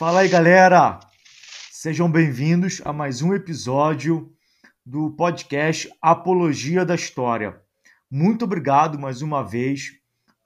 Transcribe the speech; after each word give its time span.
Fala 0.00 0.20
aí, 0.20 0.30
galera! 0.30 0.98
Sejam 1.70 2.10
bem-vindos 2.10 2.80
a 2.86 2.90
mais 2.90 3.20
um 3.20 3.34
episódio 3.34 4.32
do 4.84 5.10
podcast 5.10 5.90
Apologia 6.00 6.86
da 6.86 6.94
História. 6.94 7.60
Muito 8.10 8.46
obrigado 8.46 8.98
mais 8.98 9.20
uma 9.20 9.42
vez 9.42 9.90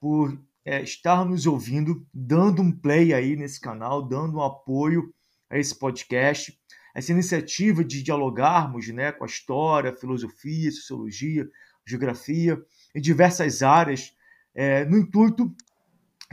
por 0.01 0.37
é, 0.65 0.83
estar 0.83 1.25
nos 1.25 1.47
ouvindo, 1.47 2.05
dando 2.13 2.63
um 2.63 2.73
play 2.73 3.15
aí 3.15 3.37
nesse 3.37 3.61
canal, 3.61 4.03
dando 4.03 4.39
um 4.39 4.43
apoio 4.43 5.15
a 5.49 5.57
esse 5.57 5.79
podcast, 5.79 6.53
essa 6.93 7.13
iniciativa 7.13 7.85
de 7.85 8.03
dialogarmos 8.03 8.89
né, 8.89 9.13
com 9.13 9.23
a 9.23 9.29
história, 9.29 9.95
filosofia, 9.95 10.73
sociologia, 10.73 11.49
geografia 11.87 12.61
e 12.93 13.01
diversas 13.01 13.63
áreas, 13.63 14.13
é, 14.53 14.85
no 14.85 14.99
intuito 14.99 15.55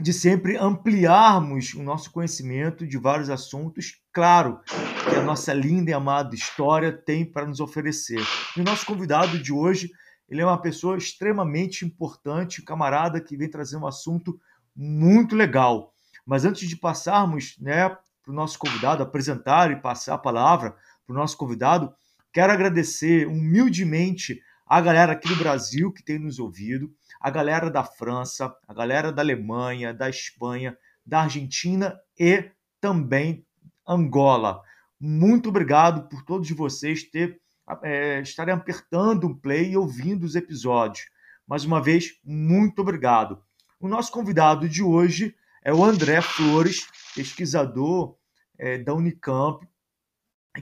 de 0.02 0.12
sempre 0.12 0.56
ampliarmos 0.56 1.74
o 1.74 1.82
nosso 1.82 2.10
conhecimento 2.10 2.84
de 2.84 2.98
vários 2.98 3.30
assuntos, 3.30 4.00
claro, 4.12 4.60
que 5.08 5.14
a 5.14 5.22
nossa 5.22 5.54
linda 5.54 5.92
e 5.92 5.94
amada 5.94 6.34
história 6.34 6.92
tem 6.92 7.24
para 7.24 7.46
nos 7.46 7.60
oferecer. 7.60 8.20
E 8.56 8.60
o 8.60 8.64
nosso 8.64 8.84
convidado 8.84 9.38
de 9.38 9.52
hoje, 9.52 9.92
ele 10.28 10.40
é 10.40 10.44
uma 10.44 10.60
pessoa 10.60 10.98
extremamente 10.98 11.84
importante, 11.84 12.60
um 12.60 12.64
camarada 12.64 13.20
que 13.20 13.36
vem 13.36 13.48
trazer 13.48 13.76
um 13.76 13.86
assunto 13.86 14.40
muito 14.74 15.36
legal. 15.36 15.92
Mas 16.26 16.44
antes 16.44 16.68
de 16.68 16.76
passarmos 16.76 17.56
né, 17.60 17.88
para 17.88 18.32
o 18.32 18.34
nosso 18.34 18.58
convidado, 18.58 19.04
apresentar 19.04 19.70
e 19.70 19.76
passar 19.76 20.14
a 20.14 20.18
palavra 20.18 20.74
para 21.06 21.14
o 21.14 21.16
nosso 21.16 21.36
convidado, 21.36 21.94
quero 22.32 22.52
agradecer 22.52 23.28
humildemente 23.28 24.40
a 24.66 24.80
galera 24.80 25.12
aqui 25.12 25.28
do 25.28 25.36
Brasil 25.36 25.92
que 25.92 26.02
tem 26.02 26.18
nos 26.18 26.40
ouvido, 26.40 26.90
a 27.22 27.30
galera 27.30 27.70
da 27.70 27.84
França, 27.84 28.52
a 28.66 28.74
galera 28.74 29.12
da 29.12 29.22
Alemanha, 29.22 29.94
da 29.94 30.10
Espanha, 30.10 30.76
da 31.06 31.20
Argentina 31.22 31.96
e 32.18 32.50
também 32.80 33.46
Angola. 33.86 34.60
Muito 34.98 35.50
obrigado 35.50 36.08
por 36.08 36.24
todos 36.24 36.50
vocês 36.50 37.04
ter, 37.04 37.40
é, 37.84 38.20
estarem 38.20 38.52
apertando 38.52 39.28
um 39.28 39.34
play 39.34 39.70
e 39.70 39.76
ouvindo 39.76 40.24
os 40.24 40.34
episódios. 40.34 41.06
Mais 41.46 41.64
uma 41.64 41.80
vez, 41.80 42.18
muito 42.24 42.82
obrigado. 42.82 43.40
O 43.78 43.86
nosso 43.86 44.10
convidado 44.10 44.68
de 44.68 44.82
hoje 44.82 45.32
é 45.64 45.72
o 45.72 45.84
André 45.84 46.20
Flores, 46.20 46.88
pesquisador 47.14 48.16
é, 48.58 48.78
da 48.78 48.94
Unicamp, 48.94 49.64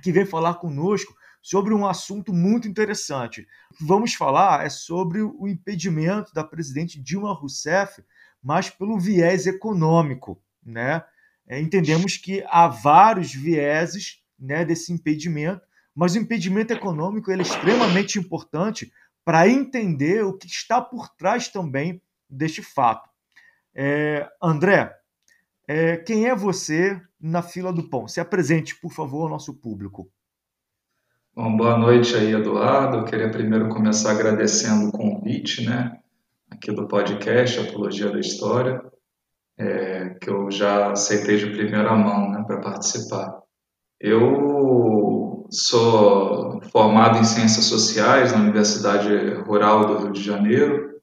que 0.03 0.13
vem 0.13 0.27
falar 0.27 0.55
conosco 0.55 1.15
sobre 1.43 1.73
um 1.73 1.87
assunto 1.87 2.33
muito 2.33 2.69
interessante. 2.69 3.47
Vamos 3.81 4.15
falar 4.15 4.65
é 4.65 4.69
sobre 4.69 5.23
o 5.23 5.49
impedimento 5.49 6.33
da 6.35 6.45
presidente 6.45 7.01
Dilma 7.01 7.33
Rousseff, 7.33 8.03
mas 8.43 8.69
pelo 8.69 8.99
viés 8.99 9.47
econômico. 9.47 10.43
Né? 10.65 11.03
É, 11.47 11.61
entendemos 11.61 12.17
que 12.17 12.45
há 12.49 12.69
vários 12.69 13.33
vieses 13.33 14.23
né, 14.39 14.65
desse 14.65 14.93
impedimento, 14.93 15.63
mas 15.95 16.15
o 16.15 16.19
impedimento 16.19 16.73
econômico 16.73 17.31
é 17.31 17.37
extremamente 17.37 18.19
importante 18.19 18.93
para 19.25 19.49
entender 19.49 20.25
o 20.25 20.37
que 20.37 20.47
está 20.47 20.81
por 20.81 21.09
trás 21.11 21.49
também 21.49 22.01
deste 22.29 22.63
fato. 22.63 23.09
É, 23.75 24.29
André, 24.43 24.93
é, 25.69 25.97
quem 25.97 26.27
é 26.27 26.35
você 26.35 27.01
na 27.21 27.43
fila 27.43 27.73
do 27.73 27.89
pão? 27.89 28.09
Se 28.09 28.21
apresente, 28.21 28.75
por 28.81 28.93
favor, 28.93 29.25
ao 29.25 29.29
nosso 29.29 29.55
público. 29.55 30.11
Bom, 31.33 31.57
boa 31.57 31.79
noite 31.79 32.17
aí, 32.17 32.33
Eduardo. 32.33 32.99
Eu 32.99 33.05
queria 33.05 33.31
primeiro 33.31 33.69
começar 33.69 34.11
agradecendo 34.11 34.89
o 34.89 34.93
convite, 34.93 35.65
né, 35.65 35.97
aqui 36.51 36.73
do 36.73 36.89
podcast 36.89 37.61
Apologia 37.61 38.11
da 38.11 38.19
História, 38.19 38.83
é, 39.57 40.09
que 40.21 40.29
eu 40.29 40.51
já 40.51 40.91
aceitei 40.91 41.37
de 41.37 41.47
primeira 41.47 41.95
mão, 41.95 42.33
né, 42.33 42.43
para 42.45 42.61
participar. 42.61 43.43
Eu 44.01 45.47
sou 45.53 46.61
formado 46.73 47.19
em 47.19 47.25
Ciências 47.25 47.67
Sociais 47.67 48.33
na 48.33 48.41
Universidade 48.41 49.35
Rural 49.47 49.87
do 49.87 49.99
Rio 49.99 50.13
de 50.13 50.23
Janeiro 50.23 51.01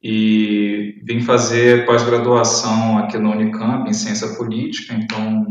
e 0.00 1.02
vim 1.02 1.20
fazer 1.20 1.84
pós-graduação 1.84 2.98
aqui 2.98 3.18
na 3.18 3.30
Unicamp 3.30 3.90
em 3.90 3.92
Ciência 3.92 4.36
Política, 4.36 4.94
então 4.94 5.46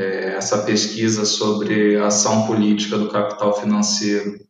é, 0.00 0.34
essa 0.34 0.62
pesquisa 0.62 1.26
sobre 1.26 1.96
a 1.98 2.06
ação 2.06 2.46
política 2.46 2.96
do 2.96 3.10
capital 3.10 3.52
financeiro 3.52 4.40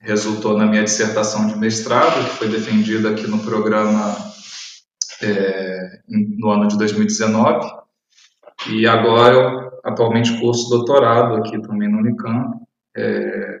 resultou 0.00 0.56
na 0.56 0.64
minha 0.64 0.82
dissertação 0.82 1.46
de 1.46 1.56
mestrado, 1.56 2.24
que 2.24 2.36
foi 2.36 2.48
defendida 2.48 3.10
aqui 3.10 3.26
no 3.26 3.40
programa 3.40 4.16
é, 5.20 6.00
no 6.08 6.50
ano 6.50 6.68
de 6.68 6.78
2019. 6.78 7.70
E 8.70 8.86
agora 8.86 9.34
eu 9.34 9.72
atualmente 9.84 10.40
curso 10.40 10.70
doutorado 10.70 11.36
aqui 11.36 11.60
também 11.60 11.90
no 11.90 11.98
Unicamp. 11.98 12.56
É, 12.96 13.60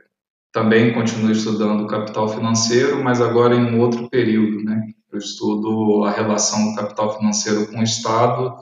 também 0.50 0.94
continuo 0.94 1.30
estudando 1.30 1.86
capital 1.86 2.28
financeiro, 2.28 3.02
mas 3.04 3.20
agora 3.20 3.54
em 3.54 3.74
um 3.74 3.80
outro 3.80 4.08
período, 4.08 4.64
né? 4.64 4.88
Eu 5.12 5.18
estudo 5.18 6.04
a 6.04 6.10
relação 6.10 6.70
do 6.70 6.74
capital 6.74 7.16
financeiro 7.18 7.66
com 7.66 7.80
o 7.80 7.82
Estado 7.82 8.56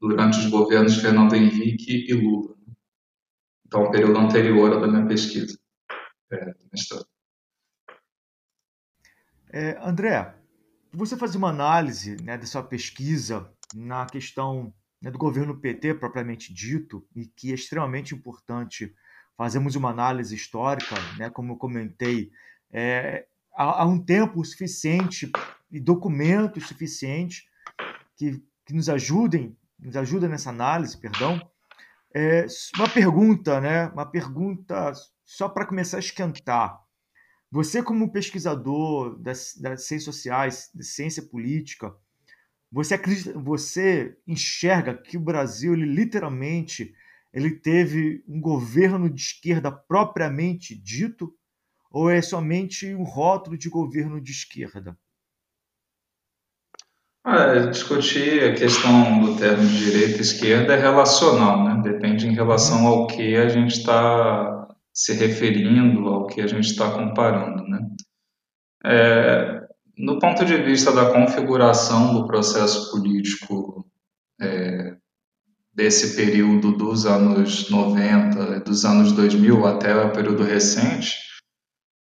durante 0.00 0.38
os 0.38 0.46
governos 0.46 0.96
Fernando 0.96 1.34
Henrique 1.34 2.06
e 2.08 2.14
Lula. 2.14 2.56
Então, 3.66 3.82
o 3.82 3.90
período 3.90 4.18
anterior 4.18 4.76
à 4.76 4.80
da 4.80 4.86
minha 4.86 5.06
pesquisa. 5.06 5.58
É, 6.30 6.54
é, 9.50 9.78
André, 9.82 10.34
você 10.92 11.16
fazer 11.16 11.38
uma 11.38 11.50
análise 11.50 12.16
né, 12.22 12.38
dessa 12.38 12.62
pesquisa 12.62 13.50
na 13.74 14.06
questão 14.06 14.72
né, 15.02 15.10
do 15.10 15.18
governo 15.18 15.58
PT 15.58 15.94
propriamente 15.94 16.52
dito, 16.52 17.06
e 17.14 17.26
que 17.26 17.50
é 17.50 17.54
extremamente 17.54 18.14
importante 18.14 18.94
fazermos 19.36 19.76
uma 19.76 19.90
análise 19.90 20.34
histórica, 20.34 20.94
né, 21.16 21.30
como 21.30 21.52
eu 21.52 21.56
comentei, 21.56 22.30
é, 22.70 23.26
há, 23.54 23.82
há, 23.82 23.86
um 23.86 23.98
tempo 23.98 24.44
suficiente 24.44 25.30
e 25.70 25.78
documentos 25.78 26.66
suficientes 26.66 27.46
que, 28.16 28.42
que 28.64 28.74
nos 28.74 28.88
ajudem 28.88 29.56
nos 29.78 29.96
ajuda 29.96 30.28
nessa 30.28 30.50
análise, 30.50 30.96
perdão. 30.96 31.40
É 32.14 32.46
uma 32.76 32.88
pergunta, 32.88 33.60
né? 33.60 33.86
Uma 33.88 34.06
pergunta 34.06 34.92
só 35.24 35.48
para 35.48 35.66
começar 35.66 35.98
a 35.98 36.00
esquentar. 36.00 36.78
Você, 37.50 37.82
como 37.82 38.12
pesquisador 38.12 39.18
das, 39.18 39.54
das 39.56 39.86
ciências 39.86 40.14
sociais, 40.14 40.70
de 40.74 40.84
ciência 40.84 41.22
política, 41.22 41.94
você 42.70 42.94
acredita, 42.94 43.38
você 43.38 44.18
enxerga 44.26 44.94
que 44.94 45.16
o 45.16 45.20
Brasil, 45.20 45.72
ele 45.72 45.86
literalmente, 45.86 46.94
ele 47.32 47.50
teve 47.50 48.22
um 48.28 48.40
governo 48.40 49.08
de 49.08 49.20
esquerda 49.20 49.72
propriamente 49.72 50.74
dito, 50.74 51.34
ou 51.90 52.10
é 52.10 52.20
somente 52.20 52.94
um 52.94 53.02
rótulo 53.02 53.56
de 53.56 53.70
governo 53.70 54.20
de 54.20 54.32
esquerda? 54.32 54.98
Discutir 57.70 58.42
a 58.44 58.54
questão 58.54 59.20
do 59.20 59.36
termo 59.36 59.66
direita 59.66 60.18
e 60.18 60.20
esquerda 60.20 60.72
é 60.74 60.80
relacional, 60.80 61.64
né? 61.64 61.80
Depende 61.82 62.26
em 62.26 62.32
relação 62.32 62.86
ao 62.86 63.06
que 63.06 63.36
a 63.36 63.48
gente 63.48 63.72
está 63.72 64.68
se 64.94 65.12
referindo, 65.12 66.08
ao 66.08 66.26
que 66.26 66.40
a 66.40 66.46
gente 66.46 66.66
está 66.66 66.90
comparando, 66.90 67.64
né? 67.68 67.80
É, 68.84 69.60
no 69.98 70.18
ponto 70.18 70.44
de 70.44 70.56
vista 70.56 70.92
da 70.92 71.12
configuração 71.12 72.14
do 72.14 72.26
processo 72.26 72.90
político 72.90 73.86
é, 74.40 74.96
desse 75.74 76.16
período 76.16 76.72
dos 76.72 77.04
anos 77.04 77.68
90, 77.68 78.60
dos 78.60 78.84
anos 78.84 79.12
2000 79.12 79.66
até 79.66 79.94
o 79.96 80.12
período 80.12 80.44
recente, 80.44 81.27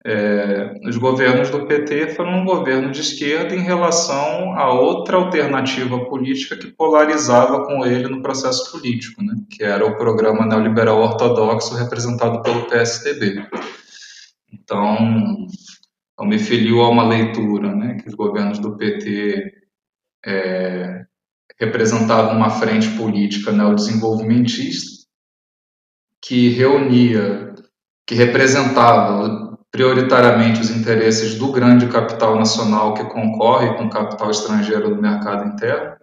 é, 0.07 0.77
os 0.87 0.97
governos 0.97 1.49
do 1.49 1.65
PT 1.65 2.09
foram 2.09 2.41
um 2.41 2.45
governo 2.45 2.91
de 2.91 3.01
esquerda 3.01 3.55
em 3.55 3.61
relação 3.61 4.53
a 4.53 4.71
outra 4.71 5.17
alternativa 5.17 6.05
política 6.05 6.55
que 6.55 6.67
polarizava 6.67 7.65
com 7.65 7.83
ele 7.83 8.07
no 8.07 8.21
processo 8.21 8.71
político, 8.71 9.23
né, 9.23 9.33
que 9.49 9.63
era 9.63 9.83
o 9.83 9.97
programa 9.97 10.45
neoliberal 10.45 11.01
ortodoxo 11.01 11.75
representado 11.75 12.43
pelo 12.43 12.67
PSDB. 12.67 13.49
Então, 14.53 15.47
eu 16.19 16.25
me 16.25 16.37
filiu 16.37 16.81
a 16.81 16.89
uma 16.89 17.07
leitura 17.07 17.75
né, 17.75 17.95
que 17.95 18.07
os 18.07 18.13
governos 18.13 18.59
do 18.59 18.77
PT 18.77 19.53
é, 20.23 21.03
representavam 21.59 22.37
uma 22.37 22.51
frente 22.51 22.89
política 22.89 23.51
neodesenvolvimentista 23.51 25.03
que 26.21 26.49
reunia, 26.49 27.55
que 28.05 28.13
representava 28.13 29.44
prioritariamente 29.75 30.62
os 30.62 30.69
interesses 30.69 31.36
do 31.36 31.51
grande 31.51 31.88
capital 31.88 32.38
nacional 32.38 32.94
que 32.94 33.04
concorre 33.04 33.74
com 33.74 33.88
o 33.88 33.89
capital 33.89 34.31
estrangeiro 34.31 34.95
do 34.95 35.01
mercado 35.01 35.50
interno 35.50 35.98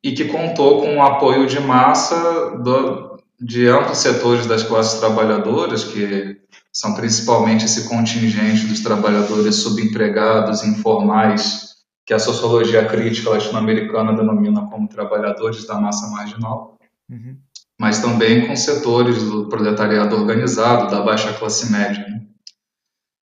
e 0.00 0.12
que 0.12 0.26
contou 0.26 0.80
com 0.80 0.96
o 0.96 1.02
apoio 1.02 1.48
de 1.48 1.58
massa 1.58 2.56
do, 2.58 3.18
de 3.40 3.66
amplos 3.66 3.98
setores 3.98 4.46
das 4.46 4.62
classes 4.62 5.00
trabalhadoras, 5.00 5.82
que 5.82 6.40
são 6.72 6.94
principalmente 6.94 7.64
esse 7.64 7.88
contingente 7.88 8.68
dos 8.68 8.80
trabalhadores 8.80 9.56
subempregados, 9.56 10.62
informais, 10.62 11.74
que 12.06 12.14
a 12.14 12.18
sociologia 12.20 12.86
crítica 12.86 13.30
latino-americana 13.30 14.12
denomina 14.12 14.68
como 14.70 14.86
trabalhadores 14.86 15.66
da 15.66 15.80
massa 15.80 16.06
marginal, 16.12 16.78
uhum. 17.10 17.36
mas 17.76 17.98
também 17.98 18.46
com 18.46 18.54
setores 18.54 19.20
do 19.24 19.48
proletariado 19.48 20.14
organizado, 20.14 20.88
da 20.88 21.02
baixa 21.02 21.32
classe 21.32 21.72
média. 21.72 22.06
Né? 22.06 22.26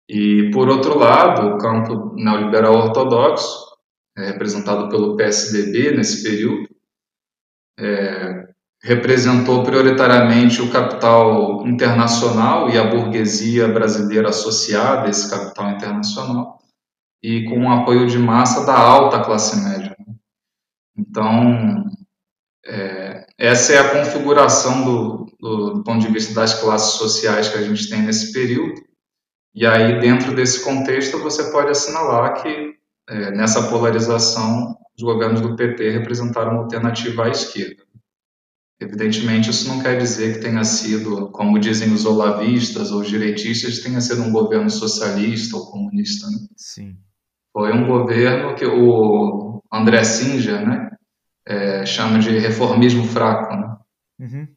E, 0.08 0.50
por 0.52 0.68
outro 0.68 0.98
lado, 0.98 1.48
o 1.48 1.58
campo 1.58 2.14
neoliberal 2.14 2.74
ortodoxo, 2.74 3.64
é, 4.16 4.26
representado 4.26 4.88
pelo 4.88 5.16
PSDB 5.16 5.96
nesse 5.96 6.22
período, 6.22 6.68
é, 7.78 8.44
representou 8.82 9.64
prioritariamente 9.64 10.60
o 10.60 10.70
capital 10.70 11.66
internacional 11.66 12.68
e 12.68 12.78
a 12.78 12.84
burguesia 12.84 13.66
brasileira 13.66 14.28
associada 14.28 15.06
a 15.06 15.10
esse 15.10 15.30
capital 15.30 15.70
internacional, 15.70 16.58
e 17.22 17.44
com 17.48 17.64
o 17.64 17.72
apoio 17.72 18.06
de 18.06 18.18
massa 18.18 18.66
da 18.66 18.78
alta 18.78 19.24
classe 19.24 19.56
média. 19.64 19.96
Então, 20.96 21.84
é, 22.66 23.26
essa 23.38 23.72
é 23.72 23.78
a 23.78 23.90
configuração 23.90 24.84
do, 24.84 25.26
do, 25.40 25.74
do 25.74 25.82
ponto 25.82 26.06
de 26.06 26.12
vista 26.12 26.34
das 26.34 26.60
classes 26.60 26.98
sociais 26.98 27.48
que 27.48 27.58
a 27.58 27.62
gente 27.62 27.88
tem 27.88 28.02
nesse 28.02 28.32
período. 28.32 28.80
E 29.54 29.64
aí, 29.64 30.00
dentro 30.00 30.34
desse 30.34 30.64
contexto, 30.64 31.18
você 31.20 31.52
pode 31.52 31.70
assinalar 31.70 32.42
que, 32.42 32.74
é, 33.08 33.30
nessa 33.30 33.68
polarização, 33.68 34.76
os 34.96 35.02
governos 35.02 35.40
do 35.40 35.54
PT 35.54 35.90
representaram 35.90 36.52
uma 36.52 36.62
alternativa 36.62 37.26
à 37.26 37.28
esquerda. 37.28 37.84
Evidentemente, 38.80 39.50
isso 39.50 39.68
não 39.68 39.80
quer 39.80 39.96
dizer 39.96 40.34
que 40.34 40.40
tenha 40.40 40.64
sido, 40.64 41.30
como 41.30 41.60
dizem 41.60 41.92
os 41.92 42.04
olavistas 42.04 42.90
ou 42.90 43.00
os 43.00 43.08
direitistas, 43.08 43.78
tenha 43.78 44.00
sido 44.00 44.22
um 44.22 44.32
governo 44.32 44.68
socialista 44.68 45.56
ou 45.56 45.70
comunista. 45.70 46.26
Né? 46.26 46.38
Sim. 46.56 46.98
Foi 47.52 47.72
um 47.72 47.86
governo 47.86 48.56
que 48.56 48.66
o 48.66 49.62
André 49.72 50.02
Singer 50.02 50.66
né, 50.66 50.90
é, 51.46 51.86
chama 51.86 52.18
de 52.18 52.36
reformismo 52.38 53.04
fraco. 53.04 53.54
Né? 53.54 53.76
Uhum. 54.18 54.48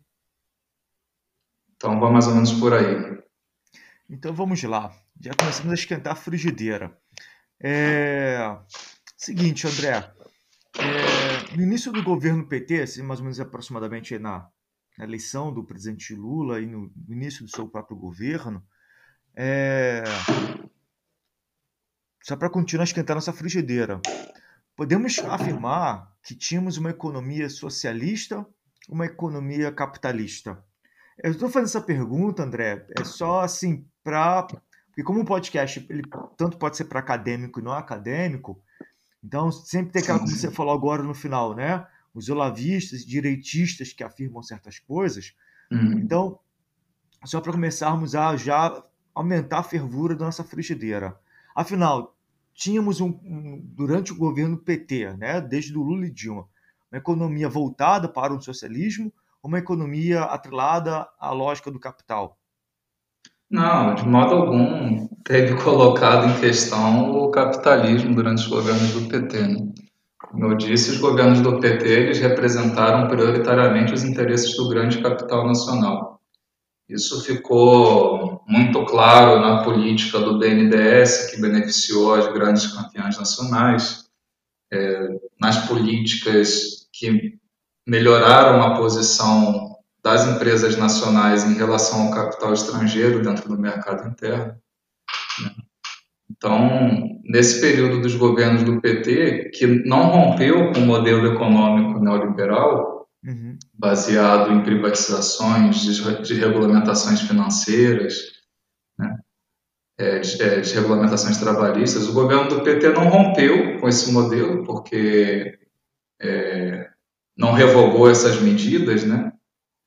Então, 1.75 1.99
vai 1.99 2.11
mais 2.11 2.27
ou 2.27 2.33
menos 2.33 2.53
por 2.53 2.73
aí. 2.73 3.16
Então, 4.09 4.33
vamos 4.33 4.61
lá. 4.63 4.93
Já 5.19 5.33
começamos 5.33 5.71
a 5.71 5.75
esquentar 5.75 6.13
a 6.13 6.15
frigideira. 6.15 6.97
É... 7.59 8.37
Seguinte, 9.17 9.67
André. 9.67 10.11
É... 10.77 11.55
No 11.55 11.63
início 11.63 11.91
do 11.91 12.03
governo 12.03 12.47
PT, 12.47 12.81
assim, 12.81 13.01
mais 13.01 13.19
ou 13.19 13.25
menos 13.25 13.39
aproximadamente 13.39 14.17
na, 14.17 14.49
na 14.97 15.05
eleição 15.05 15.53
do 15.53 15.63
presidente 15.63 16.15
Lula 16.15 16.61
e 16.61 16.65
no, 16.65 16.91
início 17.09 17.43
do 17.43 17.51
seu 17.51 17.67
próprio 17.67 17.97
governo, 17.97 18.63
é 19.35 20.03
só 22.27 22.35
para 22.35 22.49
continuar 22.49 22.83
a 22.83 22.83
esquentar 22.83 23.15
nossa 23.15 23.31
frigideira. 23.31 24.01
Podemos 24.75 25.17
afirmar 25.19 26.13
que 26.21 26.35
tínhamos 26.35 26.77
uma 26.77 26.89
economia 26.89 27.49
socialista, 27.49 28.45
uma 28.89 29.05
economia 29.05 29.71
capitalista? 29.71 30.61
Eu 31.23 31.31
estou 31.31 31.49
fazendo 31.49 31.67
essa 31.67 31.81
pergunta, 31.81 32.43
André, 32.43 32.85
é 32.97 33.03
só 33.03 33.41
assim 33.41 33.85
para 34.03 34.47
porque 34.97 35.05
como 35.05 35.19
um 35.19 35.25
podcast 35.25 35.85
ele 35.91 36.01
tanto 36.35 36.57
pode 36.57 36.75
ser 36.75 36.85
para 36.85 36.99
acadêmico 36.99 37.59
e 37.59 37.63
não 37.63 37.71
acadêmico, 37.71 38.59
então 39.23 39.51
sempre 39.51 39.91
tem 39.91 40.01
aquela 40.01 40.17
como 40.17 40.31
você 40.31 40.49
falou 40.49 40.73
agora 40.73 41.03
no 41.03 41.13
final, 41.13 41.55
né? 41.55 41.85
Os 42.15 42.29
olavistas, 42.29 43.05
direitistas 43.05 43.93
que 43.93 44.03
afirmam 44.03 44.41
certas 44.41 44.79
coisas. 44.79 45.35
Uhum. 45.71 45.99
Então, 45.99 46.39
só 47.23 47.39
para 47.39 47.51
começarmos 47.51 48.15
a 48.15 48.35
já 48.35 48.83
aumentar 49.13 49.59
a 49.59 49.63
fervura 49.63 50.15
da 50.15 50.25
nossa 50.25 50.43
frigideira. 50.43 51.15
Afinal, 51.55 52.17
tínhamos 52.55 52.99
um, 52.99 53.09
um, 53.23 53.61
durante 53.63 54.11
o 54.11 54.15
governo 54.17 54.57
PT, 54.57 55.13
né, 55.13 55.39
desde 55.39 55.77
o 55.77 55.83
Lula 55.83 56.07
e 56.07 56.11
Dilma, 56.11 56.49
uma 56.91 56.97
economia 56.97 57.47
voltada 57.47 58.09
para 58.09 58.33
o 58.33 58.41
socialismo, 58.41 59.13
uma 59.43 59.59
economia 59.59 60.23
atrelada 60.23 61.07
à 61.19 61.31
lógica 61.31 61.71
do 61.71 61.79
capital? 61.79 62.37
Não, 63.49 63.95
de 63.95 64.05
modo 64.05 64.35
algum 64.35 65.07
teve 65.23 65.55
colocado 65.61 66.27
em 66.27 66.39
questão 66.39 67.11
o 67.11 67.31
capitalismo 67.31 68.13
durante 68.13 68.39
os 68.39 68.47
governos 68.47 68.91
do 68.91 69.07
PT. 69.07 69.39
Né? 69.39 69.73
Como 70.19 70.45
eu 70.45 70.57
disse, 70.57 70.91
os 70.91 70.97
governos 70.97 71.39
do 71.39 71.59
PT 71.59 71.87
eles 71.87 72.19
representaram 72.19 73.07
prioritariamente 73.07 73.93
os 73.93 74.03
interesses 74.03 74.55
do 74.57 74.67
grande 74.67 75.01
capital 75.01 75.47
nacional. 75.47 76.19
Isso 76.89 77.21
ficou 77.23 78.41
muito 78.47 78.85
claro 78.85 79.39
na 79.39 79.63
política 79.63 80.19
do 80.19 80.39
BNDES, 80.39 81.31
que 81.31 81.41
beneficiou 81.41 82.13
as 82.13 82.27
grandes 82.33 82.67
campeãs 82.67 83.17
nacionais, 83.17 84.05
é, 84.71 85.07
nas 85.39 85.67
políticas 85.67 86.87
que 86.93 87.37
melhoraram 87.87 88.61
a 88.61 88.75
posição 88.75 89.77
das 90.03 90.27
empresas 90.27 90.77
nacionais 90.77 91.45
em 91.45 91.53
relação 91.53 92.07
ao 92.07 92.11
capital 92.11 92.53
estrangeiro 92.53 93.21
dentro 93.21 93.47
do 93.47 93.57
mercado 93.57 94.07
interno. 94.09 94.55
Né? 95.41 95.51
Então, 96.29 97.19
nesse 97.23 97.61
período 97.61 98.01
dos 98.01 98.13
governos 98.15 98.63
do 98.63 98.81
PT, 98.81 99.51
que 99.53 99.65
não 99.65 100.07
rompeu 100.07 100.71
com 100.71 100.81
o 100.81 100.85
modelo 100.85 101.33
econômico 101.33 101.99
neoliberal, 101.99 103.07
uhum. 103.25 103.57
baseado 103.73 104.51
em 104.51 104.61
privatizações, 104.61 105.81
de 105.81 106.33
regulamentações 106.33 107.21
financeiras, 107.21 108.15
né? 108.99 109.17
é, 109.97 110.19
de, 110.19 110.41
é, 110.43 110.61
regulamentações 110.61 111.37
trabalhistas. 111.37 112.07
O 112.07 112.13
governo 112.13 112.49
do 112.49 112.61
PT 112.61 112.89
não 112.89 113.07
rompeu 113.07 113.79
com 113.79 113.87
esse 113.87 114.11
modelo, 114.11 114.63
porque 114.63 115.57
é, 116.21 116.89
não 117.37 117.51
revogou 117.51 118.09
essas 118.09 118.41
medidas, 118.41 119.03
né? 119.03 119.31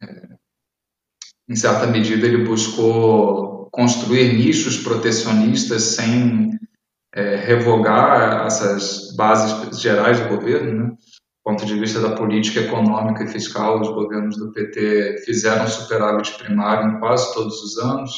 É, 0.03 0.29
em 1.49 1.57
certa 1.57 1.87
medida, 1.87 2.27
ele 2.27 2.45
buscou 2.45 3.69
construir 3.73 4.35
nichos 4.35 4.79
protecionistas 4.79 5.83
sem 5.83 6.59
é, 7.15 7.37
revogar 7.37 8.47
essas 8.47 9.15
bases 9.17 9.81
gerais 9.81 10.21
do 10.21 10.29
governo, 10.29 10.73
né? 10.73 10.97
ponto 11.51 11.67
de 11.67 11.79
vista 11.79 12.01
da 12.01 12.15
política 12.15 12.61
econômica 12.61 13.25
e 13.25 13.29
fiscal, 13.29 13.81
os 13.81 13.89
governos 13.89 14.37
do 14.37 14.53
PT 14.53 15.23
fizeram 15.25 15.67
superávit 15.67 16.39
primário 16.39 16.91
em 16.91 17.01
quase 17.01 17.33
todos 17.35 17.61
os 17.63 17.79
anos. 17.79 18.11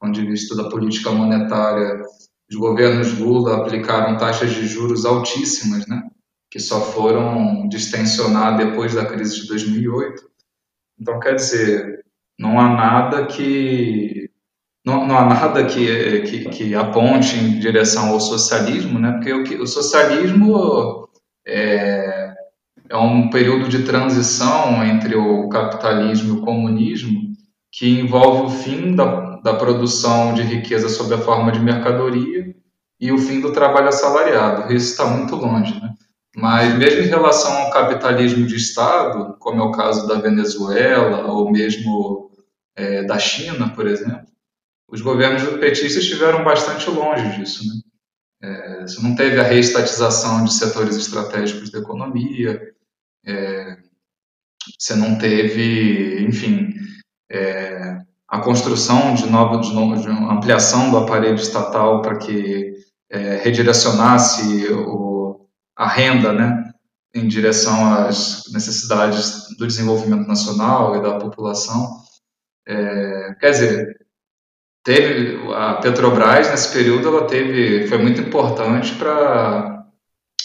Do 0.00 0.06
ponto 0.06 0.20
de 0.20 0.26
vista 0.26 0.56
da 0.56 0.68
política 0.68 1.10
monetária, 1.10 2.02
os 2.50 2.56
governos 2.56 3.16
Lula 3.18 3.58
aplicaram 3.58 4.16
taxas 4.16 4.50
de 4.50 4.66
juros 4.66 5.04
altíssimas, 5.04 5.86
né? 5.86 6.02
Que 6.50 6.58
só 6.58 6.80
foram 6.80 7.68
distensionar 7.68 8.56
depois 8.56 8.94
da 8.94 9.06
crise 9.06 9.42
de 9.42 9.48
2008. 9.48 10.22
Então, 11.00 11.20
quer 11.20 11.34
dizer, 11.36 12.04
não 12.38 12.58
há 12.58 12.68
nada 12.68 13.26
que 13.26 14.30
não, 14.84 15.06
não 15.06 15.18
há 15.18 15.24
nada 15.26 15.64
que, 15.64 16.20
que, 16.22 16.48
que, 16.48 16.74
aponte 16.74 17.36
em 17.36 17.58
direção 17.58 18.08
ao 18.10 18.20
socialismo, 18.20 18.98
né? 18.98 19.12
porque 19.12 19.54
o, 19.54 19.62
o 19.62 19.66
socialismo 19.66 21.08
é, 21.46 22.34
é 22.88 22.96
um 22.96 23.28
período 23.28 23.68
de 23.68 23.84
transição 23.84 24.84
entre 24.84 25.14
o 25.14 25.48
capitalismo 25.48 26.34
e 26.34 26.38
o 26.38 26.42
comunismo 26.42 27.30
que 27.70 28.00
envolve 28.00 28.46
o 28.46 28.50
fim 28.50 28.96
da, 28.96 29.36
da 29.40 29.54
produção 29.54 30.34
de 30.34 30.42
riqueza 30.42 30.88
sob 30.88 31.14
a 31.14 31.18
forma 31.18 31.52
de 31.52 31.60
mercadoria 31.60 32.54
e 32.98 33.12
o 33.12 33.18
fim 33.18 33.40
do 33.40 33.52
trabalho 33.52 33.88
assalariado. 33.88 34.72
Isso 34.72 34.92
está 34.92 35.06
muito 35.06 35.36
longe, 35.36 35.78
né? 35.80 35.94
Mas 36.36 36.76
mesmo 36.78 37.02
em 37.02 37.08
relação 37.08 37.52
ao 37.52 37.70
capitalismo 37.70 38.46
de 38.46 38.56
Estado, 38.56 39.36
como 39.38 39.60
é 39.60 39.64
o 39.64 39.72
caso 39.72 40.06
da 40.06 40.14
Venezuela 40.14 41.32
ou 41.32 41.50
mesmo 41.50 42.30
é, 42.76 43.02
da 43.02 43.18
China, 43.18 43.70
por 43.74 43.86
exemplo, 43.86 44.26
os 44.88 45.00
governos 45.00 45.42
petistas 45.58 46.02
estiveram 46.02 46.44
bastante 46.44 46.88
longe 46.88 47.36
disso. 47.36 47.64
Né? 47.66 47.80
É, 48.42 48.82
você 48.82 49.02
não 49.02 49.14
teve 49.14 49.40
a 49.40 49.44
reestatização 49.44 50.44
de 50.44 50.52
setores 50.52 50.96
estratégicos 50.96 51.70
da 51.70 51.78
economia, 51.78 52.60
é, 53.26 53.76
você 54.78 54.94
não 54.94 55.18
teve, 55.18 56.24
enfim, 56.24 56.74
é, 57.30 57.98
a 58.28 58.40
construção 58.40 59.14
de 59.14 59.28
nova, 59.28 59.58
de, 59.58 59.70
de 59.70 60.08
ampliação 60.08 60.90
do 60.90 60.98
aparelho 60.98 61.34
estatal 61.34 62.02
para 62.02 62.18
que 62.18 62.72
é, 63.10 63.36
redirecionasse 63.36 64.68
o, 64.72 65.09
a 65.76 65.88
renda, 65.88 66.32
né, 66.32 66.72
em 67.14 67.26
direção 67.26 67.92
às 67.94 68.44
necessidades 68.52 69.56
do 69.58 69.66
desenvolvimento 69.66 70.26
nacional 70.26 70.96
e 70.96 71.02
da 71.02 71.18
população. 71.18 72.00
É, 72.66 73.34
quer 73.40 73.50
dizer, 73.50 74.06
teve 74.84 75.52
a 75.52 75.74
Petrobras 75.74 76.50
nesse 76.50 76.72
período 76.72 77.08
ela 77.08 77.26
teve 77.26 77.86
foi 77.88 77.98
muito 77.98 78.20
importante 78.20 78.94
para 78.94 79.80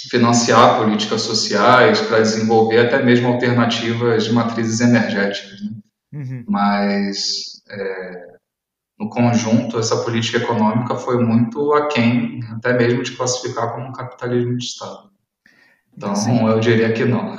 financiar 0.10 0.78
políticas 0.78 1.22
sociais, 1.22 2.00
para 2.02 2.20
desenvolver 2.20 2.80
até 2.80 3.04
mesmo 3.04 3.28
alternativas 3.28 4.26
de 4.26 4.34
matrizes 4.34 4.80
energéticas. 4.80 5.62
Né? 5.62 5.72
Uhum. 6.14 6.46
Mas, 6.48 7.62
é, 7.70 8.26
no 9.00 9.10
conjunto, 9.10 9.80
essa 9.80 10.04
política 10.04 10.38
econômica 10.38 10.96
foi 10.96 11.24
muito 11.24 11.74
aquém, 11.74 12.40
até 12.56 12.74
mesmo 12.74 13.04
de 13.04 13.12
classificar 13.12 13.74
como 13.74 13.88
um 13.88 13.94
capitalismo 13.94 14.58
de 14.58 14.66
Estado. 14.66 15.10
Então, 15.96 16.16
Sim. 16.16 16.46
eu 16.46 16.60
diria 16.60 16.94
que 16.94 17.06
não. 17.06 17.36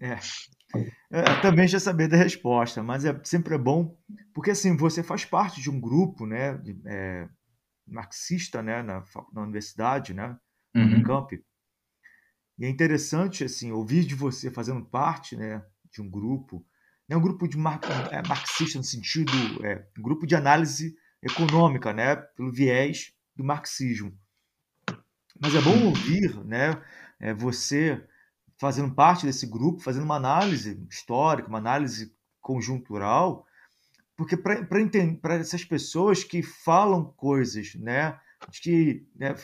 é. 0.00 0.18
É, 1.10 1.40
também 1.40 1.68
já 1.68 1.78
sabia 1.78 2.08
da 2.08 2.16
resposta, 2.16 2.82
mas 2.82 3.04
é 3.04 3.18
sempre 3.22 3.54
é 3.54 3.58
bom, 3.58 3.96
porque 4.34 4.50
assim, 4.50 4.76
você 4.76 5.02
faz 5.02 5.24
parte 5.24 5.60
de 5.60 5.70
um 5.70 5.80
grupo, 5.80 6.26
né, 6.26 6.60
é, 6.86 7.28
marxista, 7.86 8.60
né, 8.60 8.82
na, 8.82 9.04
na 9.32 9.42
universidade, 9.42 10.12
né, 10.12 10.36
uhum. 10.74 10.98
no 10.98 11.04
camp. 11.04 11.32
E 12.58 12.64
é 12.64 12.68
interessante, 12.68 13.44
assim, 13.44 13.70
ouvir 13.70 14.04
de 14.04 14.14
você 14.14 14.50
fazendo 14.50 14.84
parte, 14.84 15.36
né, 15.36 15.62
de 15.92 16.02
um 16.02 16.10
grupo, 16.10 16.66
né, 17.08 17.16
um 17.16 17.20
grupo 17.20 17.46
de 17.46 17.56
mar, 17.56 17.80
é, 18.10 18.26
marxista 18.26 18.78
no 18.78 18.84
sentido, 18.84 19.32
é, 19.64 19.86
um 19.96 20.02
grupo 20.02 20.26
de 20.26 20.34
análise 20.34 20.96
econômica, 21.22 21.92
né, 21.92 22.16
pelo 22.16 22.52
viés 22.52 23.12
do 23.36 23.44
marxismo. 23.44 24.12
Mas 25.40 25.54
é 25.54 25.60
bom 25.60 25.86
ouvir, 25.86 26.44
né, 26.44 26.82
é, 27.20 27.32
você 27.32 28.04
fazendo 28.58 28.94
parte 28.94 29.26
desse 29.26 29.46
grupo, 29.46 29.82
fazendo 29.82 30.04
uma 30.04 30.16
análise 30.16 30.84
histórica, 30.88 31.48
uma 31.48 31.58
análise 31.58 32.14
conjuntural, 32.40 33.46
porque 34.16 34.36
para 34.36 35.34
essas 35.34 35.64
pessoas 35.64 36.22
que 36.22 36.42
falam 36.42 37.12
coisas, 37.16 37.74
né, 37.74 38.18
que 38.62 39.06
né, 39.16 39.34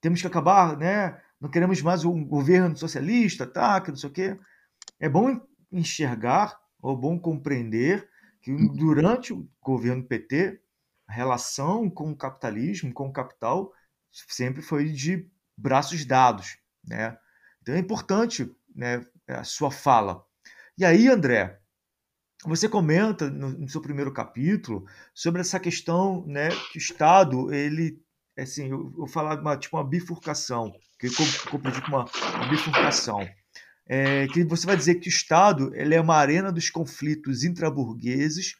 temos 0.00 0.20
que 0.20 0.26
acabar, 0.26 0.76
né, 0.76 1.20
não 1.40 1.50
queremos 1.50 1.82
mais 1.82 2.04
um 2.04 2.24
governo 2.24 2.76
socialista, 2.76 3.46
tá, 3.46 3.80
que 3.80 3.90
não 3.90 3.98
sei 3.98 4.08
o 4.08 4.12
quê, 4.12 4.38
é 4.98 5.08
bom 5.08 5.40
enxergar, 5.70 6.58
ou 6.80 6.96
bom 6.96 7.18
compreender 7.18 8.08
que 8.40 8.54
durante 8.76 9.32
o 9.32 9.48
governo 9.60 10.04
PT, 10.04 10.60
a 11.06 11.12
relação 11.12 11.90
com 11.90 12.10
o 12.10 12.16
capitalismo, 12.16 12.92
com 12.92 13.08
o 13.08 13.12
capital, 13.12 13.72
sempre 14.10 14.62
foi 14.62 14.90
de 14.90 15.28
braços 15.56 16.04
dados, 16.04 16.58
né? 16.88 17.16
Então 17.62 17.74
é 17.74 17.78
importante 17.78 18.50
né, 18.74 19.04
a 19.26 19.44
sua 19.44 19.70
fala. 19.70 20.22
E 20.76 20.84
aí, 20.84 21.08
André, 21.08 21.58
você 22.44 22.68
comenta 22.68 23.28
no, 23.28 23.50
no, 23.50 23.68
seu 23.68 23.80
primeiro 23.80 24.12
capítulo 24.12 24.86
sobre 25.12 25.40
essa 25.40 25.58
questão 25.58 26.24
né, 26.26 26.48
que 26.72 26.78
o 26.78 26.80
Estado, 26.80 27.52
ele, 27.52 28.00
assim, 28.38 28.70
eu 28.70 28.90
vou 28.90 29.08
falar 29.08 29.40
uma, 29.40 29.56
tipo 29.56 29.76
uma 29.76 29.84
bifurcação, 29.84 30.72
que 30.98 31.08
eu 31.08 31.12
compreendi 31.50 31.82
como 31.82 31.96
uma, 31.96 32.04
uma 32.36 32.48
bifurcação. 32.48 33.28
É, 33.90 34.26
que 34.28 34.44
você 34.44 34.66
vai 34.66 34.76
dizer 34.76 34.96
que 34.96 35.08
o 35.08 35.10
Estado 35.10 35.74
ele 35.74 35.94
é 35.94 36.00
uma 36.00 36.16
arena 36.16 36.52
dos 36.52 36.68
conflitos 36.68 37.42
intraburgueses 37.42 38.54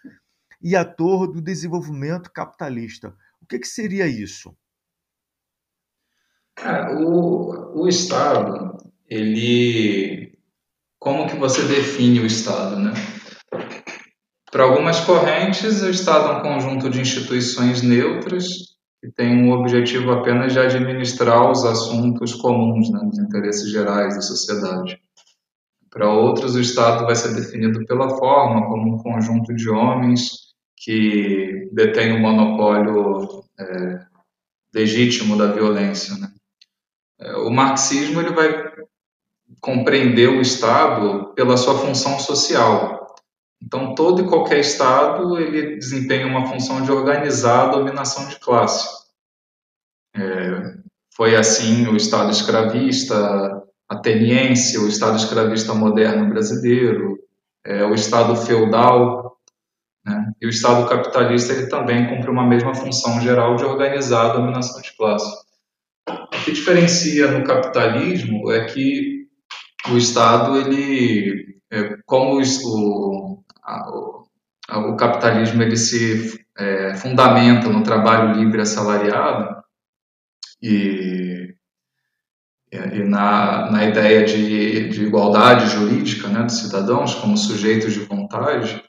e 0.60 0.74
ator 0.74 1.30
do 1.30 1.42
desenvolvimento 1.42 2.32
capitalista. 2.32 3.14
O 3.40 3.46
que, 3.46 3.58
que 3.58 3.68
seria 3.68 4.06
isso? 4.06 4.56
O, 7.00 7.82
o 7.82 7.88
Estado 7.88 8.78
ele 9.08 10.32
como 10.98 11.28
que 11.28 11.36
você 11.36 11.62
define 11.62 12.20
o 12.20 12.26
Estado, 12.26 12.76
né? 12.76 12.92
Para 14.50 14.64
algumas 14.64 15.00
correntes, 15.00 15.82
o 15.82 15.90
Estado 15.90 16.32
é 16.32 16.38
um 16.38 16.42
conjunto 16.42 16.90
de 16.90 17.00
instituições 17.00 17.82
neutras 17.82 18.46
que 19.00 19.10
tem 19.12 19.44
um 19.44 19.52
objetivo 19.52 20.10
apenas 20.10 20.52
de 20.52 20.58
administrar 20.58 21.50
os 21.50 21.64
assuntos 21.64 22.34
comuns, 22.34 22.90
né, 22.90 22.98
os 23.10 23.18
interesses 23.18 23.70
gerais 23.70 24.16
da 24.16 24.20
sociedade. 24.20 25.00
Para 25.88 26.12
outros, 26.12 26.56
o 26.56 26.60
Estado 26.60 27.06
vai 27.06 27.14
ser 27.14 27.34
definido 27.34 27.84
pela 27.86 28.10
forma 28.10 28.66
como 28.66 28.94
um 28.94 28.98
conjunto 28.98 29.54
de 29.54 29.70
homens 29.70 30.48
que 30.76 31.68
detém 31.72 32.12
o 32.12 32.16
um 32.16 32.20
monopólio 32.20 33.44
é, 33.58 34.00
legítimo 34.74 35.36
da 35.36 35.52
violência. 35.52 36.16
Né? 36.16 36.28
É, 37.20 37.32
o 37.36 37.50
marxismo 37.50 38.20
ele 38.20 38.30
vai 38.30 38.72
compreender 39.60 40.28
o 40.28 40.40
Estado 40.40 41.32
pela 41.34 41.56
sua 41.56 41.78
função 41.78 42.18
social. 42.18 43.16
Então, 43.60 43.94
todo 43.94 44.22
e 44.22 44.28
qualquer 44.28 44.60
Estado 44.60 45.38
ele 45.38 45.76
desempenha 45.76 46.26
uma 46.26 46.46
função 46.46 46.82
de 46.82 46.92
organizar 46.92 47.64
a 47.64 47.70
dominação 47.70 48.28
de 48.28 48.38
classe. 48.38 48.88
É, 50.14 50.78
foi 51.14 51.34
assim 51.34 51.86
o 51.88 51.96
Estado 51.96 52.30
escravista 52.30 53.62
ateniense, 53.88 54.78
o 54.78 54.86
Estado 54.86 55.16
escravista 55.16 55.74
moderno 55.74 56.28
brasileiro, 56.28 57.18
é, 57.64 57.84
o 57.84 57.94
Estado 57.94 58.36
feudal, 58.36 59.36
né? 60.04 60.32
e 60.40 60.46
o 60.46 60.50
Estado 60.50 60.88
capitalista 60.88 61.52
ele 61.52 61.66
também 61.66 62.08
cumpre 62.08 62.30
uma 62.30 62.46
mesma 62.46 62.74
função 62.74 63.20
geral 63.20 63.56
de 63.56 63.64
organizar 63.64 64.26
a 64.26 64.34
dominação 64.34 64.80
de 64.80 64.96
classe. 64.96 65.47
O 66.08 66.44
que 66.44 66.52
diferencia 66.52 67.30
no 67.30 67.44
capitalismo 67.44 68.50
é 68.50 68.64
que 68.64 69.26
o 69.90 69.96
Estado, 69.96 70.56
ele, 70.56 71.60
é, 71.70 71.96
como 72.04 72.40
o, 72.40 73.42
a, 73.62 73.90
o, 74.78 74.96
capitalismo 74.96 75.62
ele 75.62 75.76
se 75.76 76.38
é, 76.58 76.94
fundamenta 76.96 77.68
no 77.68 77.82
trabalho 77.82 78.40
livre 78.40 78.60
assalariado 78.60 79.62
e, 80.62 81.54
e 82.70 82.98
na, 83.04 83.70
na 83.70 83.84
ideia 83.84 84.24
de, 84.24 84.88
de 84.88 85.04
igualdade 85.04 85.68
jurídica 85.68 86.28
né, 86.28 86.42
dos 86.42 86.58
cidadãos 86.58 87.14
como 87.14 87.36
sujeitos 87.36 87.92
de 87.92 88.00
vontade, 88.00 88.82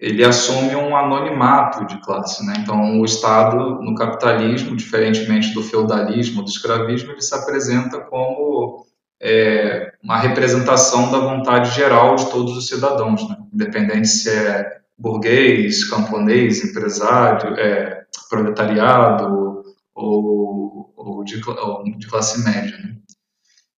ele 0.00 0.24
assume 0.24 0.74
um 0.74 0.96
anonimato 0.96 1.84
de 1.84 2.00
classe. 2.00 2.44
Né? 2.46 2.54
Então, 2.60 2.98
o 2.98 3.04
Estado, 3.04 3.82
no 3.82 3.94
capitalismo, 3.94 4.74
diferentemente 4.74 5.52
do 5.52 5.62
feudalismo, 5.62 6.42
do 6.42 6.48
escravismo, 6.48 7.12
ele 7.12 7.20
se 7.20 7.34
apresenta 7.34 8.00
como 8.00 8.86
é, 9.20 9.92
uma 10.02 10.16
representação 10.16 11.12
da 11.12 11.18
vontade 11.18 11.74
geral 11.74 12.16
de 12.16 12.30
todos 12.30 12.56
os 12.56 12.66
cidadãos, 12.66 13.28
né? 13.28 13.36
independente 13.52 14.08
se 14.08 14.30
é 14.30 14.80
burguês, 14.98 15.84
camponês, 15.84 16.64
empresário, 16.64 17.54
é, 17.58 18.04
proletariado 18.30 19.62
ou, 19.94 20.94
ou, 20.96 21.24
de, 21.24 21.42
ou, 21.46 21.84
de, 21.84 22.06
classe 22.06 22.42
média. 22.42 22.76
Né? 22.78 22.94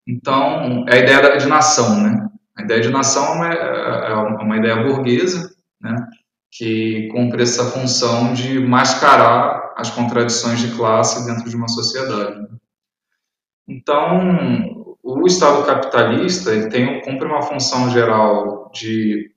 Então, 0.07 0.85
é 0.87 0.95
a 0.95 0.99
ideia 0.99 1.37
de 1.37 1.47
nação. 1.47 2.01
Né? 2.01 2.29
A 2.57 2.61
ideia 2.61 2.79
de 2.79 2.89
nação 2.89 3.25
é 3.25 3.35
uma, 3.35 3.53
é 3.53 4.13
uma 4.41 4.57
ideia 4.57 4.83
burguesa 4.83 5.52
né? 5.83 6.07
que 6.49 7.09
cumpre 7.09 7.43
essa 7.43 7.65
função 7.71 8.33
de 8.33 8.59
mascarar 8.59 9.73
as 9.75 9.89
contradições 9.89 10.59
de 10.59 10.75
classe 10.75 11.25
dentro 11.25 11.49
de 11.49 11.55
uma 11.55 11.67
sociedade. 11.67 12.39
Né? 12.39 12.47
Então, 13.67 14.95
o 15.01 15.27
Estado 15.27 15.65
capitalista 15.65 16.51
ele 16.51 16.69
tem, 16.69 17.01
cumpre 17.01 17.27
uma 17.27 17.41
função 17.41 17.89
geral 17.89 18.71
de 18.71 19.31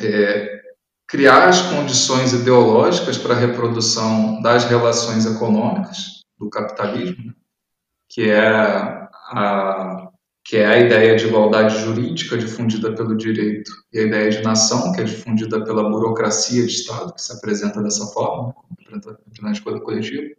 é, 0.00 0.62
criar 1.06 1.48
as 1.48 1.60
condições 1.60 2.32
ideológicas 2.32 3.18
para 3.18 3.34
a 3.34 3.38
reprodução 3.38 4.40
das 4.40 4.64
relações 4.64 5.26
econômicas 5.26 6.22
do 6.38 6.48
capitalismo, 6.48 7.26
né? 7.26 7.34
que 8.08 8.30
é 8.30 8.48
a 8.48 10.08
que 10.44 10.58
é 10.58 10.66
a 10.66 10.78
ideia 10.78 11.16
de 11.16 11.26
igualdade 11.26 11.82
jurídica 11.82 12.36
difundida 12.36 12.94
pelo 12.94 13.16
direito 13.16 13.70
e 13.90 13.98
a 13.98 14.02
ideia 14.02 14.30
de 14.30 14.42
nação, 14.42 14.92
que 14.92 15.00
é 15.00 15.04
difundida 15.04 15.64
pela 15.64 15.88
burocracia 15.88 16.66
de 16.66 16.72
Estado, 16.72 17.14
que 17.14 17.22
se 17.22 17.32
apresenta 17.32 17.82
dessa 17.82 18.06
forma, 18.08 18.54
né? 18.92 19.00
como 19.02 19.62
coisa 19.62 19.80
coletiva. 19.80 20.34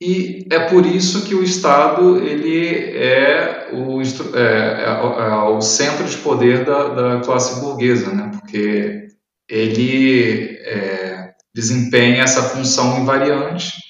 E 0.00 0.46
é 0.50 0.60
por 0.70 0.86
isso 0.86 1.26
que 1.26 1.34
o 1.34 1.42
Estado 1.42 2.18
ele 2.18 2.96
é 2.96 3.70
o, 3.72 4.00
é, 4.00 4.84
é, 4.84 5.28
é 5.28 5.34
o 5.50 5.60
centro 5.60 6.06
de 6.06 6.16
poder 6.18 6.64
da, 6.64 6.88
da, 6.88 7.20
classe 7.20 7.60
burguesa, 7.60 8.10
né? 8.14 8.30
porque 8.32 9.08
ele 9.48 10.56
é, 10.62 11.34
desempenha 11.52 12.22
essa 12.22 12.42
função 12.42 13.00
invariante 13.00 13.87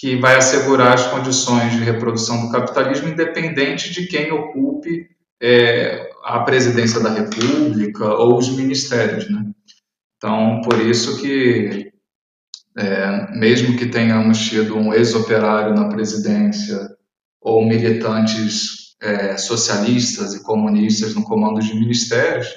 que 0.00 0.16
vai 0.16 0.36
assegurar 0.36 0.94
as 0.94 1.06
condições 1.08 1.72
de 1.72 1.84
reprodução 1.84 2.46
do 2.46 2.50
capitalismo 2.50 3.10
independente 3.10 3.92
de 3.92 4.06
quem 4.06 4.32
ocupe 4.32 5.06
é, 5.42 6.10
a 6.24 6.40
presidência 6.40 7.00
da 7.00 7.10
República 7.10 8.14
ou 8.14 8.38
os 8.38 8.48
ministérios. 8.48 9.28
Né? 9.30 9.44
Então, 10.16 10.62
por 10.62 10.80
isso 10.80 11.20
que 11.20 11.92
é, 12.78 13.38
mesmo 13.38 13.76
que 13.76 13.86
tenhamos 13.86 14.38
tido 14.38 14.74
um 14.74 14.94
ex-operário 14.94 15.74
na 15.74 15.90
presidência 15.90 16.78
ou 17.38 17.62
militantes 17.66 18.96
é, 19.02 19.36
socialistas 19.36 20.32
e 20.32 20.42
comunistas 20.42 21.14
no 21.14 21.24
comando 21.24 21.60
de 21.60 21.74
ministérios, 21.74 22.48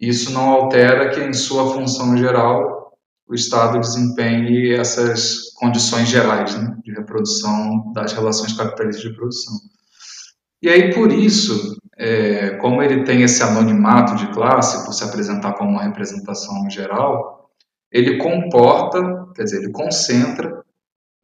isso 0.00 0.30
não 0.30 0.48
altera 0.48 1.10
que, 1.10 1.20
em 1.20 1.32
sua 1.32 1.74
função 1.74 2.16
geral, 2.16 2.92
o 3.26 3.34
Estado 3.34 3.80
desempenhe 3.80 4.72
essas 4.72 5.47
condições 5.58 6.08
gerais 6.08 6.54
né, 6.56 6.76
de 6.82 6.92
reprodução 6.92 7.92
das 7.92 8.12
relações 8.12 8.52
capitalistas 8.52 9.02
de 9.02 9.14
produção. 9.14 9.54
E 10.62 10.68
aí, 10.68 10.94
por 10.94 11.12
isso, 11.12 11.76
é, 11.96 12.56
como 12.56 12.82
ele 12.82 13.04
tem 13.04 13.22
esse 13.22 13.42
anonimato 13.42 14.16
de 14.16 14.32
classe, 14.32 14.84
por 14.84 14.92
se 14.92 15.04
apresentar 15.04 15.54
como 15.54 15.70
uma 15.70 15.82
representação 15.82 16.68
geral, 16.70 17.50
ele 17.90 18.18
comporta, 18.18 19.00
quer 19.34 19.44
dizer, 19.44 19.62
ele 19.62 19.72
concentra 19.72 20.62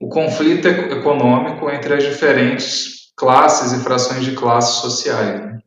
o 0.01 0.09
conflito 0.09 0.67
econômico 0.67 1.71
entre 1.71 1.95
as 1.95 2.03
diferentes 2.03 3.13
classes 3.17 3.73
e 3.73 3.83
frações 3.83 4.25
de 4.25 4.35
classes 4.35 4.77
sociais. 4.77 5.41
Né? 5.41 5.59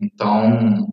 Então, 0.00 0.88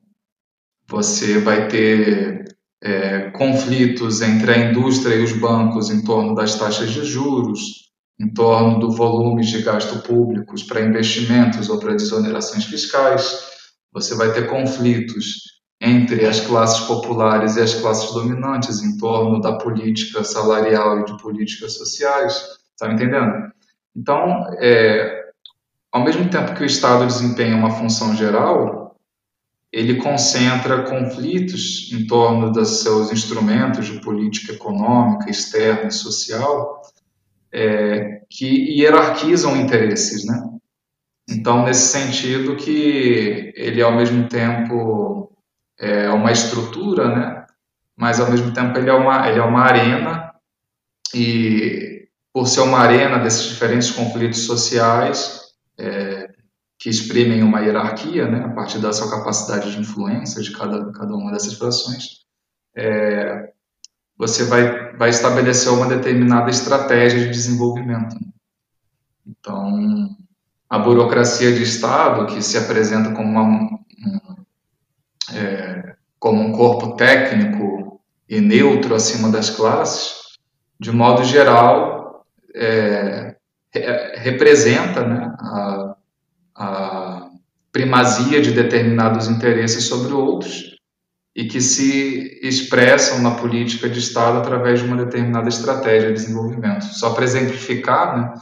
você 0.88 1.40
vai 1.40 1.68
ter 1.68 2.57
é, 2.82 3.32
conflitos 3.32 4.22
entre 4.22 4.52
a 4.52 4.58
indústria 4.70 5.16
e 5.16 5.24
os 5.24 5.34
bancos 5.34 5.90
em 5.90 6.04
torno 6.04 6.36
das 6.36 6.56
taxas 6.56 6.92
de 6.92 7.04
juros, 7.04 7.88
em 8.20 8.32
torno 8.34 8.80
do 8.80 8.92
volume 8.92 9.44
de 9.44 9.62
gasto 9.62 10.00
públicos 10.00 10.64
para 10.64 10.82
investimentos 10.82 11.70
ou 11.70 11.80
para 11.80 11.94
desonerações 11.94 12.66
fiscais. 12.66 13.48
Você 13.94 14.16
vai 14.16 14.32
ter 14.32 14.48
conflitos 14.48 15.58
entre 15.80 16.26
as 16.26 16.40
classes 16.40 16.86
populares 16.88 17.56
e 17.56 17.62
as 17.62 17.76
classes 17.76 18.12
dominantes 18.12 18.82
em 18.82 18.98
torno 18.98 19.40
da 19.40 19.58
política 19.58 20.24
salarial 20.24 21.02
e 21.02 21.06
de 21.06 21.18
políticas 21.22 21.74
sociais. 21.74 22.44
Está 22.74 22.92
entendendo? 22.92 23.52
Então, 23.96 24.48
é, 24.60 25.26
ao 25.92 26.04
mesmo 26.04 26.30
tempo 26.30 26.54
que 26.56 26.64
o 26.64 26.66
Estado 26.66 27.06
desempenha 27.06 27.56
uma 27.56 27.72
função 27.72 28.16
geral, 28.16 28.87
ele 29.72 29.96
concentra 29.96 30.84
conflitos 30.84 31.92
em 31.92 32.08
torno 32.08 32.52
dos 32.52 32.82
seus 32.82 33.12
instrumentos 33.12 33.88
de 33.88 34.00
política 34.00 34.54
econômica, 34.54 35.30
externa 35.30 35.90
e 35.90 35.92
social, 35.92 36.82
é, 37.52 38.22
que 38.30 38.46
hierarquizam 38.46 39.56
interesses, 39.58 40.26
né? 40.26 40.44
Então, 41.30 41.66
nesse 41.66 41.88
sentido 41.88 42.56
que 42.56 43.54
ele, 43.56 43.82
ao 43.82 43.94
mesmo 43.94 44.30
tempo, 44.30 45.36
é 45.78 46.10
uma 46.10 46.32
estrutura, 46.32 47.10
né? 47.10 47.46
Mas, 47.96 48.20
ao 48.20 48.32
mesmo 48.32 48.54
tempo, 48.54 48.78
ele 48.78 48.90
é 48.90 48.94
uma, 48.94 49.28
ele 49.28 49.40
é 49.40 49.44
uma 49.44 49.62
arena 49.62 50.34
e, 51.14 52.08
por 52.34 52.48
ser 52.48 52.62
uma 52.62 52.80
arena 52.80 53.18
desses 53.20 53.44
diferentes 53.50 53.92
conflitos 53.92 54.46
sociais, 54.46 55.42
é, 55.78 56.27
que 56.80 56.90
exprimem 56.90 57.42
uma 57.42 57.62
hierarquia, 57.62 58.28
né? 58.28 58.46
A 58.46 58.50
partir 58.50 58.80
da 58.80 58.94
sua 58.94 59.10
capacidade 59.10 59.72
de 59.72 59.80
influência 59.80 60.42
de 60.42 60.52
cada, 60.52 60.92
cada 60.92 61.16
uma 61.16 61.32
dessas 61.32 61.54
frações, 61.54 62.26
é, 62.76 63.52
você 64.18 64.44
vai, 64.46 64.96
vai 64.96 65.10
estabelecer 65.10 65.72
uma 65.72 65.88
determinada 65.88 66.50
estratégia 66.50 67.20
de 67.20 67.30
desenvolvimento. 67.30 68.16
Então, 69.26 70.16
a 70.70 70.78
burocracia 70.78 71.52
de 71.52 71.64
Estado, 71.64 72.28
que 72.28 72.42
se 72.42 72.58
apresenta 72.58 73.12
como, 73.14 73.30
uma, 73.30 73.44
um, 73.44 73.80
é, 75.34 75.96
como 76.20 76.42
um 76.42 76.52
corpo 76.52 76.96
técnico 76.96 78.00
e 78.30 78.40
neutro 78.40 78.94
acima 78.94 79.32
das 79.32 79.50
classes, 79.50 80.38
de 80.80 80.92
modo 80.92 81.24
geral, 81.24 82.26
é, 82.54 83.36
representa 84.16 85.06
né, 85.06 85.36
a, 85.40 85.97
a 86.58 87.30
primazia 87.72 88.42
de 88.42 88.52
determinados 88.52 89.28
interesses 89.28 89.86
sobre 89.86 90.12
outros 90.12 90.76
e 91.36 91.46
que 91.46 91.62
se 91.62 92.40
expressam 92.42 93.22
na 93.22 93.36
política 93.36 93.88
de 93.88 94.00
Estado 94.00 94.40
através 94.40 94.80
de 94.80 94.88
uma 94.88 94.98
determinada 94.98 95.48
estratégia 95.48 96.08
de 96.08 96.16
desenvolvimento. 96.16 96.86
Só 96.86 97.14
para 97.14 97.24
exemplificar, 97.24 98.18
né, 98.18 98.42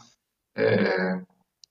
é, 0.55 1.19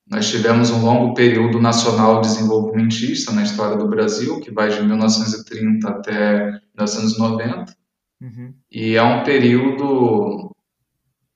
nós 0.07 0.29
tivemos 0.29 0.71
um 0.71 0.85
longo 0.85 1.15
período 1.15 1.59
nacional 1.59 2.21
desenvolvimentista 2.21 3.33
na 3.33 3.43
história 3.43 3.79
do 3.79 3.89
Brasil, 3.89 4.39
que 4.41 4.51
vai 4.51 4.69
de 4.69 4.83
1930 4.83 5.89
até 5.89 6.51
1990, 6.77 7.75
uhum. 8.21 8.55
e 8.71 8.95
é 8.95 9.03
um 9.03 9.25
período 9.25 10.55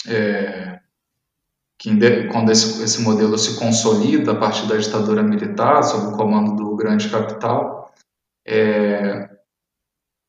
é, 0.06 0.77
que, 1.78 2.28
quando 2.28 2.50
esse, 2.50 2.82
esse 2.82 3.00
modelo 3.02 3.38
se 3.38 3.58
consolida 3.58 4.32
a 4.32 4.34
partir 4.34 4.66
da 4.66 4.76
ditadura 4.76 5.22
militar, 5.22 5.82
sob 5.84 6.08
o 6.08 6.16
comando 6.16 6.56
do 6.56 6.74
grande 6.74 7.08
capital, 7.08 7.92
é, 8.46 9.30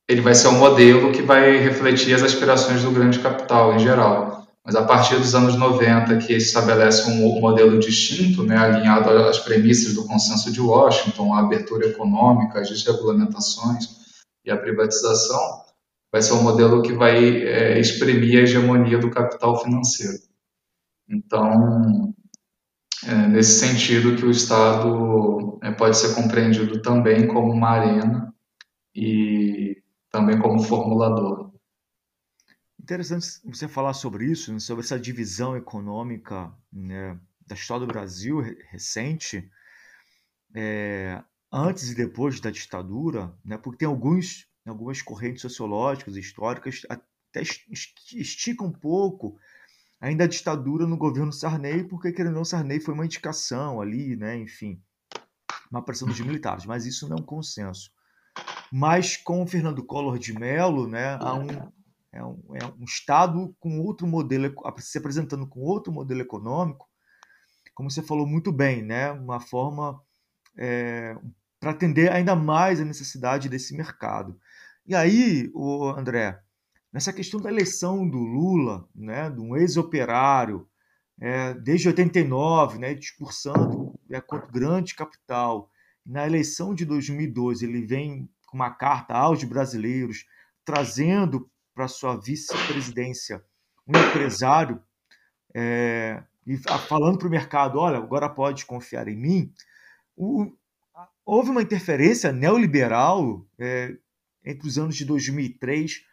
ele 0.08 0.22
vai 0.22 0.36
ser 0.36 0.50
um 0.50 0.60
modelo 0.60 1.12
que 1.12 1.22
vai 1.22 1.58
refletir 1.58 2.14
as 2.14 2.22
aspirações 2.22 2.84
do 2.84 2.92
grande 2.92 3.20
capital 3.20 3.74
em 3.74 3.80
geral. 3.80 4.48
Mas 4.64 4.76
a 4.76 4.84
partir 4.84 5.16
dos 5.16 5.34
anos 5.34 5.56
90, 5.56 6.18
que 6.18 6.34
estabelece 6.34 7.10
um 7.10 7.40
modelo 7.40 7.80
distinto, 7.80 8.44
né, 8.44 8.56
alinhado 8.56 9.10
às 9.10 9.40
premissas 9.40 9.96
do 9.96 10.06
consenso 10.06 10.52
de 10.52 10.62
Washington, 10.62 11.34
a 11.34 11.40
abertura 11.40 11.88
econômica, 11.88 12.60
as 12.60 12.70
desregulamentações 12.70 13.88
e 14.46 14.52
a 14.52 14.58
privatização, 14.58 15.64
vai 16.12 16.22
ser 16.22 16.34
um 16.34 16.44
modelo 16.44 16.84
que 16.84 16.94
vai 16.94 17.44
é, 17.44 17.80
exprimir 17.80 18.40
a 18.40 18.44
hegemonia 18.44 19.00
do 19.00 19.10
capital 19.10 19.60
financeiro. 19.64 20.29
Então, 21.10 22.14
é 23.06 23.28
nesse 23.28 23.60
sentido 23.60 24.16
que 24.16 24.26
o 24.26 24.32
Estado 24.32 25.58
é, 25.64 25.72
pode 25.72 25.98
ser 25.98 26.14
compreendido 26.14 26.82
também 26.82 27.28
como 27.28 27.52
uma 27.52 27.70
arena 27.70 28.34
e 28.94 29.82
também 30.12 30.40
como 30.40 30.62
formulador. 30.62 31.52
Interessante 32.80 33.26
você 33.46 33.68
falar 33.68 33.94
sobre 33.94 34.26
isso, 34.26 34.52
né, 34.54 34.60
sobre 34.60 34.84
essa 34.84 35.00
divisão 35.00 35.56
econômica 35.56 36.52
né, 36.72 37.20
da 37.46 37.56
história 37.56 37.86
do 37.86 37.92
Brasil 37.92 38.40
recente, 38.70 39.50
é, 40.54 41.24
antes 41.52 41.92
e 41.92 41.96
depois 41.96 42.40
da 42.40 42.52
ditadura, 42.52 43.34
né, 43.44 43.58
porque 43.58 43.80
tem 43.80 43.88
alguns, 43.88 44.48
algumas 44.66 45.02
correntes 45.02 45.42
sociológicas 45.42 46.16
históricas 46.16 46.82
até 46.90 47.42
esticam 48.12 48.68
um 48.68 48.72
pouco 48.72 49.38
ainda 50.00 50.24
a 50.24 50.28
ditadura 50.28 50.88
no 50.88 50.98
governo 50.98 51.32
Sarney, 51.32 51.84
porque 51.84 52.12
querendo 52.12 52.34
ou 52.34 52.40
não, 52.40 52.46
Sarney 52.46 52.80
foi 52.80 52.94
uma 52.94 53.06
indicação 53.06 53.82
ali, 53.82 54.16
né, 54.16 54.38
enfim, 54.38 54.82
uma 55.70 55.84
pressão 55.84 56.08
dos 56.08 56.20
militares, 56.20 56.66
mas 56.66 56.86
isso 56.86 57.08
não 57.08 57.18
é 57.18 57.20
um 57.20 57.26
consenso. 57.26 57.92
Mas 58.72 59.18
com 59.18 59.44
o 59.44 59.48
Fernando 59.48 59.84
Collor 59.84 60.18
de 60.18 60.34
Mello, 60.34 60.88
né, 60.88 61.18
há 61.20 61.34
um, 61.34 61.48
é, 62.12 62.24
um, 62.24 62.56
é 62.56 62.66
um 62.66 62.84
Estado 62.84 63.56
com 63.60 63.80
outro 63.82 64.08
modelo, 64.08 64.54
se 64.78 64.98
apresentando 64.98 65.48
com 65.48 65.60
outro 65.62 65.92
modelo 65.92 66.22
econômico, 66.22 66.88
como 67.74 67.90
você 67.90 68.02
falou 68.02 68.28
muito 68.28 68.52
bem, 68.52 68.84
né, 68.84 69.12
uma 69.12 69.40
forma 69.40 70.02
é, 70.58 71.18
para 71.60 71.72
atender 71.72 72.12
ainda 72.12 72.36
mais 72.36 72.80
a 72.80 72.86
necessidade 72.86 73.50
desse 73.50 73.76
mercado. 73.76 74.40
E 74.86 74.96
aí, 74.96 75.52
o 75.54 75.88
André, 75.90 76.42
nessa 76.92 77.14
questão 77.14 77.40
da 77.40 77.50
eleição 77.50 78.08
do 78.08 78.18
Lula, 78.18 78.88
né, 78.96 79.30
de 79.30 79.40
um 79.40 79.56
ex-operário, 79.56 80.68
é, 81.22 81.54
desde 81.54 81.88
89, 81.88 82.80
né, 82.80 82.94
discursando 82.94 83.94
é, 84.10 84.22
contra 84.22 84.48
o 84.48 84.52
grande 84.52 84.96
capital, 84.96 85.70
na 86.06 86.26
eleição 86.26 86.74
de 86.74 86.86
2012 86.86 87.66
ele 87.66 87.86
vem 87.86 88.30
com 88.48 88.58
uma 88.58 88.72
carta 88.72 89.14
aos 89.14 89.44
brasileiros, 89.44 90.26
trazendo 90.66 91.50
para 91.74 91.88
sua 91.88 92.16
vice-presidência 92.16 93.44
um 93.88 93.98
empresário 93.98 94.82
é, 95.54 96.24
e 96.46 96.58
falando 96.58 97.18
para 97.20 97.28
o 97.28 97.32
mercado: 97.32 97.80
olha, 97.80 97.98
agora 97.98 98.30
pode 98.30 98.66
confiar 98.66 99.08
em 99.08 99.16
mim. 99.16 99.54
O, 100.16 100.52
houve 101.26 101.50
uma 101.50 101.62
interferência 101.62 102.32
neoliberal 102.32 103.46
é, 103.60 103.96
entre 104.44 104.68
os 104.68 104.78
anos 104.78 104.96
de 104.96 105.06
2003 105.06 106.04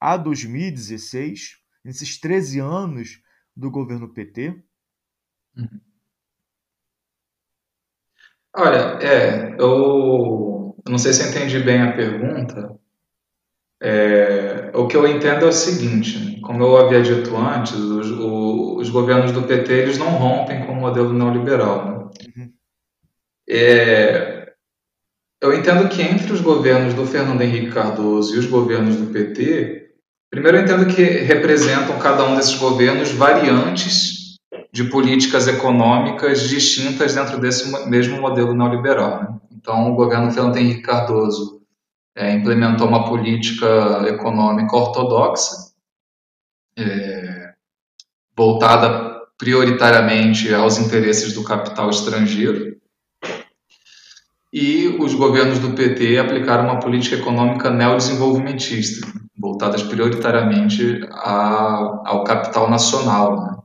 a 0.00 0.16
2016, 0.16 1.58
nesses 1.84 2.18
13 2.18 2.58
anos 2.58 3.20
do 3.54 3.70
governo 3.70 4.12
PT? 4.12 4.60
Uhum. 5.56 5.80
Olha, 8.56 8.98
é, 9.00 9.54
eu 9.60 10.50
eu 10.86 10.90
não 10.90 10.98
sei 10.98 11.12
se 11.12 11.28
entendi 11.28 11.58
bem 11.60 11.82
a 11.82 11.92
pergunta. 11.92 12.74
É, 13.82 14.70
o 14.74 14.86
que 14.86 14.96
eu 14.96 15.06
entendo 15.06 15.46
é 15.46 15.48
o 15.48 15.52
seguinte, 15.52 16.40
como 16.40 16.62
eu 16.62 16.76
havia 16.76 17.02
dito 17.02 17.34
antes, 17.36 17.72
os, 17.74 18.10
os 18.10 18.90
governos 18.90 19.32
do 19.32 19.42
PT 19.42 19.72
eles 19.72 19.98
não 19.98 20.10
rompem 20.10 20.66
com 20.66 20.72
o 20.72 20.76
modelo 20.76 21.12
neoliberal. 21.12 21.86
Né? 21.86 22.10
Uhum. 22.36 22.52
É, 23.48 24.52
eu 25.40 25.54
entendo 25.54 25.88
que 25.88 26.02
entre 26.02 26.32
os 26.32 26.40
governos 26.40 26.94
do 26.94 27.06
Fernando 27.06 27.40
Henrique 27.40 27.72
Cardoso 27.72 28.34
e 28.34 28.38
os 28.38 28.46
governos 28.46 28.96
do 28.96 29.12
PT, 29.12 29.89
primeiro 30.30 30.58
eu 30.58 30.62
entendo 30.62 30.86
que 30.86 31.02
representam 31.02 31.98
cada 31.98 32.24
um 32.24 32.36
desses 32.36 32.54
governos 32.54 33.10
variantes 33.10 34.38
de 34.72 34.84
políticas 34.84 35.48
econômicas 35.48 36.48
distintas 36.48 37.14
dentro 37.14 37.38
desse 37.38 37.88
mesmo 37.88 38.20
modelo 38.20 38.54
neoliberal. 38.54 39.22
Né? 39.22 39.40
Então, 39.52 39.90
o 39.90 39.94
governo 39.94 40.30
Fernando 40.30 40.56
Henrique 40.56 40.82
Cardoso 40.82 41.60
é, 42.16 42.32
implementou 42.32 42.86
uma 42.86 43.08
política 43.08 44.04
econômica 44.06 44.76
ortodoxa, 44.76 45.72
é, 46.78 47.52
voltada 48.36 49.20
prioritariamente 49.36 50.52
aos 50.54 50.78
interesses 50.78 51.32
do 51.32 51.42
capital 51.42 51.90
estrangeiro. 51.90 52.76
E 54.52 54.88
os 54.98 55.14
governos 55.14 55.58
do 55.58 55.72
PT 55.72 56.18
aplicaram 56.18 56.64
uma 56.64 56.80
política 56.80 57.16
econômica 57.16 57.70
neodesenvolvimentista, 57.70 59.06
voltadas 59.40 59.82
prioritariamente 59.82 61.00
a, 61.10 62.02
ao 62.04 62.24
capital 62.24 62.68
nacional. 62.68 63.40
Né? 63.40 63.58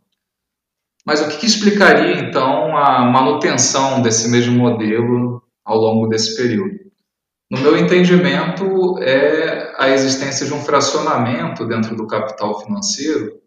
Mas 1.05 1.21
o 1.21 1.27
que, 1.27 1.37
que 1.37 1.45
explicaria, 1.45 2.19
então, 2.19 2.75
a 2.77 3.03
manutenção 3.05 4.01
desse 4.01 4.29
mesmo 4.29 4.57
modelo 4.57 5.43
ao 5.63 5.77
longo 5.77 6.07
desse 6.07 6.35
período. 6.35 6.85
No 7.51 7.59
meu 7.59 7.77
entendimento, 7.77 8.97
é 8.99 9.73
a 9.77 9.89
existência 9.89 10.45
de 10.45 10.53
um 10.53 10.61
fracionamento 10.61 11.65
dentro 11.67 11.95
do 11.95 12.07
capital 12.07 12.59
financeiro 12.61 13.39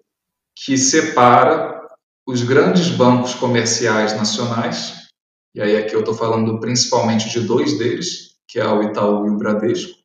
que 0.56 0.76
separa 0.76 1.78
os 2.26 2.42
grandes 2.42 2.90
bancos 2.90 3.34
comerciais 3.34 4.14
nacionais, 4.14 5.08
e 5.54 5.62
aí 5.62 5.76
aqui 5.76 5.94
eu 5.94 6.00
estou 6.00 6.14
falando 6.14 6.60
principalmente 6.60 7.30
de 7.30 7.40
dois 7.40 7.78
deles, 7.78 8.36
que 8.46 8.60
é 8.60 8.66
o 8.66 8.82
Itaú 8.82 9.26
e 9.26 9.30
o 9.30 9.36
Bradesco, 9.36 9.97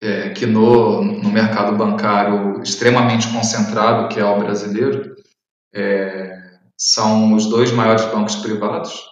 é, 0.00 0.30
que 0.30 0.46
no, 0.46 1.02
no 1.02 1.30
mercado 1.30 1.76
bancário 1.76 2.62
extremamente 2.62 3.28
concentrado, 3.32 4.08
que 4.08 4.20
é 4.20 4.24
o 4.24 4.38
brasileiro, 4.38 5.14
é, 5.74 6.32
são 6.76 7.34
os 7.34 7.46
dois 7.46 7.72
maiores 7.72 8.04
bancos 8.06 8.36
privados, 8.36 9.06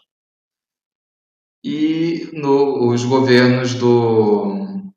e 1.65 2.29
no, 2.35 2.91
os 2.91 3.05
governos 3.05 3.75
do, 3.75 4.93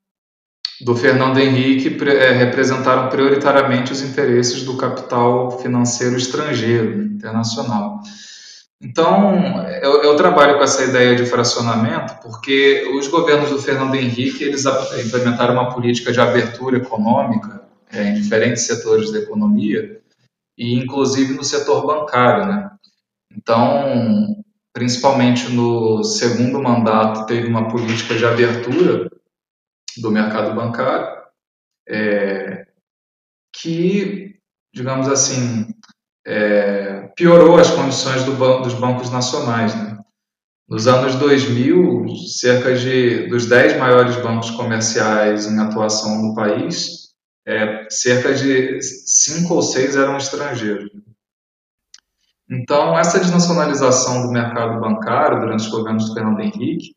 do 0.82 0.94
Fernando 0.94 1.38
Henrique 1.38 1.96
é, 2.06 2.32
representaram 2.32 3.08
prioritariamente 3.08 3.90
os 3.90 4.02
interesses 4.02 4.64
do 4.64 4.76
capital 4.76 5.58
financeiro 5.62 6.16
estrangeiro, 6.16 7.02
internacional. 7.04 8.00
Então, 8.80 9.60
eu, 9.82 10.02
eu, 10.04 10.16
trabalho 10.16 10.56
com 10.56 10.62
essa 10.62 10.84
ideia 10.84 11.16
de 11.16 11.26
fracionamento 11.26 12.14
porque 12.22 12.88
os 12.96 13.08
governos 13.08 13.50
do 13.50 13.60
Fernando 13.60 13.96
Henrique 13.96 14.44
eles 14.44 14.64
implementaram 15.04 15.54
uma 15.54 15.74
política 15.74 16.12
de 16.12 16.20
abertura 16.20 16.76
econômica 16.76 17.66
é, 17.90 18.04
em 18.04 18.14
diferentes 18.14 18.62
setores 18.62 19.10
da 19.10 19.18
economia 19.18 20.00
e 20.56 20.74
inclusive 20.74 21.34
no 21.34 21.42
setor 21.42 21.86
bancário, 21.86 22.46
né? 22.46 22.70
Então, 23.36 24.44
principalmente 24.72 25.50
no 25.50 26.04
segundo 26.04 26.62
mandato, 26.62 27.26
teve 27.26 27.48
uma 27.48 27.68
política 27.68 28.14
de 28.14 28.24
abertura 28.24 29.10
do 29.96 30.10
mercado 30.10 30.54
bancário 30.54 31.18
é, 31.88 32.66
que, 33.52 34.38
digamos 34.72 35.08
assim, 35.08 35.74
é, 36.28 37.10
piorou 37.16 37.58
as 37.58 37.70
condições 37.70 38.22
do 38.24 38.32
dos 38.62 38.74
bancos 38.74 39.10
nacionais. 39.10 39.74
Né? 39.74 39.98
Nos 40.68 40.86
anos 40.86 41.14
2000, 41.14 42.06
cerca 42.38 42.74
de 42.74 43.26
dos 43.28 43.46
10 43.46 43.78
maiores 43.78 44.16
bancos 44.16 44.50
comerciais 44.50 45.46
em 45.46 45.58
atuação 45.58 46.22
no 46.22 46.34
país, 46.34 47.08
é, 47.46 47.86
cerca 47.88 48.34
de 48.34 48.78
5 48.82 49.54
ou 49.54 49.62
6 49.62 49.96
eram 49.96 50.18
estrangeiros. 50.18 50.90
Então, 52.50 52.98
essa 52.98 53.18
desnacionalização 53.18 54.22
do 54.22 54.32
mercado 54.32 54.80
bancário 54.80 55.40
durante 55.40 55.60
os 55.60 55.70
governos 55.70 56.08
do 56.08 56.14
Fernando 56.14 56.40
Henrique 56.40 56.94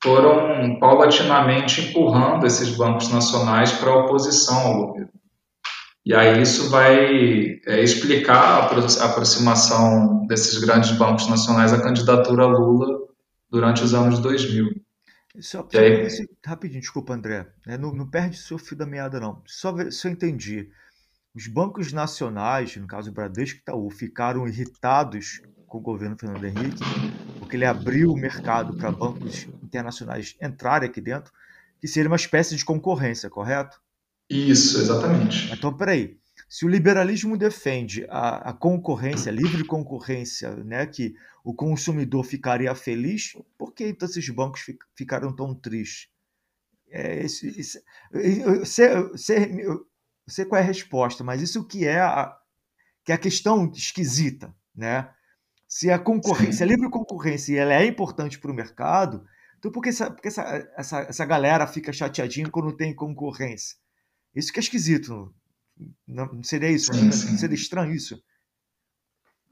foram 0.00 0.78
paulatinamente 0.78 1.80
empurrando 1.80 2.46
esses 2.46 2.76
bancos 2.76 3.08
nacionais 3.10 3.72
para 3.72 3.90
a 3.90 4.04
oposição 4.04 4.58
ao 4.58 4.86
governo. 4.86 5.17
E 6.08 6.14
aí 6.14 6.40
isso 6.40 6.70
vai 6.70 7.60
é, 7.66 7.82
explicar 7.82 8.62
a 8.62 9.04
aproximação 9.04 10.26
desses 10.26 10.58
grandes 10.58 10.92
bancos 10.92 11.28
nacionais 11.28 11.70
à 11.70 11.82
candidatura 11.82 12.46
Lula 12.46 13.06
durante 13.50 13.82
os 13.82 13.92
anos 13.92 14.18
2000. 14.18 14.70
Só, 15.38 15.68
só 15.70 15.78
aí... 15.78 16.08
rapidinho, 16.42 16.80
desculpa, 16.80 17.12
André. 17.12 17.46
É, 17.66 17.76
não, 17.76 17.92
não, 17.92 18.08
perde 18.08 18.38
o 18.38 18.40
seu 18.40 18.56
fio 18.56 18.74
da 18.74 18.86
meada, 18.86 19.20
não. 19.20 19.42
Só 19.44 19.74
se 19.90 20.08
eu 20.08 20.10
entendi. 20.10 20.70
Os 21.34 21.46
bancos 21.46 21.92
nacionais, 21.92 22.74
no 22.74 22.86
caso 22.86 23.10
o 23.10 23.12
Bradesco 23.12 23.58
e 23.58 23.60
Itaú, 23.60 23.90
ficaram 23.90 24.48
irritados 24.48 25.42
com 25.66 25.76
o 25.76 25.82
governo 25.82 26.16
Fernando 26.18 26.42
Henrique, 26.42 26.82
porque 27.38 27.54
ele 27.54 27.66
abriu 27.66 28.12
o 28.12 28.16
mercado 28.16 28.74
para 28.78 28.90
bancos 28.90 29.46
internacionais 29.62 30.34
entrarem 30.40 30.88
aqui 30.88 31.02
dentro, 31.02 31.30
que 31.78 31.86
seria 31.86 32.08
uma 32.08 32.16
espécie 32.16 32.56
de 32.56 32.64
concorrência, 32.64 33.28
correto? 33.28 33.78
Isso, 34.28 34.78
exatamente. 34.78 35.52
Então, 35.52 35.74
peraí. 35.76 36.18
Se 36.48 36.64
o 36.64 36.68
liberalismo 36.68 37.36
defende 37.36 38.06
a, 38.08 38.50
a 38.50 38.52
concorrência, 38.54 39.30
a 39.30 39.34
livre 39.34 39.64
concorrência, 39.64 40.56
né, 40.64 40.86
que 40.86 41.14
o 41.44 41.52
consumidor 41.52 42.24
ficaria 42.24 42.74
feliz, 42.74 43.34
por 43.58 43.74
que 43.74 43.86
então 43.86 44.08
esses 44.08 44.28
bancos 44.30 44.64
ficaram 44.96 45.34
tão 45.34 45.54
tristes? 45.54 46.08
É, 46.90 47.22
esse, 47.22 47.48
esse, 47.60 47.82
eu, 48.12 48.64
sei, 48.64 48.88
sei, 49.14 49.60
eu 49.60 49.86
sei 50.26 50.46
qual 50.46 50.58
é 50.58 50.64
a 50.64 50.66
resposta, 50.66 51.22
mas 51.22 51.42
isso 51.42 51.66
que 51.66 51.86
é 51.86 52.00
a, 52.00 52.34
que 53.04 53.12
é 53.12 53.14
a 53.14 53.18
questão 53.18 53.70
esquisita, 53.74 54.54
né? 54.74 55.10
Se 55.66 55.90
a 55.90 55.98
concorrência, 55.98 56.64
a 56.64 56.66
livre 56.66 56.88
concorrência 56.88 57.60
ela 57.60 57.74
é 57.74 57.84
importante 57.84 58.38
para 58.38 58.50
o 58.50 58.54
mercado, 58.54 59.22
então 59.58 59.70
por 59.70 59.82
que, 59.82 59.90
essa, 59.90 60.10
por 60.10 60.22
que 60.22 60.28
essa, 60.28 60.42
essa, 60.76 61.00
essa 61.00 61.26
galera 61.26 61.66
fica 61.66 61.92
chateadinha 61.92 62.48
quando 62.48 62.74
tem 62.74 62.94
concorrência? 62.94 63.76
Isso 64.34 64.52
que 64.52 64.58
é 64.58 64.62
esquisito. 64.62 65.32
Não, 66.06 66.26
não 66.26 66.42
seria 66.42 66.70
isso? 66.70 66.92
Sim, 66.92 67.04
não, 67.04 67.12
sim. 67.12 67.36
seria 67.36 67.54
estranho 67.54 67.92
isso? 67.92 68.20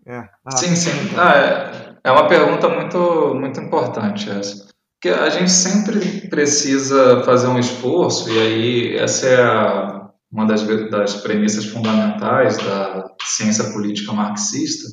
É. 0.07 0.29
Ah, 0.45 0.57
sim, 0.57 0.75
sim. 0.77 0.91
Ah, 1.17 1.37
é, 1.37 2.09
é 2.09 2.12
uma 2.12 2.29
pergunta 2.29 2.69
muito, 2.69 3.35
muito 3.35 3.61
importante 3.61 4.31
essa. 4.31 4.67
Porque 4.95 5.09
a 5.09 5.29
gente 5.29 5.51
sempre 5.51 6.29
precisa 6.29 7.23
fazer 7.25 7.49
um 7.49 7.59
esforço, 7.59 8.31
e 8.31 8.39
aí 8.39 8.97
essa 8.97 9.27
é 9.27 9.43
a, 9.43 10.11
uma 10.31 10.47
das, 10.47 10.62
das 10.91 11.17
premissas 11.17 11.67
fundamentais 11.67 12.57
da 12.57 13.11
ciência 13.23 13.65
política 13.73 14.12
marxista, 14.12 14.89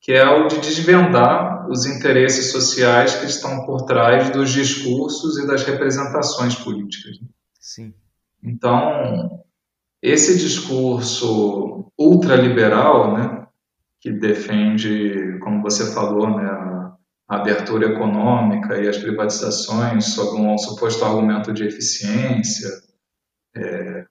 que 0.00 0.12
é 0.12 0.28
o 0.28 0.46
de 0.46 0.58
desvendar 0.58 1.68
os 1.70 1.86
interesses 1.86 2.52
sociais 2.52 3.14
que 3.14 3.26
estão 3.26 3.64
por 3.64 3.86
trás 3.86 4.30
dos 4.30 4.50
discursos 4.50 5.38
e 5.38 5.46
das 5.46 5.64
representações 5.64 6.54
políticas. 6.54 7.16
Sim. 7.58 7.94
Então, 8.44 9.42
esse 10.02 10.36
discurso 10.36 11.90
ultraliberal, 11.98 13.16
né, 13.16 13.46
que 14.00 14.12
defende, 14.12 15.38
como 15.38 15.62
você 15.62 15.94
falou, 15.94 16.28
né, 16.36 16.46
a 17.26 17.36
abertura 17.36 17.86
econômica 17.86 18.78
e 18.78 18.86
as 18.86 18.98
privatizações 18.98 20.14
sob 20.14 20.38
um 20.38 20.58
suposto 20.58 21.02
argumento 21.02 21.54
de 21.54 21.64
eficiência, 21.64 22.68
é, 23.56 24.04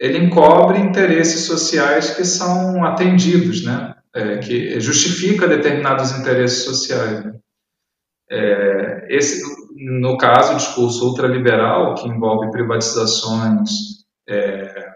ele 0.00 0.18
encobre 0.18 0.78
interesses 0.78 1.42
sociais 1.42 2.16
que 2.16 2.24
são 2.24 2.82
atendidos, 2.82 3.64
né, 3.64 3.94
é, 4.14 4.38
que 4.38 4.80
justifica 4.80 5.46
determinados 5.46 6.12
interesses 6.12 6.64
sociais. 6.64 7.22
Né. 7.22 7.34
É, 8.30 9.06
esse, 9.10 9.42
no 9.74 10.16
caso, 10.16 10.52
o 10.52 10.56
discurso 10.56 11.08
ultraliberal, 11.08 11.94
que 11.96 12.08
envolve 12.08 12.50
privatizações, 12.50 13.70
é, 14.28 14.94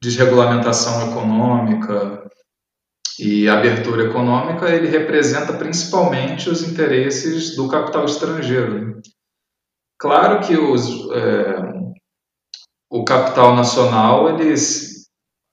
desregulamentação 0.00 1.10
econômica 1.10 2.30
e 3.18 3.48
abertura 3.48 4.04
econômica, 4.04 4.70
ele 4.70 4.88
representa 4.88 5.52
principalmente 5.52 6.48
os 6.48 6.62
interesses 6.62 7.56
do 7.56 7.68
capital 7.68 8.04
estrangeiro. 8.04 9.00
Claro 9.98 10.46
que 10.46 10.56
os, 10.56 11.10
é, 11.12 11.56
o 12.90 13.04
capital 13.04 13.54
nacional 13.54 14.28
eles 14.28 14.91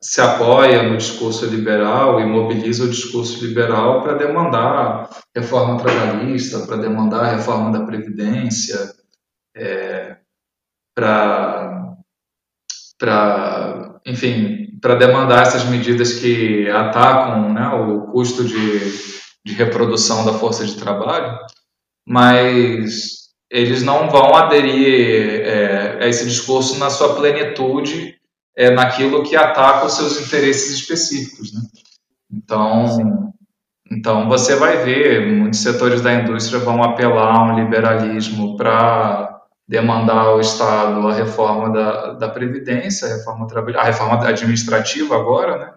se 0.02 0.22
apoia 0.22 0.84
no 0.84 0.98
discurso 0.98 1.46
liberal 1.46 2.22
e 2.22 2.26
mobiliza 2.26 2.86
o 2.86 2.90
discurso 2.90 3.46
liberal 3.46 4.02
para 4.02 4.14
demandar 4.14 5.10
reforma 5.36 5.82
trabalhista, 5.82 6.66
para 6.66 6.78
demandar 6.78 7.36
reforma 7.36 7.78
da 7.78 7.86
Previdência, 7.86 8.94
é, 9.56 10.18
para, 10.96 11.96
para, 12.98 14.00
enfim, 14.06 14.80
para 14.82 14.96
demandar 14.96 15.42
essas 15.42 15.66
medidas 15.66 16.14
que 16.14 16.70
atacam 16.70 17.54
né, 17.54 17.68
o 17.70 18.12
custo 18.12 18.46
de, 18.46 18.80
de 19.46 19.54
reprodução 19.54 20.26
da 20.26 20.34
força 20.34 20.66
de 20.66 20.76
trabalho, 20.76 21.38
mas 22.08 23.20
eles 23.52 23.84
não 23.84 24.10
vão 24.10 24.34
aderir 24.34 25.42
é, 25.42 26.06
a 26.06 26.08
esse 26.08 26.26
discurso 26.26 26.80
na 26.80 26.90
sua 26.90 27.16
plenitude 27.16 28.19
é, 28.60 28.70
naquilo 28.70 29.24
que 29.24 29.38
ataca 29.38 29.86
os 29.86 29.94
seus 29.94 30.20
interesses 30.20 30.72
específicos. 30.72 31.54
Né? 31.54 31.62
Então, 32.30 33.32
então, 33.90 34.28
você 34.28 34.56
vai 34.58 34.84
ver, 34.84 35.26
muitos 35.26 35.62
setores 35.62 36.02
da 36.02 36.14
indústria 36.14 36.60
vão 36.60 36.84
apelar 36.84 37.38
a 37.38 37.44
um 37.44 37.56
liberalismo 37.56 38.58
para 38.58 39.40
demandar 39.66 40.26
ao 40.26 40.42
Estado 40.42 41.08
a 41.08 41.14
reforma 41.14 41.72
da, 41.72 42.14
da 42.14 42.28
Previdência, 42.28 43.08
a 43.08 43.16
reforma, 43.16 43.48
a 43.78 43.84
reforma 43.84 44.28
administrativa 44.28 45.16
agora, 45.16 45.58
né? 45.58 45.74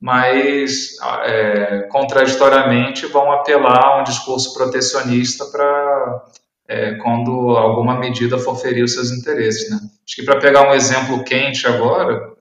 mas, 0.00 0.96
é, 1.24 1.86
contraditoriamente, 1.90 3.06
vão 3.06 3.30
apelar 3.30 3.84
a 3.84 4.00
um 4.00 4.04
discurso 4.04 4.52
protecionista 4.54 5.44
para 5.46 6.24
é, 6.68 6.94
quando 6.96 7.56
alguma 7.56 7.98
medida 7.98 8.38
for 8.38 8.54
ferir 8.56 8.84
os 8.84 8.92
seus 8.92 9.10
interesses. 9.10 9.70
Né? 9.70 9.78
Acho 10.06 10.16
que 10.16 10.24
para 10.24 10.38
pegar 10.38 10.68
um 10.68 10.74
exemplo 10.74 11.24
quente 11.24 11.66
agora, 11.66 12.32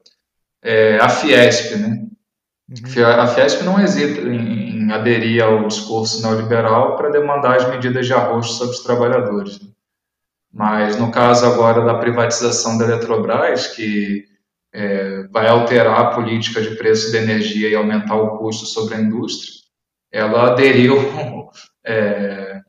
é 0.61 0.97
a 0.97 1.07
Fiesp. 1.07 1.75
Né? 1.77 2.05
Uhum. 2.69 3.05
A 3.05 3.27
Fiesp 3.27 3.63
não 3.63 3.79
hesita 3.79 4.21
em, 4.21 4.87
em, 4.87 4.91
aderir 4.91 5.41
ao 5.41 5.65
discurso 5.67 6.21
neoliberal 6.21 6.97
para 6.97 7.09
demandar 7.09 7.55
as 7.55 7.69
medidas 7.69 8.05
de 8.05 8.13
arroz 8.13 8.47
sobre 8.51 8.75
os 8.75 8.83
trabalhadores. 8.83 9.61
Né? 9.61 9.69
Mas 10.51 10.97
no 10.97 11.11
caso 11.11 11.45
agora 11.45 11.85
da 11.85 11.95
privatização 11.95 12.77
da 12.77 12.85
Eletrobras, 12.85 13.67
que 13.67 14.25
é, 14.73 15.23
vai 15.27 15.47
alterar 15.47 15.99
a 15.99 16.15
política 16.15 16.61
de 16.61 16.75
preço 16.75 17.11
de 17.11 17.17
energia 17.17 17.69
e 17.69 17.75
aumentar 17.75 18.15
o 18.15 18.37
custo 18.37 18.65
sobre 18.65 18.95
a 18.95 18.99
indústria, 18.99 19.53
ela 20.11 20.51
aderiu, 20.51 20.97
é, 21.85 22.61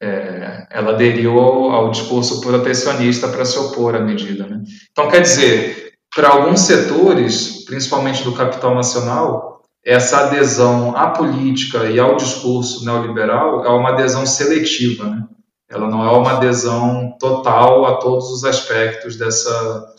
é, 0.00 0.66
ela 0.70 0.92
aderiu 0.92 1.38
ao, 1.38 1.70
ao, 1.70 1.90
discurso 1.90 2.40
protecionista 2.40 3.28
para 3.28 3.44
se 3.44 3.58
opor 3.58 3.94
à 3.94 4.00
medida. 4.00 4.46
Né? 4.46 4.62
Então, 4.90 5.08
quer 5.08 5.22
dizer, 5.22 5.94
para 6.14 6.28
alguns 6.28 6.60
setores, 6.60 7.64
principalmente 7.64 8.22
do 8.22 8.34
capital 8.34 8.74
nacional, 8.74 9.62
essa 9.84 10.26
adesão 10.26 10.96
à 10.96 11.10
política 11.10 11.88
e 11.88 11.98
ao 11.98 12.16
discurso 12.16 12.84
neoliberal 12.84 13.64
é 13.64 13.68
uma 13.68 13.90
adesão 13.90 14.26
seletiva, 14.26 15.08
né? 15.08 15.28
ela 15.68 15.88
não 15.88 16.04
é 16.04 16.10
uma 16.10 16.32
adesão 16.32 17.16
total 17.18 17.86
a 17.86 17.96
todos 17.98 18.30
os 18.30 18.44
aspectos 18.44 19.16
dessa, 19.16 19.94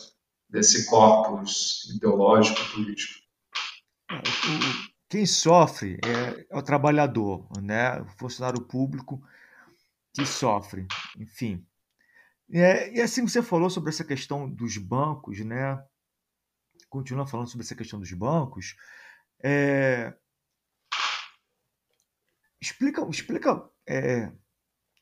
desse 0.48 0.86
corpus 0.86 1.90
ideológico 1.94 2.60
político. 2.70 3.14
Quem 5.08 5.24
sofre 5.24 5.98
é, 6.04 6.44
é 6.50 6.58
o 6.58 6.62
trabalhador, 6.62 7.46
né? 7.62 8.00
o 8.00 8.18
funcionário 8.18 8.60
público 8.60 9.22
que 10.18 10.26
sofre, 10.26 10.86
enfim. 11.16 11.64
É, 12.50 12.92
e 12.92 13.00
assim 13.00 13.26
você 13.26 13.42
falou 13.42 13.70
sobre 13.70 13.90
essa 13.90 14.04
questão 14.04 14.50
dos 14.50 14.76
bancos, 14.78 15.38
né? 15.44 15.82
Continua 16.88 17.26
falando 17.26 17.48
sobre 17.48 17.64
essa 17.64 17.76
questão 17.76 18.00
dos 18.00 18.12
bancos. 18.12 18.74
É... 19.42 20.14
Explica, 22.60 23.06
explica 23.08 23.70
é, 23.86 24.32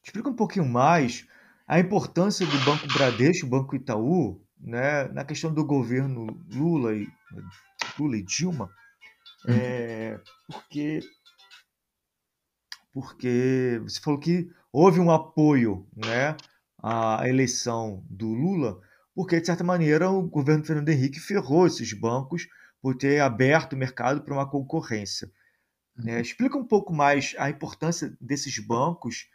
Explica 0.06 0.28
um 0.28 0.36
pouquinho 0.36 0.64
mais 0.64 1.26
a 1.66 1.80
importância 1.80 2.46
do 2.46 2.64
Banco 2.64 2.86
Bradesco, 2.86 3.48
Banco 3.48 3.74
Itaú, 3.74 4.40
né, 4.56 5.08
na 5.08 5.24
questão 5.24 5.52
do 5.52 5.64
governo 5.64 6.26
Lula 6.48 6.94
e, 6.94 7.08
Lula 7.98 8.16
e 8.16 8.22
Dilma, 8.22 8.70
uhum. 9.44 9.54
é, 9.54 10.20
porque, 10.46 11.00
porque 12.92 13.80
você 13.82 14.00
falou 14.00 14.20
que 14.20 14.48
houve 14.78 15.00
um 15.00 15.10
apoio 15.10 15.88
né, 15.96 16.36
à 16.82 17.26
eleição 17.26 18.04
do 18.10 18.34
Lula, 18.34 18.78
porque, 19.14 19.40
de 19.40 19.46
certa 19.46 19.64
maneira, 19.64 20.10
o 20.10 20.28
governo 20.28 20.66
Fernando 20.66 20.90
Henrique 20.90 21.18
ferrou 21.18 21.66
esses 21.66 21.94
bancos 21.94 22.46
por 22.82 22.94
ter 22.94 23.20
aberto 23.20 23.72
o 23.72 23.76
mercado 23.76 24.20
para 24.20 24.34
uma 24.34 24.46
concorrência. 24.46 25.32
Né? 25.96 26.20
Explica 26.20 26.58
um 26.58 26.66
pouco 26.66 26.92
mais 26.92 27.34
a 27.38 27.48
importância 27.48 28.14
desses 28.20 28.58
bancos 28.58 29.30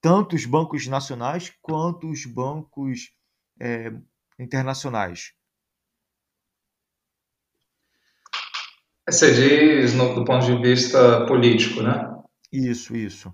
tanto 0.00 0.34
os 0.34 0.44
bancos 0.44 0.88
nacionais 0.88 1.52
quanto 1.62 2.10
os 2.10 2.26
bancos 2.26 3.12
é, 3.60 3.92
internacionais? 4.40 5.34
Você 9.08 9.32
diz 9.34 9.94
no, 9.94 10.16
do 10.16 10.24
ponto 10.24 10.44
de 10.44 10.56
vista 10.60 11.26
político, 11.26 11.80
né? 11.80 12.12
Isso, 12.50 12.96
isso. 12.96 13.32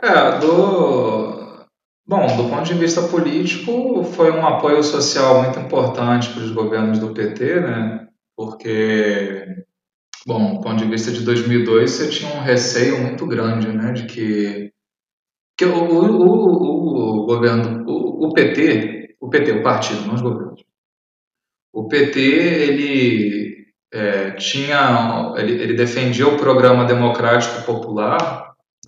É, 0.00 0.38
do... 0.38 1.66
Bom, 2.06 2.26
do 2.36 2.48
ponto 2.48 2.64
de 2.64 2.74
vista 2.74 3.02
político, 3.02 4.02
foi 4.02 4.30
um 4.30 4.46
apoio 4.46 4.82
social 4.82 5.42
muito 5.42 5.58
importante 5.58 6.30
para 6.32 6.42
os 6.42 6.50
governos 6.50 6.98
do 6.98 7.12
PT, 7.12 7.60
né? 7.60 8.08
Porque, 8.34 9.44
bom, 10.26 10.54
do 10.54 10.60
ponto 10.62 10.76
de 10.76 10.86
vista 10.86 11.10
de 11.10 11.22
2002, 11.22 11.90
você 11.90 12.08
tinha 12.08 12.32
um 12.34 12.40
receio 12.40 12.98
muito 12.98 13.26
grande, 13.26 13.68
né? 13.68 13.92
De 13.92 14.06
que 14.06 14.72
que 15.58 15.64
o, 15.64 15.74
o, 15.74 16.04
o, 16.24 17.22
o 17.24 17.26
governo, 17.26 17.84
o, 17.84 18.28
o, 18.28 18.32
PT, 18.32 19.16
o 19.20 19.28
PT, 19.28 19.52
o 19.52 19.62
partido, 19.62 20.06
não 20.06 20.14
os 20.14 20.22
governos. 20.22 20.62
O 21.72 21.88
PT, 21.88 22.20
ele 22.20 23.66
é, 23.92 24.30
tinha, 24.32 25.34
ele, 25.36 25.60
ele, 25.60 25.74
defendia 25.74 26.28
o 26.28 26.36
programa 26.36 26.84
democrático 26.84 27.62
popular 27.66 28.37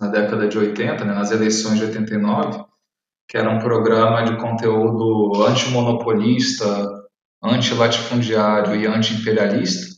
na 0.01 0.07
década 0.07 0.47
de 0.47 0.57
80, 0.57 1.05
né, 1.05 1.13
nas 1.13 1.31
eleições 1.31 1.77
de 1.77 1.85
89, 1.85 2.65
que 3.29 3.37
era 3.37 3.49
um 3.49 3.59
programa 3.59 4.23
de 4.23 4.35
conteúdo 4.37 5.45
antimonopolista, 5.45 6.65
antilatifundiário 7.41 8.75
e 8.75 8.87
antiimperialista, 8.87 9.95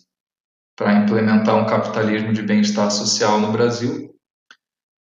para 0.78 0.94
implementar 0.94 1.56
um 1.56 1.66
capitalismo 1.66 2.34
de 2.34 2.42
bem-estar 2.42 2.92
social 2.92 3.40
no 3.40 3.52
Brasil. 3.52 4.14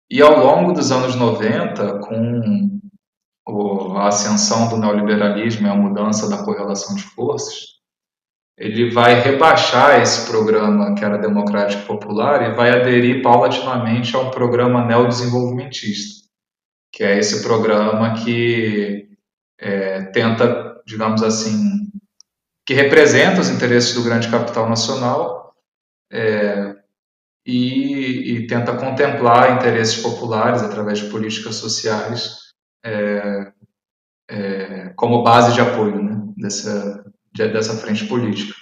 E 0.09 0.21
ao 0.21 0.39
longo 0.39 0.71
dos 0.71 0.91
anos 0.91 1.15
90, 1.15 1.99
com 1.99 2.79
a 3.97 4.07
ascensão 4.07 4.69
do 4.69 4.77
neoliberalismo 4.77 5.67
e 5.67 5.69
a 5.69 5.75
mudança 5.75 6.29
da 6.29 6.43
correlação 6.43 6.95
de 6.95 7.03
forças, 7.03 7.72
ele 8.57 8.91
vai 8.91 9.19
rebaixar 9.19 10.01
esse 10.01 10.27
programa 10.29 10.93
que 10.95 11.03
era 11.03 11.17
democrático 11.17 11.85
popular 11.87 12.43
e 12.43 12.55
vai 12.55 12.69
aderir 12.69 13.21
paulatinamente 13.21 14.15
a 14.15 14.19
um 14.19 14.29
programa 14.29 14.85
neodesenvolvimentista, 14.85 16.27
que 16.91 17.03
é 17.03 17.17
esse 17.17 17.41
programa 17.41 18.13
que 18.13 19.09
é, 19.59 20.03
tenta, 20.05 20.81
digamos 20.85 21.23
assim, 21.23 21.91
que 22.65 22.73
representa 22.73 23.41
os 23.41 23.49
interesses 23.49 23.95
do 23.95 24.03
grande 24.03 24.29
capital 24.29 24.69
nacional, 24.69 25.55
é, 26.11 26.75
e, 27.45 28.35
e, 28.35 28.47
tenta 28.47 28.77
contemplar 28.77 29.57
interesses 29.57 30.01
populares 30.01 30.61
através 30.61 30.99
de 30.99 31.09
políticas 31.09 31.55
sociais 31.55 32.53
é, 32.85 33.51
é, 34.29 34.89
como 34.95 35.23
base 35.23 35.53
de 35.53 35.59
apoio 35.59 36.01
né, 36.01 36.21
dessa, 36.37 37.03
de, 37.33 37.47
dessa 37.49 37.75
frente 37.75 38.05
política. 38.05 38.53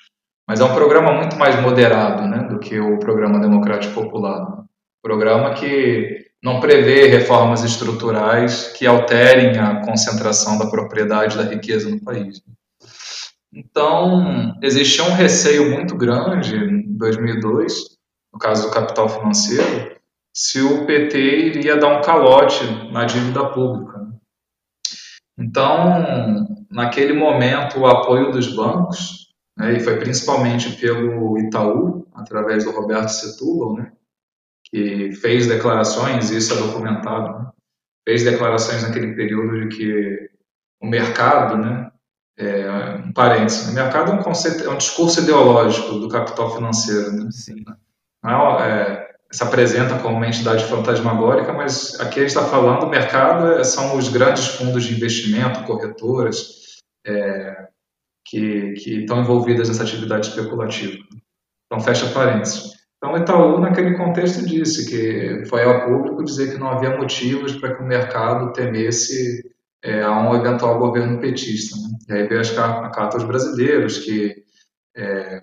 Mas 0.47 0.60
é 0.60 0.63
um 0.63 0.73
programa 0.73 1.13
muito 1.13 1.38
mais 1.38 1.60
moderado 1.62 2.27
né, 2.27 2.47
do 2.49 2.60
que 2.60 2.79
o 2.79 2.99
programa 2.99 3.39
democrático 3.39 3.93
popular. 3.93 4.63
Programa 5.01 5.53
que 5.53 6.25
não 6.43 6.60
prevê 6.60 7.07
reformas 7.07 7.63
estruturais 7.63 8.73
que 8.75 8.86
alterem 8.86 9.57
a 9.57 9.81
concentração 9.86 10.57
da 10.57 10.67
propriedade 10.67 11.38
da 11.38 11.43
riqueza 11.43 11.89
no 11.89 12.01
país. 12.01 12.41
Então, 13.53 14.57
existia 14.62 15.03
um 15.03 15.13
receio 15.13 15.71
muito 15.71 15.95
grande 15.95 16.55
em 16.55 16.97
2002 16.97 17.91
no 18.34 18.39
caso 18.39 18.67
do 18.67 18.73
capital 18.73 19.10
financeiro, 19.10 19.97
se 20.34 20.62
o 20.62 20.86
PT 20.86 21.17
iria 21.17 21.77
dar 21.77 21.99
um 21.99 22.01
calote 22.01 22.63
na 22.91 23.03
dívida 23.05 23.45
pública. 23.49 24.01
Então, 25.38 26.48
naquele 26.70 27.13
momento, 27.13 27.80
o 27.80 27.88
apoio 27.88 28.32
dos 28.32 28.54
bancos, 28.56 29.34
né, 29.58 29.74
e 29.74 29.80
foi 29.80 29.98
principalmente 29.98 30.76
pelo 30.80 31.38
Itaú, 31.39 32.08
através 32.13 32.63
do 32.63 32.72
Roberto 32.72 33.10
Setúbal, 33.10 33.76
né, 33.76 33.91
que 34.65 35.12
fez 35.13 35.48
declarações, 35.48 36.30
isso 36.32 36.54
é 36.54 36.58
documentado, 36.58 37.39
né, 37.39 37.52
fez 38.08 38.24
declarações 38.24 38.84
naquele 38.84 39.13
período 39.15 39.67
de 39.67 39.76
que 39.76 40.30
o 40.82 40.88
mercado, 40.88 41.58
né, 41.58 41.91
é, 42.38 42.96
um 43.06 43.13
parênteses, 43.13 43.70
o 43.70 43.74
mercado 43.74 44.12
é 44.12 44.15
um 44.15 44.24
conceito, 44.24 44.63
é 44.63 44.70
um 44.70 44.78
discurso 44.78 45.22
ideológico 45.22 46.00
do 46.00 46.10
capital 46.10 46.56
financeiro, 46.56 47.12
né? 47.12 47.30
Sim 47.32 47.63
não 48.24 48.60
é, 48.60 49.11
se 49.32 49.44
apresenta 49.44 49.98
como 50.00 50.17
uma 50.17 50.28
entidade 50.28 50.65
fantasmagórica, 50.65 51.54
mas 51.54 52.00
aqui 52.00 52.20
a 52.20 52.24
gente 52.24 52.36
está 52.36 52.46
falando, 52.46 52.84
o 52.84 52.89
mercado 52.89 53.54
é, 53.54 53.63
são 53.63 53.96
os 53.96 54.10
grandes 54.10 54.48
fundos 54.48 54.84
de 54.84 54.94
investimento, 54.94 55.63
corretoras, 55.63 56.80
é, 57.06 57.67
que, 58.26 58.74
que 58.74 59.00
estão 59.02 59.22
envolvidas 59.22 59.70
nessa 59.70 59.84
atividade 59.84 60.28
especulativa. 60.28 60.98
Então, 61.65 61.82
fecha 61.82 62.08
parênteses. 62.08 62.72
Então, 62.98 63.17
Itaú, 63.17 63.60
naquele 63.60 63.98
contexto, 63.98 64.46
disse 64.46 64.89
que 64.89 65.46
foi 65.50 65.63
ao 65.63 65.86
público 65.86 66.24
dizer 66.24 66.52
que 66.52 66.60
não 66.60 66.70
havia 66.70 66.96
motivos 66.98 67.56
para 67.56 67.76
que 67.76 67.82
o 67.82 67.88
mercado 67.88 68.54
temesse 68.54 69.50
é, 69.84 70.04
a 70.04 70.20
um 70.20 70.36
eventual 70.36 70.78
governo 70.78 71.20
petista. 71.20 71.76
Né? 71.78 71.89
E 72.10 72.13
aí 72.22 72.28
veio 72.28 72.41
a 72.41 72.89
carta 72.89 73.17
aos 73.17 73.24
brasileiros, 73.24 74.00
que 74.00 74.44
é, 74.96 75.41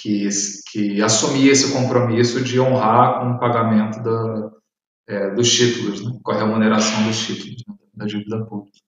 que, 0.00 0.28
que 0.72 1.02
assumia 1.02 1.52
esse 1.52 1.72
compromisso 1.72 2.42
de 2.42 2.58
honrar 2.58 3.20
com 3.20 3.32
o 3.32 3.38
pagamento 3.38 4.02
da, 4.02 4.50
é, 5.08 5.30
dos 5.30 5.52
títulos, 5.52 6.04
né, 6.04 6.18
com 6.22 6.32
a 6.32 6.38
remuneração 6.38 7.06
dos 7.06 7.18
títulos 7.18 7.62
né, 7.68 7.74
da 7.94 8.06
dívida 8.06 8.44
pública. 8.46 8.78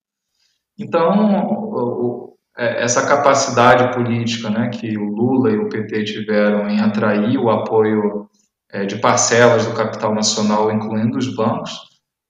Então, 0.79 1.48
o, 1.48 2.37
é, 2.57 2.83
essa 2.83 3.07
capacidade 3.07 3.94
política 3.94 4.48
né, 4.48 4.68
que 4.70 4.96
o 4.96 5.05
Lula 5.05 5.51
e 5.51 5.59
o 5.59 5.68
PT 5.68 6.05
tiveram 6.05 6.68
em 6.68 6.81
atrair 6.81 7.37
o 7.38 7.51
apoio 7.51 8.29
é, 8.70 8.87
de 8.87 8.96
parcelas 8.96 9.66
do 9.66 9.75
capital 9.75 10.14
nacional, 10.14 10.72
incluindo 10.72 11.18
os 11.18 11.35
bancos, 11.37 11.72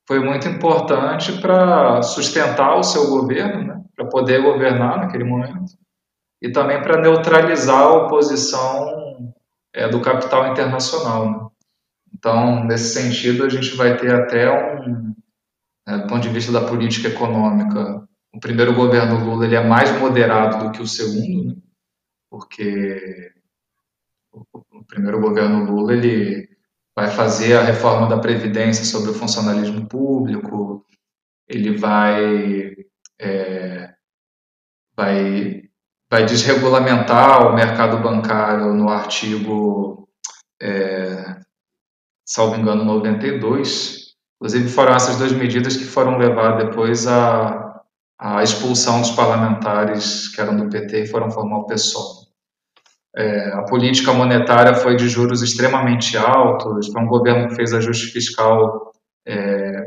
foi 0.08 0.18
muito 0.18 0.48
importante 0.48 1.40
para 1.40 2.02
sustentar 2.02 2.76
o 2.76 2.82
seu 2.82 3.08
governo, 3.08 3.62
né, 3.62 3.80
para 3.94 4.06
poder 4.06 4.42
governar 4.42 4.98
naquele 4.98 5.24
momento 5.24 5.81
e 6.42 6.50
também 6.50 6.82
para 6.82 7.00
neutralizar 7.00 7.80
a 7.80 7.94
oposição 7.94 9.32
é, 9.72 9.88
do 9.88 10.00
capital 10.00 10.50
internacional. 10.50 11.30
Né? 11.30 11.48
Então, 12.12 12.64
nesse 12.64 13.00
sentido, 13.00 13.44
a 13.44 13.48
gente 13.48 13.76
vai 13.76 13.96
ter 13.96 14.12
até 14.12 14.50
um, 14.50 15.14
Né? 15.86 15.98
Do 15.98 16.06
ponto 16.06 16.20
de 16.20 16.28
vista 16.28 16.52
da 16.52 16.66
política 16.66 17.08
econômica, 17.08 18.06
o 18.32 18.40
primeiro 18.40 18.74
governo 18.74 19.24
Lula 19.24 19.44
ele 19.44 19.56
é 19.56 19.64
mais 19.64 19.90
moderado 20.00 20.64
do 20.64 20.72
que 20.72 20.82
o 20.82 20.86
segundo, 20.86 21.44
né? 21.44 21.56
porque 22.30 23.32
o 24.32 24.84
primeiro 24.86 25.20
governo 25.20 25.64
Lula 25.64 25.92
ele 25.92 26.48
vai 26.96 27.08
fazer 27.08 27.56
a 27.56 27.62
reforma 27.62 28.08
da 28.08 28.18
previdência 28.18 28.84
sobre 28.84 29.10
o 29.10 29.14
funcionalismo 29.14 29.86
público, 29.86 30.86
ele 31.46 31.76
vai 31.76 32.74
é, 33.18 33.94
vai 34.96 35.62
vai 36.12 36.26
desregulamentar 36.26 37.46
o 37.46 37.54
mercado 37.54 37.96
bancário 37.96 38.74
no 38.74 38.90
artigo 38.90 40.06
é, 40.60 41.40
salvo 42.28 42.56
engano 42.56 42.84
92 42.84 44.12
inclusive 44.36 44.68
foram 44.68 44.94
essas 44.94 45.16
duas 45.16 45.32
medidas 45.32 45.74
que 45.74 45.86
foram 45.86 46.18
levar 46.18 46.58
depois 46.58 47.06
a, 47.06 47.80
a 48.20 48.42
expulsão 48.42 49.00
dos 49.00 49.12
parlamentares 49.12 50.28
que 50.28 50.38
eram 50.38 50.54
do 50.54 50.68
PT 50.68 51.04
e 51.04 51.06
foram 51.06 51.30
formar 51.30 51.60
o 51.60 51.66
PSOL 51.66 52.26
é, 53.16 53.48
a 53.54 53.62
política 53.62 54.12
monetária 54.12 54.74
foi 54.74 54.96
de 54.96 55.08
juros 55.08 55.40
extremamente 55.40 56.16
altos, 56.18 56.88
foi 56.88 57.02
um 57.02 57.06
governo 57.06 57.48
que 57.48 57.54
fez 57.54 57.74
ajuste 57.74 58.06
fiscal, 58.06 58.90
é, 59.26 59.84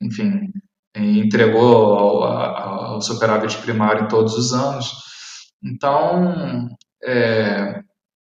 enfim, 0.00 0.52
entregou 0.94 1.96
ao, 1.96 2.22
ao, 2.22 3.00
superávit 3.00 3.58
primário 3.58 4.04
em 4.04 4.08
todos 4.08 4.34
os 4.34 4.52
anos. 4.52 5.11
Então, 5.62 6.68
é, 7.02 7.82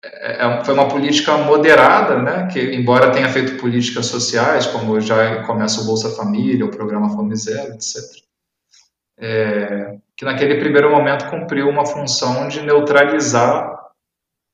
é, 0.04 0.46
é, 0.46 0.63
foi 0.63 0.74
uma 0.74 0.88
política 0.88 1.38
moderada, 1.38 2.22
né, 2.22 2.48
que 2.48 2.60
embora 2.76 3.12
tenha 3.12 3.30
feito 3.30 3.60
políticas 3.60 4.08
sociais, 4.08 4.67
como 4.67 5.00
já 5.00 5.43
começa 5.43 5.82
o 5.82 5.86
Bolsa 5.86 6.15
Família, 6.15 6.65
o 6.65 6.72
programa 6.72 7.10
Fome 7.10 7.36
Zero, 7.36 7.74
etc., 7.74 8.22
é, 9.17 9.98
que 10.17 10.26
naquele 10.26 10.60
primeiro 10.60 10.91
momento 10.91 11.30
cumpriu 11.30 11.69
uma 11.69 11.86
função 11.86 12.48
de 12.48 12.62
neutralizar 12.62 13.74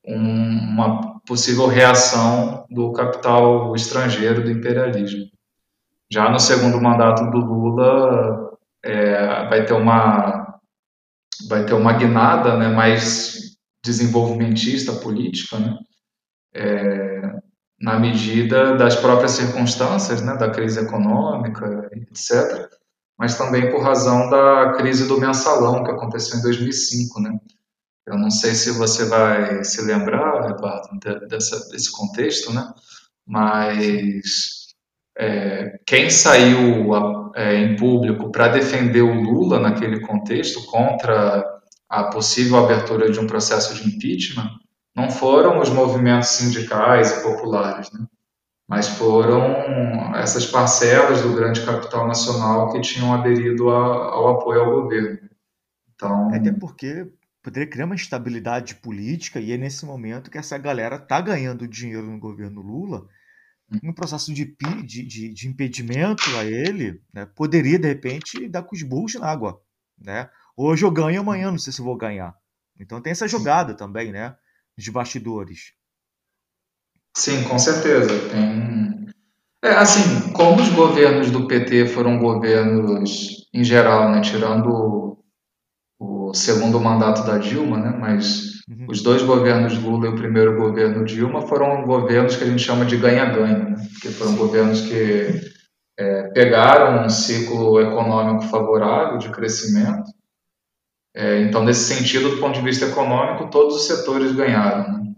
uma 0.06 1.20
possível 1.26 1.68
reação 1.68 2.66
do 2.70 2.92
capital 2.94 3.76
estrangeiro 3.76 4.44
do 4.44 4.52
imperialismo. 4.52 5.26
Já 6.12 6.30
no 6.30 6.40
segundo 6.40 6.82
mandato 6.82 7.30
do 7.30 7.38
Lula 7.38 8.58
é, 8.84 9.48
vai 9.48 9.66
ter 9.66 9.74
uma 9.74 10.39
vai 11.48 11.66
ter 11.66 11.74
uma 11.74 11.94
guinada 11.94 12.58
né, 12.58 12.70
mais 12.70 13.58
desenvolvimentista 13.84 14.94
política, 14.94 15.58
né, 15.58 15.78
é, 16.56 17.22
na 17.80 17.98
medida 18.00 18.76
das 18.76 18.96
próprias 18.96 19.32
circunstâncias, 19.32 20.22
né, 20.22 20.36
da 20.36 20.50
crise 20.50 20.80
econômica, 20.80 21.90
etc., 21.94 22.68
mas 23.18 23.38
também 23.38 23.70
por 23.70 23.84
razão 23.84 24.30
da 24.30 24.74
crise 24.78 25.08
do 25.08 25.20
mensalão 25.20 25.84
que 25.84 25.92
aconteceu 25.92 26.40
em 26.40 26.42
2005, 26.42 27.22
né, 27.22 27.40
eu 28.10 28.18
não 28.18 28.32
sei 28.32 28.56
se 28.56 28.72
você 28.72 29.06
vai 29.06 29.64
se 29.64 29.82
lembrar, 29.84 30.50
Eduardo, 30.50 30.98
dessa, 31.28 31.70
desse 31.70 31.92
contexto, 31.92 32.52
né? 32.52 32.74
Mas 33.26 34.59
é, 35.20 35.82
quem 35.86 36.10
saiu 36.10 37.34
é, 37.36 37.56
em 37.56 37.76
público 37.76 38.32
para 38.32 38.48
defender 38.48 39.02
o 39.02 39.22
Lula 39.22 39.60
naquele 39.60 40.00
contexto 40.00 40.66
contra 40.68 41.46
a 41.90 42.04
possível 42.06 42.58
abertura 42.58 43.12
de 43.12 43.20
um 43.20 43.28
processo 43.28 43.76
de 43.76 43.96
impeachment 43.96 44.50
não 44.96 45.12
foram 45.12 45.60
os 45.60 45.70
movimentos 45.70 46.30
sindicais 46.30 47.12
e 47.12 47.24
populares, 47.24 47.92
né? 47.92 48.06
mas 48.66 48.88
foram 48.88 50.16
essas 50.16 50.46
parcelas 50.46 51.22
do 51.22 51.36
grande 51.36 51.66
capital 51.66 52.08
nacional 52.08 52.72
que 52.72 52.80
tinham 52.80 53.14
aderido 53.14 53.70
a, 53.70 53.76
ao 53.76 54.38
apoio 54.38 54.62
ao 54.62 54.82
governo. 54.84 55.30
Então, 55.94 56.34
Até 56.34 56.52
porque 56.54 57.08
poderia 57.44 57.70
criar 57.70 57.86
uma 57.86 57.96
instabilidade 57.96 58.76
política 58.76 59.40
e 59.40 59.52
é 59.52 59.58
nesse 59.58 59.86
momento 59.86 60.32
que 60.32 60.38
essa 60.38 60.58
galera 60.58 60.96
está 60.96 61.20
ganhando 61.20 61.68
dinheiro 61.68 62.06
no 62.06 62.20
governo 62.20 62.62
Lula 62.62 63.06
um 63.84 63.94
processo 63.94 64.34
de, 64.34 64.56
de, 64.84 65.04
de, 65.04 65.34
de 65.34 65.48
impedimento 65.48 66.24
a 66.38 66.46
ele 66.46 67.02
né, 67.14 67.26
poderia 67.26 67.78
de 67.78 67.88
repente 67.88 68.48
dar 68.48 68.64
com 68.64 68.76
os 68.76 68.84
burros 68.84 69.16
na 69.16 69.28
água 69.28 69.62
né 70.00 70.30
hoje 70.56 70.84
eu 70.86 70.92
ganho 70.92 71.22
amanhã 71.22 71.52
não 71.52 71.58
sei 71.58 71.72
se 71.74 71.82
vou 71.82 71.98
ganhar 71.98 72.36
então 72.80 73.02
tem 73.02 73.12
essa 73.12 73.28
jogada 73.28 73.74
também 73.74 74.12
né 74.12 74.36
de 74.78 74.92
bastidores 74.92 75.74
sim 77.16 77.44
com 77.44 77.60
certeza 77.60 78.30
tem 78.30 79.08
é 79.64 79.72
assim 79.72 80.32
como 80.32 80.62
os 80.62 80.70
governos 80.70 81.30
do 81.32 81.48
PT 81.48 81.88
foram 81.88 82.18
governos 82.18 83.48
em 83.54 83.64
geral 83.64 84.10
né 84.10 84.22
tirando 84.22 85.10
o 86.00 86.34
segundo 86.34 86.80
mandato 86.80 87.26
da 87.26 87.38
Dilma, 87.38 87.78
né? 87.78 87.98
mas. 88.00 88.59
Os 88.88 89.02
dois 89.02 89.24
governos 89.24 89.78
Lula 89.82 90.08
e 90.08 90.10
o 90.10 90.16
primeiro 90.16 90.56
governo 90.56 91.04
Dilma 91.04 91.42
foram 91.42 91.84
governos 91.86 92.36
que 92.36 92.44
a 92.44 92.48
gente 92.48 92.62
chama 92.62 92.86
de 92.86 92.98
ganha-ganha, 92.98 93.58
né? 93.58 93.88
porque 93.94 94.10
foram 94.10 94.36
governos 94.36 94.82
que 94.82 95.42
é, 95.98 96.30
pegaram 96.30 97.04
um 97.04 97.10
ciclo 97.10 97.82
econômico 97.82 98.44
favorável 98.44 99.18
de 99.18 99.30
crescimento. 99.30 100.12
É, 101.16 101.42
então, 101.42 101.64
nesse 101.64 101.94
sentido, 101.94 102.30
do 102.30 102.38
ponto 102.38 102.54
de 102.54 102.62
vista 102.64 102.86
econômico, 102.86 103.50
todos 103.50 103.76
os 103.76 103.88
setores 103.88 104.34
ganharam. 104.34 104.94
Né? 104.94 105.14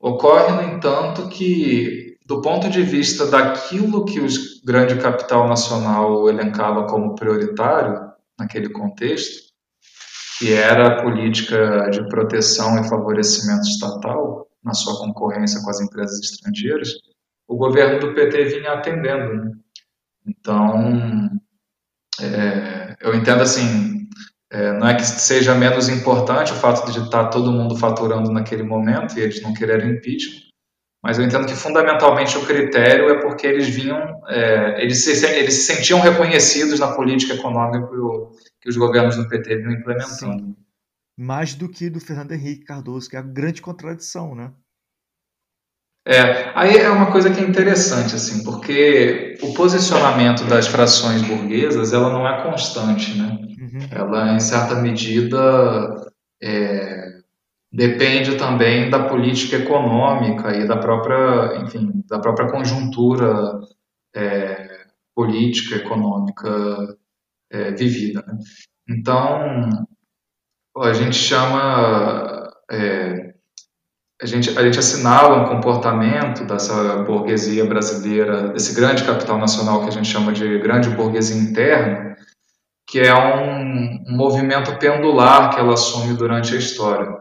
Ocorre, 0.00 0.52
no 0.52 0.74
entanto, 0.74 1.28
que, 1.28 2.16
do 2.26 2.42
ponto 2.42 2.68
de 2.68 2.82
vista 2.82 3.26
daquilo 3.26 4.04
que 4.04 4.18
o 4.18 4.26
grande 4.64 4.96
capital 5.00 5.48
nacional 5.48 6.28
elencava 6.28 6.86
como 6.88 7.14
prioritário 7.14 8.10
naquele 8.36 8.68
contexto, 8.68 9.47
que 10.38 10.52
era 10.52 10.86
a 10.86 11.02
política 11.02 11.90
de 11.90 12.06
proteção 12.08 12.80
e 12.80 12.88
favorecimento 12.88 13.62
estatal 13.62 14.46
na 14.62 14.72
sua 14.72 14.98
concorrência 14.98 15.60
com 15.62 15.70
as 15.70 15.80
empresas 15.80 16.20
estrangeiras, 16.20 16.90
o 17.48 17.56
governo 17.56 17.98
do 17.98 18.14
PT 18.14 18.44
vinha 18.44 18.72
atendendo. 18.72 19.34
Né? 19.34 19.52
Então, 20.26 21.30
é, 22.20 22.96
eu 23.00 23.14
entendo 23.14 23.42
assim, 23.42 24.06
é, 24.50 24.72
não 24.78 24.86
é 24.86 24.94
que 24.94 25.04
seja 25.04 25.54
menos 25.54 25.88
importante 25.88 26.52
o 26.52 26.56
fato 26.56 26.90
de 26.92 27.00
estar 27.00 27.28
todo 27.28 27.52
mundo 27.52 27.76
faturando 27.76 28.30
naquele 28.30 28.62
momento 28.62 29.18
e 29.18 29.22
eles 29.22 29.42
não 29.42 29.54
quererem 29.54 29.92
impeachment, 29.92 30.48
mas 31.02 31.18
eu 31.18 31.24
entendo 31.24 31.46
que 31.46 31.54
fundamentalmente 31.54 32.36
o 32.36 32.44
critério 32.44 33.08
é 33.08 33.20
porque 33.20 33.46
eles 33.46 33.68
vinham, 33.68 34.20
é, 34.28 34.82
eles, 34.82 35.04
se, 35.04 35.24
eles 35.26 35.54
se 35.54 35.74
sentiam 35.74 36.00
reconhecidos 36.00 36.80
na 36.80 36.92
política 36.92 37.34
econômica 37.34 37.88
que 38.68 38.70
os 38.70 38.76
governos 38.76 39.16
do 39.16 39.26
PT 39.26 39.56
vinham 39.56 39.72
implementando. 39.72 40.44
Sim. 40.44 40.56
Mais 41.16 41.54
do 41.54 41.68
que 41.68 41.88
do 41.88 41.98
Fernando 41.98 42.32
Henrique 42.32 42.64
Cardoso, 42.64 43.08
que 43.08 43.16
é 43.16 43.18
a 43.18 43.22
grande 43.22 43.62
contradição, 43.62 44.34
né? 44.34 44.52
É, 46.06 46.52
aí 46.54 46.76
é 46.76 46.88
uma 46.90 47.10
coisa 47.10 47.30
que 47.30 47.40
é 47.40 47.46
interessante, 47.46 48.14
assim, 48.14 48.44
porque 48.44 49.36
o 49.42 49.52
posicionamento 49.52 50.44
das 50.44 50.66
frações 50.66 51.22
burguesas, 51.22 51.92
ela 51.92 52.10
não 52.10 52.26
é 52.26 52.42
constante, 52.42 53.18
né? 53.18 53.38
Uhum. 53.60 53.88
Ela, 53.90 54.34
em 54.34 54.40
certa 54.40 54.76
medida, 54.76 56.12
é, 56.42 57.20
depende 57.72 58.36
também 58.36 58.88
da 58.88 59.08
política 59.08 59.56
econômica 59.56 60.56
e 60.56 60.66
da 60.66 60.76
própria, 60.76 61.62
enfim, 61.62 62.04
da 62.08 62.18
própria 62.20 62.48
conjuntura 62.48 63.60
é, 64.14 64.86
política 65.14 65.76
econômica 65.76 66.97
é, 67.50 67.70
vivida. 67.72 68.24
Né? 68.26 68.38
Então, 68.88 69.86
a 70.76 70.92
gente 70.92 71.16
chama, 71.16 72.50
é, 72.70 73.34
a, 74.20 74.26
gente, 74.26 74.56
a 74.58 74.62
gente 74.62 74.78
assinala 74.78 75.42
um 75.42 75.54
comportamento 75.54 76.44
dessa 76.44 77.02
burguesia 77.02 77.64
brasileira, 77.64 78.48
desse 78.48 78.74
grande 78.74 79.04
capital 79.04 79.38
nacional 79.38 79.82
que 79.82 79.88
a 79.88 79.92
gente 79.92 80.08
chama 80.08 80.32
de 80.32 80.58
grande 80.58 80.90
burguesia 80.90 81.36
interna, 81.36 82.16
que 82.86 83.00
é 83.00 83.14
um, 83.14 84.04
um 84.08 84.16
movimento 84.16 84.78
pendular 84.78 85.50
que 85.50 85.60
ela 85.60 85.74
assume 85.74 86.16
durante 86.16 86.54
a 86.54 86.58
história. 86.58 87.18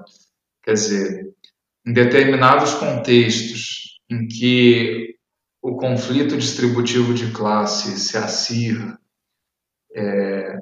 Quer 0.64 0.74
dizer, 0.74 1.34
em 1.86 1.94
determinados 1.94 2.74
contextos 2.76 3.98
em 4.10 4.28
que 4.28 5.16
o 5.62 5.76
conflito 5.76 6.38
distributivo 6.38 7.14
de 7.14 7.32
classe 7.32 8.00
se 8.00 8.18
acirra 8.18 8.98
é, 9.98 10.60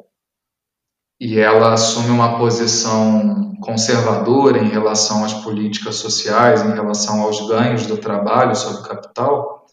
e 1.20 1.40
ela 1.40 1.74
assume 1.74 2.10
uma 2.10 2.38
posição 2.38 3.54
conservadora 3.62 4.60
em 4.60 4.70
relação 4.70 5.26
às 5.26 5.34
políticas 5.34 5.96
sociais, 5.96 6.62
em 6.62 6.74
relação 6.74 7.22
aos 7.22 7.46
ganhos 7.48 7.86
do 7.86 7.98
trabalho 7.98 8.56
sobre 8.56 8.82
o 8.82 8.88
capital, 8.88 9.66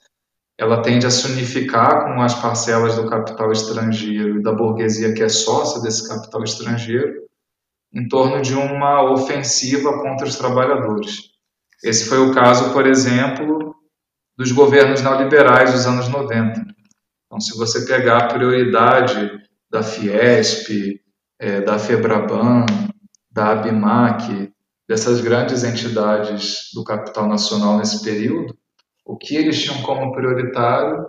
ela 0.58 0.82
tende 0.82 1.06
a 1.06 1.10
se 1.10 1.26
unificar 1.30 2.04
com 2.04 2.20
as 2.20 2.34
parcelas 2.34 2.96
do 2.96 3.08
capital 3.08 3.52
estrangeiro 3.52 4.38
e 4.38 4.42
da 4.42 4.52
burguesia 4.52 5.14
que 5.14 5.22
é 5.22 5.28
sócia 5.28 5.80
desse 5.80 6.08
capital 6.08 6.42
estrangeiro 6.42 7.22
em 7.92 8.08
torno 8.08 8.40
de 8.40 8.54
uma 8.54 9.12
ofensiva 9.12 10.00
contra 10.00 10.26
os 10.26 10.36
trabalhadores. 10.36 11.30
Esse 11.84 12.08
foi 12.08 12.18
o 12.18 12.32
caso, 12.32 12.72
por 12.72 12.86
exemplo, 12.86 13.74
dos 14.36 14.50
governos 14.52 15.02
neoliberais 15.02 15.72
dos 15.72 15.86
anos 15.86 16.08
90. 16.08 16.64
Então, 17.26 17.40
se 17.40 17.56
você 17.56 17.84
pegar 17.84 18.18
a 18.18 18.28
prioridade 18.28 19.42
da 19.73 19.83
Fiesp, 19.83 21.01
é, 21.41 21.62
da 21.62 21.79
Febraban, 21.79 22.66
da 23.31 23.53
Abimac, 23.53 24.53
dessas 24.87 25.23
grandes 25.23 25.64
entidades 25.64 26.70
do 26.75 26.85
capital 26.85 27.27
nacional 27.27 27.79
nesse 27.79 28.05
período, 28.05 28.55
o 29.07 29.16
que 29.16 29.35
eles 29.35 29.61
tinham 29.62 29.83
como 29.83 30.12
prioritário 30.12 31.09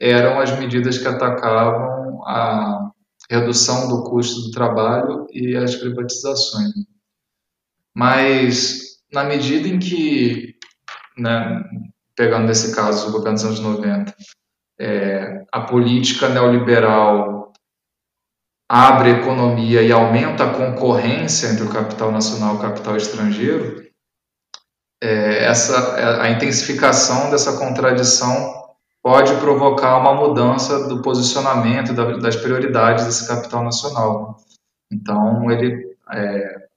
eram 0.00 0.40
as 0.40 0.58
medidas 0.58 0.96
que 0.96 1.06
atacavam 1.06 2.24
a 2.24 2.90
redução 3.30 3.88
do 3.88 4.04
custo 4.04 4.40
do 4.42 4.50
trabalho 4.52 5.26
e 5.30 5.54
as 5.54 5.76
privatizações. 5.76 6.72
Mas, 7.94 9.00
na 9.12 9.24
medida 9.24 9.68
em 9.68 9.78
que, 9.78 10.54
né, 11.18 11.62
pegando 12.16 12.46
nesse 12.46 12.74
caso 12.74 13.08
o 13.08 13.12
governo 13.12 13.34
dos 13.34 13.44
anos 13.44 13.60
90, 13.60 14.14
é, 14.80 15.44
a 15.52 15.60
política 15.62 16.28
neoliberal 16.28 17.37
abre 18.68 19.10
a 19.10 19.18
economia 19.18 19.82
e 19.82 19.90
aumenta 19.90 20.44
a 20.44 20.54
concorrência 20.54 21.48
entre 21.48 21.64
o 21.64 21.72
capital 21.72 22.12
nacional 22.12 22.54
e 22.54 22.58
o 22.58 22.60
capital 22.60 22.96
estrangeiro, 22.96 23.88
é, 25.02 25.44
essa, 25.44 26.22
a 26.22 26.30
intensificação 26.30 27.30
dessa 27.30 27.56
contradição 27.56 28.58
pode 29.02 29.34
provocar 29.36 29.96
uma 29.98 30.12
mudança 30.12 30.88
do 30.88 31.00
posicionamento 31.00 31.94
das 32.20 32.36
prioridades 32.36 33.06
desse 33.06 33.26
capital 33.26 33.64
nacional. 33.64 34.36
Então, 34.92 35.50
ele, 35.50 35.96
é, 36.10 36.68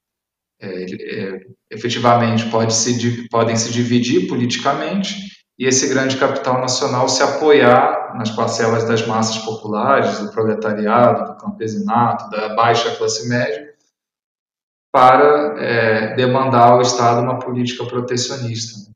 é, 0.61 0.83
é, 0.83 1.45
efetivamente 1.69 2.49
pode 2.49 2.73
se, 2.73 3.27
podem 3.27 3.55
se 3.55 3.71
dividir 3.71 4.27
politicamente 4.27 5.40
e 5.61 5.67
esse 5.67 5.87
grande 5.89 6.17
capital 6.17 6.59
nacional 6.59 7.07
se 7.07 7.21
apoiar 7.21 8.15
nas 8.17 8.31
parcelas 8.31 8.83
das 8.85 9.05
massas 9.05 9.37
populares, 9.45 10.17
do 10.17 10.31
proletariado, 10.31 11.33
do 11.33 11.37
campesinato, 11.37 12.31
da 12.31 12.55
baixa 12.55 12.95
classe 12.95 13.29
média, 13.29 13.71
para 14.91 15.55
é, 15.59 16.15
demandar 16.15 16.71
ao 16.71 16.81
Estado 16.81 17.21
uma 17.21 17.37
política 17.37 17.85
protecionista. 17.85 18.89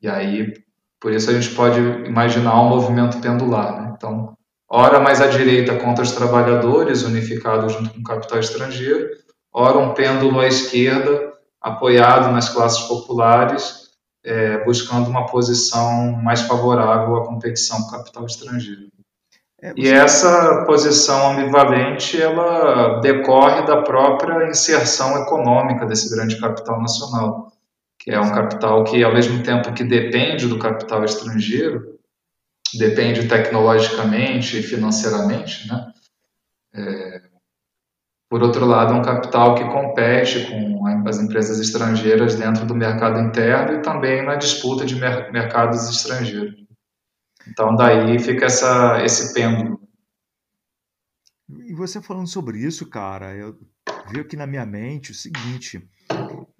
E 0.00 0.06
aí 0.06 0.54
por 1.00 1.10
isso 1.10 1.28
a 1.28 1.32
gente 1.32 1.52
pode 1.56 1.80
imaginar 1.80 2.62
um 2.62 2.68
movimento 2.68 3.20
pendular. 3.20 3.82
Né? 3.82 3.94
Então, 3.96 4.38
ora 4.70 5.00
mais 5.00 5.20
à 5.20 5.26
direita 5.26 5.74
contra 5.74 6.04
os 6.04 6.12
trabalhadores, 6.12 7.02
unificados 7.02 7.72
junto 7.72 7.90
com 7.90 7.98
o 7.98 8.04
capital 8.04 8.38
estrangeiro, 8.38 9.08
ora 9.52 9.76
um 9.76 9.92
pêndulo 9.92 10.38
à 10.38 10.46
esquerda, 10.46 11.32
apoiado 11.60 12.30
nas 12.30 12.48
classes 12.48 12.86
populares, 12.86 13.85
é, 14.26 14.64
buscando 14.64 15.08
uma 15.08 15.24
posição 15.26 16.12
mais 16.12 16.42
favorável 16.42 17.16
à 17.16 17.24
competição 17.24 17.80
com 17.82 17.96
capital 17.96 18.26
estrangeiro. 18.26 18.88
É, 19.62 19.72
e 19.74 19.88
essa 19.88 20.64
posição 20.66 21.30
ambivalente, 21.30 22.20
ela 22.20 23.00
decorre 23.00 23.64
da 23.64 23.80
própria 23.80 24.48
inserção 24.48 25.16
econômica 25.22 25.86
desse 25.86 26.14
grande 26.14 26.38
capital 26.38 26.80
nacional 26.80 27.46
que 28.06 28.12
é 28.12 28.20
um 28.20 28.32
capital 28.32 28.84
que, 28.84 29.02
ao 29.02 29.12
mesmo 29.12 29.42
tempo 29.42 29.72
que 29.72 29.82
depende 29.82 30.46
do 30.46 30.60
capital 30.60 31.04
estrangeiro, 31.04 31.98
depende 32.74 33.26
tecnologicamente 33.26 34.60
e 34.60 34.62
financeiramente, 34.62 35.66
né? 35.66 35.92
É, 36.72 37.22
por 38.28 38.42
outro 38.42 38.66
lado, 38.66 38.92
é 38.92 38.96
um 38.96 39.02
capital 39.02 39.54
que 39.54 39.64
compete 39.64 40.50
com 40.50 40.86
as 41.08 41.18
empresas 41.18 41.60
estrangeiras 41.60 42.34
dentro 42.34 42.66
do 42.66 42.74
mercado 42.74 43.20
interno 43.20 43.78
e 43.78 43.82
também 43.82 44.24
na 44.24 44.34
disputa 44.34 44.84
de 44.84 44.96
mer 44.96 45.32
mercados 45.32 45.88
estrangeiros. 45.88 46.66
Então, 47.48 47.74
daí 47.76 48.18
fica 48.18 48.46
essa, 48.46 49.02
esse 49.04 49.32
pêndulo. 49.32 49.80
E 51.48 51.72
você 51.72 52.02
falando 52.02 52.26
sobre 52.26 52.58
isso, 52.58 52.86
cara, 52.86 53.34
eu 53.36 53.56
vi 54.10 54.20
aqui 54.20 54.36
na 54.36 54.46
minha 54.46 54.66
mente 54.66 55.12
o 55.12 55.14
seguinte: 55.14 55.88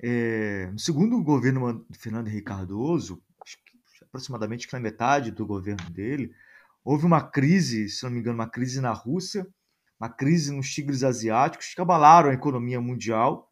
é, 0.01 0.73
segundo 0.77 1.21
governo 1.23 1.85
de 1.91 1.99
Fernando 1.99 2.29
Henrique 2.29 2.45
Cardoso, 2.45 3.21
aproximadamente 4.03 4.69
na 4.73 4.79
metade 4.79 5.33
do 5.33 5.45
governo 5.45 5.91
dele, 5.91 6.33
houve 6.85 7.05
uma 7.05 7.21
crise, 7.21 7.89
se 7.89 8.05
não 8.05 8.12
me 8.12 8.21
engano, 8.21 8.37
uma 8.37 8.49
crise 8.49 8.81
na 8.81 8.93
Rússia, 8.93 9.45
uma 10.01 10.09
crise 10.09 10.53
nos 10.53 10.70
tigres 10.70 11.03
asiáticos 11.03 11.74
que 11.74 11.80
abalaram 11.80 12.30
a 12.30 12.34
economia 12.34 12.80
mundial 12.80 13.51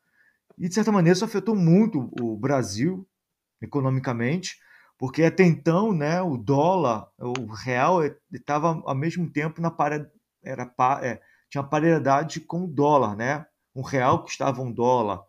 e, 0.58 0.68
de 0.68 0.74
certa 0.74 0.92
maneira, 0.92 1.14
isso 1.14 1.24
afetou 1.24 1.56
muito 1.56 2.10
o 2.20 2.36
Brasil 2.36 3.06
economicamente, 3.60 4.56
porque 4.98 5.24
até 5.24 5.42
então 5.44 5.92
né, 5.92 6.20
o 6.22 6.36
dólar, 6.36 7.08
o 7.18 7.46
real, 7.52 8.00
estava 8.32 8.82
ao 8.84 8.94
mesmo 8.94 9.30
tempo 9.30 9.60
na 9.60 9.70
para, 9.70 10.08
era, 10.44 10.70
é, 11.02 11.20
tinha 11.50 11.64
paridade 11.64 12.40
com 12.40 12.64
o 12.64 12.68
dólar, 12.68 13.16
né? 13.16 13.46
Um 13.74 13.82
real 13.82 14.22
custava 14.22 14.62
um 14.62 14.70
dólar, 14.70 15.20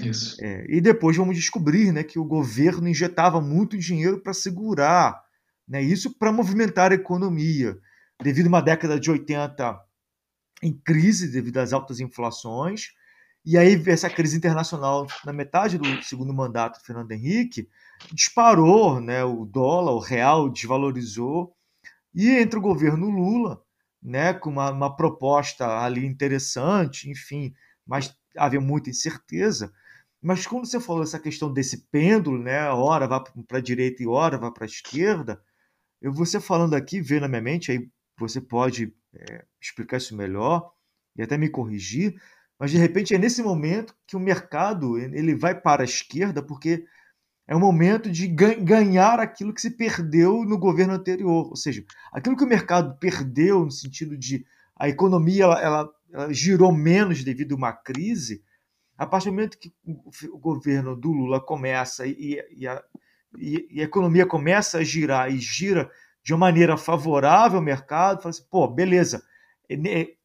isso. 0.00 0.36
É, 0.42 0.66
e 0.68 0.80
depois 0.80 1.16
vamos 1.16 1.36
descobrir 1.36 1.92
né, 1.92 2.02
que 2.02 2.18
o 2.18 2.24
governo 2.24 2.88
injetava 2.88 3.40
muito 3.40 3.78
dinheiro 3.78 4.20
para 4.20 4.34
segurar, 4.34 5.22
né, 5.66 5.80
isso 5.82 6.16
para 6.18 6.32
movimentar 6.32 6.92
a 6.92 6.96
economia. 6.96 7.78
Devido 8.22 8.46
a 8.46 8.48
uma 8.48 8.62
década 8.62 8.98
de 8.98 9.10
80 9.10 9.80
em 10.62 10.72
crise, 10.72 11.30
devido 11.30 11.58
às 11.58 11.72
altas 11.72 12.00
inflações, 12.00 12.92
e 13.44 13.56
aí 13.56 13.80
essa 13.86 14.10
crise 14.10 14.36
internacional 14.36 15.06
na 15.24 15.32
metade 15.32 15.78
do 15.78 16.02
segundo 16.02 16.34
mandato 16.34 16.80
do 16.80 16.84
Fernando 16.84 17.12
Henrique 17.12 17.68
disparou, 18.12 19.00
né, 19.00 19.24
o 19.24 19.44
dólar, 19.44 19.92
o 19.92 20.00
real 20.00 20.48
desvalorizou, 20.48 21.54
e 22.14 22.30
entre 22.30 22.58
o 22.58 22.62
governo 22.62 23.08
Lula, 23.08 23.62
né, 24.02 24.34
com 24.34 24.50
uma, 24.50 24.70
uma 24.70 24.96
proposta 24.96 25.78
ali 25.78 26.04
interessante, 26.04 27.10
enfim, 27.10 27.54
mas 27.86 28.14
havia 28.36 28.60
muita 28.60 28.90
incerteza, 28.90 29.72
mas 30.20 30.46
quando 30.46 30.66
você 30.66 30.80
falou 30.80 31.02
essa 31.02 31.20
questão 31.20 31.52
desse 31.52 31.86
pêndulo, 31.88 32.36
né? 32.36 32.68
Hora 32.70 33.06
vai 33.06 33.22
para 33.46 33.58
a 33.58 33.60
direita 33.60 34.02
e 34.02 34.08
hora 34.08 34.36
vai 34.36 34.50
para 34.50 34.64
a 34.64 34.66
esquerda, 34.66 35.40
eu 36.02 36.12
você 36.12 36.40
falando 36.40 36.74
aqui, 36.74 37.00
veio 37.00 37.20
na 37.20 37.28
minha 37.28 37.40
mente, 37.40 37.70
aí 37.70 37.88
você 38.18 38.40
pode 38.40 38.94
é, 39.14 39.44
explicar 39.60 39.98
isso 39.98 40.16
melhor 40.16 40.72
e 41.16 41.22
até 41.22 41.36
me 41.36 41.48
corrigir, 41.48 42.20
mas 42.58 42.70
de 42.70 42.78
repente 42.78 43.14
é 43.14 43.18
nesse 43.18 43.42
momento 43.42 43.94
que 44.06 44.16
o 44.16 44.20
mercado 44.20 44.98
ele 44.98 45.34
vai 45.34 45.58
para 45.58 45.82
a 45.82 45.84
esquerda 45.84 46.42
porque 46.42 46.84
é 47.48 47.54
o 47.54 47.60
momento 47.60 48.10
de 48.10 48.26
ganhar 48.26 49.20
aquilo 49.20 49.54
que 49.54 49.60
se 49.60 49.70
perdeu 49.70 50.44
no 50.44 50.58
governo 50.58 50.94
anterior, 50.94 51.48
ou 51.48 51.56
seja, 51.56 51.84
aquilo 52.12 52.36
que 52.36 52.42
o 52.42 52.48
mercado 52.48 52.98
perdeu 52.98 53.64
no 53.64 53.70
sentido 53.70 54.16
de 54.16 54.44
a 54.74 54.88
economia 54.88 55.44
ela, 55.44 55.60
ela, 55.60 55.90
ela 56.12 56.32
girou 56.32 56.72
menos 56.72 57.22
devido 57.22 57.52
a 57.52 57.56
uma 57.56 57.72
crise, 57.72 58.42
a 58.98 59.06
partir 59.06 59.26
do 59.26 59.34
momento 59.34 59.58
que 59.58 59.72
o 60.32 60.38
governo 60.38 60.96
do 60.96 61.12
Lula 61.12 61.40
começa 61.40 62.06
e, 62.06 62.42
e, 62.50 62.66
a, 62.66 62.82
e 63.38 63.80
a 63.80 63.84
economia 63.84 64.26
começa 64.26 64.78
a 64.78 64.84
girar 64.84 65.30
e 65.30 65.38
gira 65.38 65.90
de 66.26 66.34
uma 66.34 66.40
maneira 66.40 66.76
favorável 66.76 67.58
ao 67.58 67.64
mercado, 67.64 68.20
fala 68.20 68.30
assim, 68.30 68.42
pô, 68.50 68.66
beleza, 68.66 69.22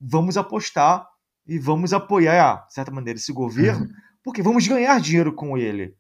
vamos 0.02 0.36
apostar 0.36 1.08
e 1.46 1.60
vamos 1.60 1.94
apoiar, 1.94 2.66
de 2.66 2.74
certa 2.74 2.90
maneira, 2.90 3.20
esse 3.20 3.32
governo, 3.32 3.86
uhum. 3.86 3.92
porque 4.24 4.42
vamos 4.42 4.68
ganhar 4.68 5.00
dinheiro 5.00 5.32
com 5.32 5.56
ele. 5.56 5.94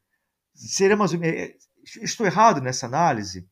Seria 0.55 0.97
mais 0.97 1.13
é, 1.13 1.53
Estou 2.01 2.25
errado 2.25 2.59
nessa 2.61 2.87
análise? 2.87 3.47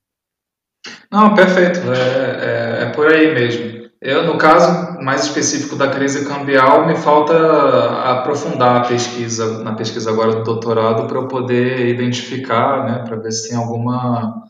Não, 1.12 1.36
perfeito. 1.36 1.82
É, 1.92 2.80
é, 2.80 2.84
é 2.86 2.92
por 2.94 3.14
aí 3.14 3.32
mesmo. 3.32 3.88
Eu, 4.02 4.26
no 4.26 4.38
caso 4.40 5.00
mais 5.04 5.26
específico 5.26 5.76
da 5.76 5.92
crise 5.92 6.28
cambial, 6.28 6.88
me 6.88 6.96
falta 6.96 8.12
aprofundar 8.12 8.78
a 8.78 8.88
pesquisa, 8.88 9.62
na 9.64 9.76
pesquisa 9.76 10.10
agora 10.10 10.38
do 10.38 10.44
doutorado, 10.44 11.06
para 11.06 11.18
eu 11.18 11.28
poder 11.28 11.90
identificar, 11.90 12.86
né, 12.86 13.04
para 13.06 13.18
ver 13.18 13.32
se 13.32 13.50
tem 13.50 13.58
alguma 13.58 14.49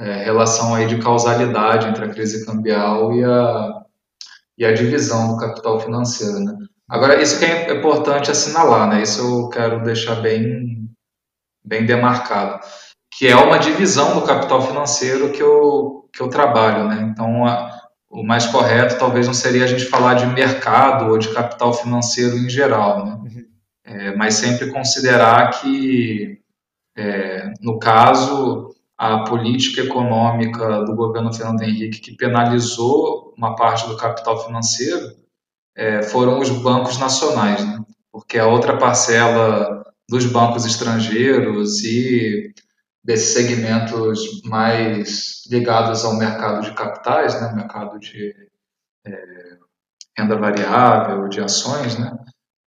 é, 0.00 0.24
relação 0.24 0.74
aí 0.74 0.86
de 0.86 0.98
causalidade 0.98 1.86
entre 1.86 2.04
a 2.04 2.08
crise 2.08 2.44
cambial 2.44 3.12
e 3.14 3.24
a, 3.24 3.82
e 4.58 4.64
a 4.64 4.72
divisão 4.72 5.28
do 5.28 5.36
capital 5.36 5.78
financeiro, 5.78 6.40
né. 6.40 6.56
Agora, 6.88 7.22
isso 7.22 7.38
que 7.38 7.44
é 7.44 7.72
importante 7.72 8.30
assinalar, 8.32 8.88
né, 8.88 9.02
isso 9.02 9.20
eu 9.20 9.48
quero 9.48 9.84
deixar 9.84 10.16
bem, 10.16 10.90
bem 11.64 11.86
demarcado, 11.86 12.60
que 13.12 13.28
é 13.28 13.36
uma 13.36 13.58
divisão 13.58 14.18
do 14.18 14.26
capital 14.26 14.60
financeiro 14.66 15.30
que 15.30 15.42
eu, 15.42 16.08
que 16.12 16.20
eu 16.20 16.28
trabalho, 16.28 16.88
né, 16.88 17.08
então... 17.12 17.46
A, 17.46 17.78
o 18.10 18.24
mais 18.24 18.44
correto 18.46 18.98
talvez 18.98 19.28
não 19.28 19.34
seria 19.34 19.62
a 19.62 19.66
gente 19.68 19.84
falar 19.84 20.14
de 20.14 20.26
mercado 20.26 21.06
ou 21.06 21.16
de 21.16 21.32
capital 21.32 21.72
financeiro 21.72 22.36
em 22.36 22.50
geral, 22.50 23.06
né? 23.06 23.12
Uhum. 23.12 23.44
É, 23.84 24.16
mas 24.16 24.34
sempre 24.34 24.70
considerar 24.72 25.60
que, 25.60 26.40
é, 26.96 27.52
no 27.60 27.78
caso, 27.78 28.69
a 29.00 29.24
política 29.24 29.80
econômica 29.80 30.84
do 30.84 30.94
governo 30.94 31.32
Fernando 31.32 31.62
Henrique 31.62 32.02
que 32.02 32.14
penalizou 32.14 33.32
uma 33.34 33.56
parte 33.56 33.88
do 33.88 33.96
capital 33.96 34.44
financeiro 34.44 35.16
é, 35.74 36.02
foram 36.02 36.38
os 36.38 36.50
bancos 36.50 36.98
nacionais, 36.98 37.64
né? 37.64 37.82
porque 38.12 38.38
a 38.38 38.46
outra 38.46 38.76
parcela 38.76 39.82
dos 40.06 40.26
bancos 40.26 40.66
estrangeiros 40.66 41.82
e 41.82 42.52
desses 43.02 43.32
segmentos 43.32 44.42
mais 44.44 45.46
ligados 45.50 46.04
ao 46.04 46.18
mercado 46.18 46.60
de 46.62 46.74
capitais, 46.74 47.40
né, 47.40 47.54
mercado 47.54 47.98
de 47.98 48.36
é, 49.06 49.56
renda 50.18 50.36
variável, 50.36 51.26
de 51.26 51.40
ações, 51.40 51.98
né? 51.98 52.18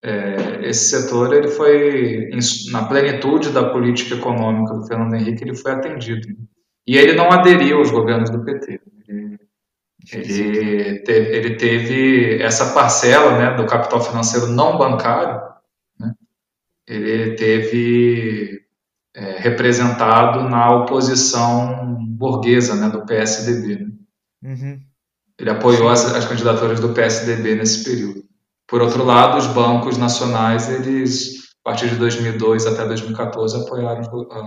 É, 0.05 0.67
esse 0.67 0.89
setor 0.89 1.33
ele 1.33 1.47
foi 1.47 2.29
na 2.71 2.85
plenitude 2.85 3.51
da 3.51 3.69
política 3.69 4.15
econômica 4.15 4.73
do 4.73 4.85
Fernando 4.85 5.13
Henrique 5.13 5.43
ele 5.43 5.55
foi 5.55 5.71
atendido 5.71 6.27
e 6.85 6.97
ele 6.97 7.13
não 7.13 7.31
aderiu 7.31 7.77
aos 7.77 7.89
governos 7.89 8.29
do 8.29 8.43
PT 8.43 8.81
ele, 9.07 9.39
ele, 10.11 10.99
teve, 10.99 11.35
ele 11.37 11.55
teve 11.55 12.41
essa 12.41 12.73
parcela 12.73 13.37
né, 13.37 13.55
do 13.55 13.65
capital 13.65 14.01
financeiro 14.01 14.47
não 14.47 14.77
bancário 14.77 15.41
né, 15.97 16.13
ele 16.85 17.35
teve 17.35 18.63
é, 19.15 19.39
representado 19.39 20.49
na 20.49 20.75
oposição 20.75 22.03
burguesa 22.23 22.75
né, 22.75 22.89
do 22.89 23.05
PSDB. 23.05 23.83
Né? 23.83 23.91
Uhum. 24.43 24.81
Ele 25.39 25.49
apoiou 25.49 25.89
as, 25.89 26.05
as, 26.15 26.25
candidaturas 26.25 26.79
do 26.79 26.93
PSDB 26.93 27.55
nesse 27.55 27.83
período. 27.83 28.23
Por 28.73 28.81
outro 28.81 29.05
lado, 29.05 29.37
os 29.37 29.45
bancos 29.45 29.99
nacionais, 29.99 30.67
eles, 30.67 31.53
a 31.63 31.69
partir 31.69 31.89
de 31.89 31.95
2002 31.95 32.65
até 32.65 32.83
2014, 32.83 33.61
apoiaram 33.61 34.01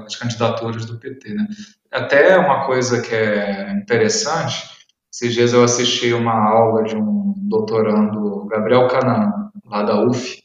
as 0.05 0.16
candidaturas 0.16 0.85
do 0.85 0.99
PT. 0.99 1.33
Né? 1.33 1.47
Até 1.93 2.37
uma 2.37 2.66
coisa 2.66 3.01
que 3.01 3.14
é 3.14 3.70
interessante, 3.70 4.68
esses 5.14 5.33
dias 5.33 5.53
eu 5.53 5.62
assisti 5.62 6.12
uma 6.12 6.33
aula 6.33 6.83
de 6.83 6.97
um 6.97 7.35
doutorando, 7.37 8.47
Gabriel 8.47 8.89
Canan, 8.89 9.53
lá 9.64 9.85
da 9.85 10.05
UF, 10.05 10.43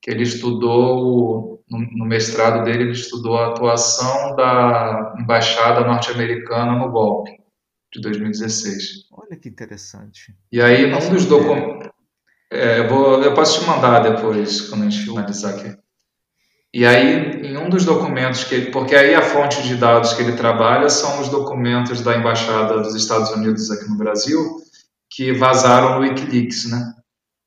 que 0.00 0.10
ele 0.10 0.22
estudou 0.22 1.62
no, 1.68 2.06
mestrado 2.06 2.64
dele, 2.64 2.84
ele 2.84 2.92
estudou 2.92 3.36
a 3.36 3.48
atuação 3.48 4.34
da 4.34 5.14
embaixada 5.20 5.86
norte-americana 5.86 6.72
no 6.72 6.90
golpe 6.90 7.32
de 7.92 8.00
2016. 8.00 9.08
Olha 9.12 9.36
que 9.36 9.50
interessante. 9.50 10.34
E 10.50 10.62
aí, 10.62 10.90
num 10.90 11.10
dos 11.10 11.26
documentos. 11.26 11.89
É, 12.50 12.80
eu, 12.80 12.88
vou, 12.88 13.22
eu 13.22 13.32
posso 13.32 13.60
te 13.60 13.66
mandar 13.66 14.00
depois, 14.00 14.62
quando 14.62 14.82
a 14.82 14.90
gente 14.90 15.04
finalizar 15.04 15.54
aqui. 15.54 15.76
E 16.72 16.86
aí, 16.86 17.46
em 17.46 17.56
um 17.56 17.68
dos 17.68 17.84
documentos 17.84 18.44
que 18.44 18.54
ele, 18.54 18.70
porque 18.70 18.94
aí 18.94 19.14
a 19.14 19.22
fonte 19.22 19.62
de 19.62 19.76
dados 19.76 20.12
que 20.12 20.22
ele 20.22 20.36
trabalha 20.36 20.88
são 20.88 21.20
os 21.20 21.28
documentos 21.28 22.00
da 22.00 22.16
embaixada 22.16 22.80
dos 22.80 22.94
Estados 22.94 23.30
Unidos 23.30 23.70
aqui 23.70 23.88
no 23.88 23.96
Brasil 23.96 24.60
que 25.10 25.32
vazaram 25.32 25.96
no 25.96 26.00
WikiLeaks, 26.00 26.70
né? 26.70 26.94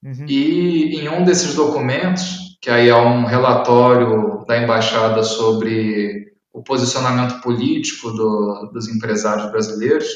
Uhum. 0.03 0.25
E 0.27 0.99
em 0.99 1.07
um 1.07 1.23
desses 1.23 1.55
documentos 1.55 2.57
que 2.61 2.69
aí 2.69 2.87
é 2.87 2.95
um 2.95 3.25
relatório 3.25 4.45
da 4.45 4.57
embaixada 4.57 5.21
sobre 5.23 6.33
o 6.53 6.61
posicionamento 6.63 7.41
político 7.41 8.11
do, 8.11 8.69
dos 8.73 8.87
empresários 8.87 9.51
brasileiros, 9.51 10.07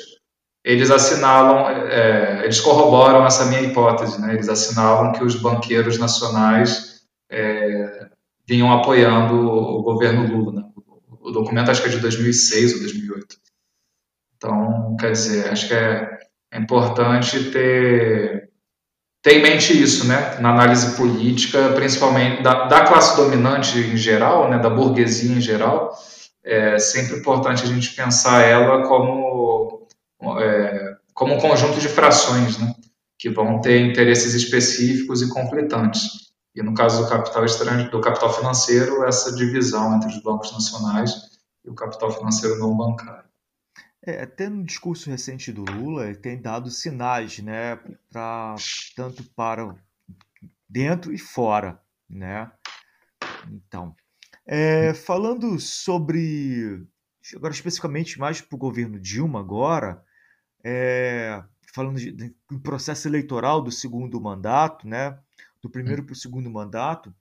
eles 0.67 0.91
assinalam, 0.91 1.69
é, 1.69 2.41
eles 2.43 2.59
corroboram 2.59 3.25
essa 3.25 3.45
minha 3.45 3.61
hipótese, 3.61 4.19
né? 4.19 4.33
Eles 4.33 4.49
assinalam 4.49 5.13
que 5.13 5.23
os 5.23 5.35
banqueiros 5.35 5.97
nacionais 5.97 7.03
é, 7.31 8.09
vinham 8.45 8.69
apoiando 8.73 9.33
o 9.33 9.81
governo 9.81 10.27
Lula. 10.27 10.61
Né? 10.61 10.67
O 11.21 11.31
documento 11.31 11.71
acho 11.71 11.81
que 11.81 11.87
é 11.87 11.91
de 11.91 12.01
2006 12.01 12.73
ou 12.73 12.79
2008. 12.79 13.37
Então, 14.35 14.97
quer 14.99 15.13
dizer, 15.13 15.49
acho 15.49 15.69
que 15.69 15.73
é, 15.73 16.19
é 16.51 16.59
importante 16.59 17.49
ter 17.49 18.49
ter 19.21 19.39
em 19.39 19.41
mente 19.41 19.81
isso, 19.81 20.05
né, 20.05 20.37
na 20.39 20.51
análise 20.51 20.95
política, 20.95 21.69
principalmente 21.75 22.43
da, 22.43 22.65
da 22.65 22.85
classe 22.85 23.17
dominante 23.17 23.77
em 23.77 23.97
geral, 23.97 24.49
né, 24.49 24.59
da 24.59 24.69
burguesia 24.69 25.35
em 25.35 25.41
geral, 25.41 25.97
é 26.43 26.77
sempre 26.77 27.17
importante 27.17 27.63
a 27.63 27.65
gente 27.65 27.93
pensar 27.93 28.45
ela 28.45 28.87
como, 28.87 29.86
é, 30.39 30.95
como 31.13 31.35
um 31.35 31.39
conjunto 31.39 31.79
de 31.79 31.87
frações, 31.87 32.57
né, 32.57 32.75
que 33.17 33.29
vão 33.29 33.59
ter 33.61 33.79
interesses 33.81 34.33
específicos 34.33 35.21
e 35.21 35.29
conflitantes. 35.29 36.27
E 36.55 36.61
no 36.61 36.73
caso 36.73 37.03
do 37.03 37.09
capital 37.09 37.45
estrangeiro, 37.45 37.91
do 37.91 38.01
capital 38.01 38.33
financeiro, 38.33 39.03
essa 39.03 39.35
divisão 39.35 39.95
entre 39.95 40.09
os 40.09 40.21
bancos 40.21 40.51
nacionais 40.51 41.11
e 41.63 41.69
o 41.69 41.75
capital 41.75 42.11
financeiro 42.11 42.57
não 42.57 42.75
bancário. 42.75 43.27
É, 44.03 44.23
até 44.23 44.47
no 44.47 44.63
discurso 44.63 45.09
recente 45.09 45.51
do 45.51 45.63
Lula, 45.63 46.05
ele 46.05 46.15
tem 46.15 46.41
dado 46.41 46.69
sinais, 46.69 47.39
né, 47.39 47.77
pra, 48.09 48.55
tanto 48.95 49.23
para 49.35 49.75
dentro 50.69 51.13
e 51.13 51.17
fora, 51.17 51.79
né? 52.09 52.49
Então, 53.49 53.95
é, 54.45 54.93
falando 54.93 55.59
sobre, 55.59 56.87
agora 57.35 57.53
especificamente 57.53 58.17
mais 58.17 58.39
para 58.39 58.55
o 58.55 58.59
governo 58.59 58.99
Dilma 58.99 59.41
agora, 59.41 60.01
é, 60.63 61.43
falando 61.73 61.97
de, 61.97 62.11
de, 62.11 62.35
do 62.49 62.59
processo 62.59 63.07
eleitoral 63.07 63.61
do 63.61 63.71
segundo 63.71 64.19
mandato, 64.19 64.87
né, 64.87 65.17
do 65.61 65.69
primeiro 65.69 66.03
para 66.03 66.13
o 66.13 66.15
segundo 66.15 66.49
mandato, 66.49 67.13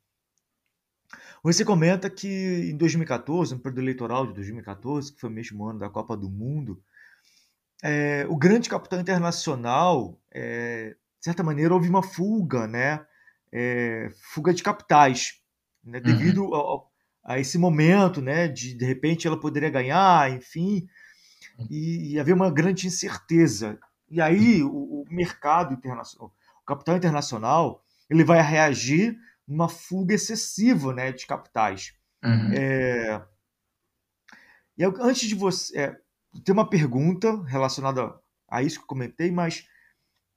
você 1.42 1.64
comenta 1.64 2.10
que 2.10 2.26
em 2.70 2.76
2014, 2.76 3.54
no 3.54 3.60
período 3.60 3.80
eleitoral 3.80 4.26
de 4.26 4.34
2014, 4.34 5.12
que 5.12 5.20
foi 5.20 5.30
o 5.30 5.32
mesmo 5.32 5.64
ano 5.64 5.78
da 5.78 5.88
Copa 5.88 6.16
do 6.16 6.28
Mundo, 6.28 6.82
é, 7.82 8.26
o 8.28 8.36
grande 8.36 8.68
capital 8.68 9.00
internacional, 9.00 10.20
é, 10.32 10.90
de 10.90 11.24
certa 11.24 11.42
maneira, 11.42 11.74
houve 11.74 11.88
uma 11.88 12.02
fuga, 12.02 12.66
né? 12.66 13.04
É, 13.52 14.10
fuga 14.32 14.52
de 14.52 14.62
capitais, 14.62 15.40
né? 15.84 15.98
Uhum. 15.98 16.04
devido 16.04 16.44
uhum. 16.44 16.54
ao, 16.54 16.92
a 17.24 17.38
esse 17.38 17.58
momento, 17.58 18.20
né? 18.20 18.48
De 18.48 18.74
de 18.74 18.84
repente 18.84 19.26
ela 19.26 19.38
poderia 19.38 19.70
ganhar, 19.70 20.32
enfim, 20.32 20.88
e, 21.70 22.12
e 22.12 22.20
haver 22.20 22.34
uma 22.34 22.50
grande 22.50 22.86
incerteza. 22.86 23.78
E 24.08 24.20
aí 24.20 24.62
o, 24.62 25.02
o 25.02 25.04
mercado 25.10 25.74
internacional, 25.74 26.32
o 26.62 26.66
capital 26.66 26.96
internacional, 26.96 27.84
ele 28.08 28.24
vai 28.24 28.40
reagir 28.40 29.18
uma 29.46 29.68
fuga 29.68 30.14
excessiva 30.14 30.92
né, 30.92 31.12
de 31.12 31.26
capitais. 31.26 31.94
Uhum. 32.24 32.52
É... 32.52 33.22
E 34.76 34.82
eu, 34.82 34.94
antes 35.00 35.28
de 35.28 35.34
você. 35.34 35.78
É, 35.78 35.96
tem 36.44 36.52
uma 36.52 36.68
pergunta 36.68 37.42
relacionada 37.44 38.14
a 38.48 38.62
isso 38.62 38.78
que 38.78 38.82
eu 38.82 38.88
comentei, 38.88 39.30
mas 39.30 39.66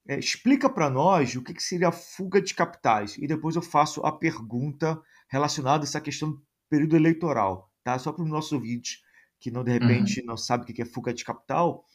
é, 0.07 0.17
explica 0.17 0.69
para 0.69 0.89
nós 0.89 1.35
o 1.35 1.43
que, 1.43 1.53
que, 1.53 1.61
seria 1.61 1.89
a 1.89 1.91
fuga 1.91 2.41
de 2.41 2.53
capitais. 2.53 3.17
E 3.17 3.27
depois 3.27 3.55
eu 3.55 3.61
faço 3.61 4.01
a 4.05 4.11
pergunta 4.11 5.01
relacionada 5.27 5.83
a 5.83 5.87
essa 5.87 5.99
questão 5.99 6.31
do 6.31 6.41
período 6.69 6.95
eleitoral. 6.95 7.69
Tá? 7.83 7.99
Só 7.99 8.13
para 8.13 8.23
os 8.23 8.29
nossos 8.29 8.51
ouvintes 8.53 9.01
que 9.39 9.51
não 9.51 9.63
de 9.63 9.71
repente 9.71 10.19
uhum. 10.19 10.27
não 10.27 10.37
sabem 10.37 10.71
o 10.71 10.73
que 10.73 10.81
é 10.81 10.85
fuga 10.85 11.13
de 11.13 11.23
capital. 11.23 11.85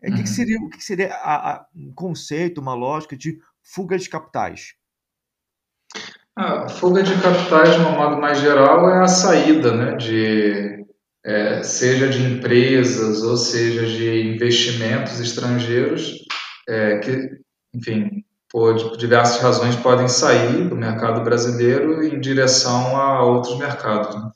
É, 0.00 0.08
uhum. 0.08 0.16
que, 0.16 0.22
que, 0.22 0.28
uhum. 0.28 0.34
seria, 0.34 0.58
o 0.60 0.70
que 0.70 0.84
seria 0.84 1.14
a, 1.14 1.52
a, 1.52 1.66
um 1.74 1.92
conceito, 1.92 2.60
uma 2.60 2.74
lógica 2.74 3.16
de 3.16 3.38
fuga 3.62 3.98
de 3.98 4.08
capitais? 4.08 4.74
A 6.36 6.68
fuga 6.68 7.02
de 7.02 7.14
capitais, 7.20 7.74
de 7.74 7.80
um 7.80 7.92
modo 7.92 8.20
mais 8.20 8.40
geral, 8.40 8.90
é 8.90 9.02
a 9.02 9.08
saída, 9.08 9.72
né, 9.72 9.96
de, 9.96 10.84
é, 11.24 11.62
seja 11.62 12.08
de 12.08 12.22
empresas 12.22 13.22
ou 13.22 13.36
seja 13.36 13.86
de 13.86 14.34
investimentos 14.34 15.20
estrangeiros, 15.20 16.18
é, 16.68 16.98
que, 16.98 17.38
enfim, 17.72 18.24
por 18.50 18.96
diversas 18.96 19.40
razões 19.40 19.76
podem 19.76 20.06
sair 20.06 20.68
do 20.68 20.76
mercado 20.76 21.22
brasileiro 21.22 22.04
em 22.04 22.20
direção 22.20 22.96
a 22.96 23.22
outros 23.24 23.58
mercados. 23.58 24.14
Né? 24.14 24.30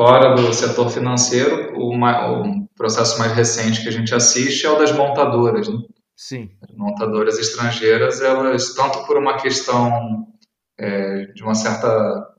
Fora 0.00 0.34
do 0.34 0.50
setor 0.54 0.88
financeiro, 0.88 1.74
o, 1.76 1.94
o, 1.94 2.68
processo 2.74 3.18
mais 3.18 3.32
recente 3.32 3.82
que 3.82 3.88
a 3.90 3.92
gente 3.92 4.14
assiste 4.14 4.64
é 4.64 4.70
o 4.70 4.78
das 4.78 4.92
montadoras. 4.92 5.68
Né? 5.68 5.78
Sim. 6.16 6.50
As 6.66 6.74
montadoras 6.74 7.38
estrangeiras, 7.38 8.22
elas, 8.22 8.72
tanto 8.72 9.04
por 9.04 9.18
uma 9.18 9.36
questão 9.36 10.26
é, 10.78 11.26
de 11.34 11.42
uma 11.42 11.54
certa 11.54 12.34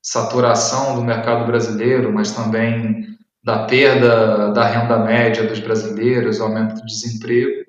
saturação 0.00 0.94
do 0.94 1.02
mercado 1.02 1.44
brasileiro, 1.44 2.12
mas 2.12 2.30
também 2.30 3.16
da 3.42 3.66
perda 3.66 4.52
da 4.52 4.64
renda 4.64 4.96
média 5.00 5.44
dos 5.44 5.58
brasileiros, 5.58 6.40
aumento 6.40 6.76
do 6.76 6.86
desemprego, 6.86 7.64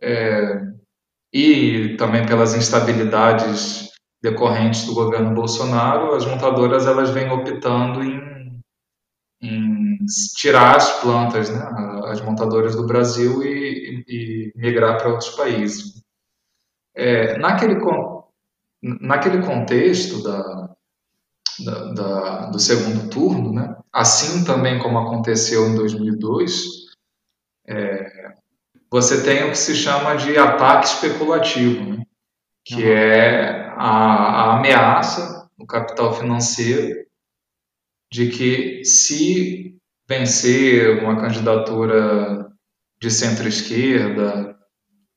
é, 0.00 0.62
e 1.34 1.96
também 1.96 2.24
pelas 2.24 2.54
instabilidades 2.54 3.90
decorrentes 4.22 4.86
do 4.86 4.94
governo 4.94 5.34
Bolsonaro, 5.34 6.14
as 6.14 6.24
montadoras 6.24 6.86
elas 6.86 7.10
vêm 7.10 7.28
optando 7.28 8.04
em, 8.04 8.37
em 9.40 9.98
tirar 10.36 10.76
as 10.76 11.00
plantas, 11.00 11.50
né, 11.50 11.60
as 12.06 12.20
montadoras 12.20 12.74
do 12.74 12.86
Brasil 12.86 13.42
e, 13.42 14.04
e, 14.08 14.52
e 14.52 14.52
migrar 14.56 14.98
para 14.98 15.10
outros 15.10 15.30
países. 15.30 16.02
É, 16.94 17.38
naquele 17.38 17.78
naquele 18.82 19.42
contexto 19.42 20.22
da, 20.22 20.70
da, 21.64 21.92
da, 21.92 22.46
do 22.50 22.58
segundo 22.58 23.08
turno, 23.10 23.52
né, 23.52 23.76
assim 23.92 24.44
também 24.44 24.78
como 24.80 24.98
aconteceu 24.98 25.68
em 25.68 25.74
2002, 25.76 26.88
é, 27.66 28.34
você 28.90 29.22
tem 29.22 29.44
o 29.44 29.50
que 29.50 29.58
se 29.58 29.74
chama 29.74 30.16
de 30.16 30.36
ataque 30.38 30.86
especulativo, 30.86 31.84
né, 31.84 32.02
que 32.64 32.82
uhum. 32.82 32.92
é 32.92 33.72
a, 33.76 33.86
a 33.86 34.56
ameaça 34.58 35.48
no 35.56 35.66
capital 35.66 36.12
financeiro 36.14 37.07
de 38.10 38.28
que 38.30 38.84
se 38.84 39.76
vencer 40.08 41.02
uma 41.02 41.20
candidatura 41.20 42.50
de 43.00 43.10
centro-esquerda 43.10 44.56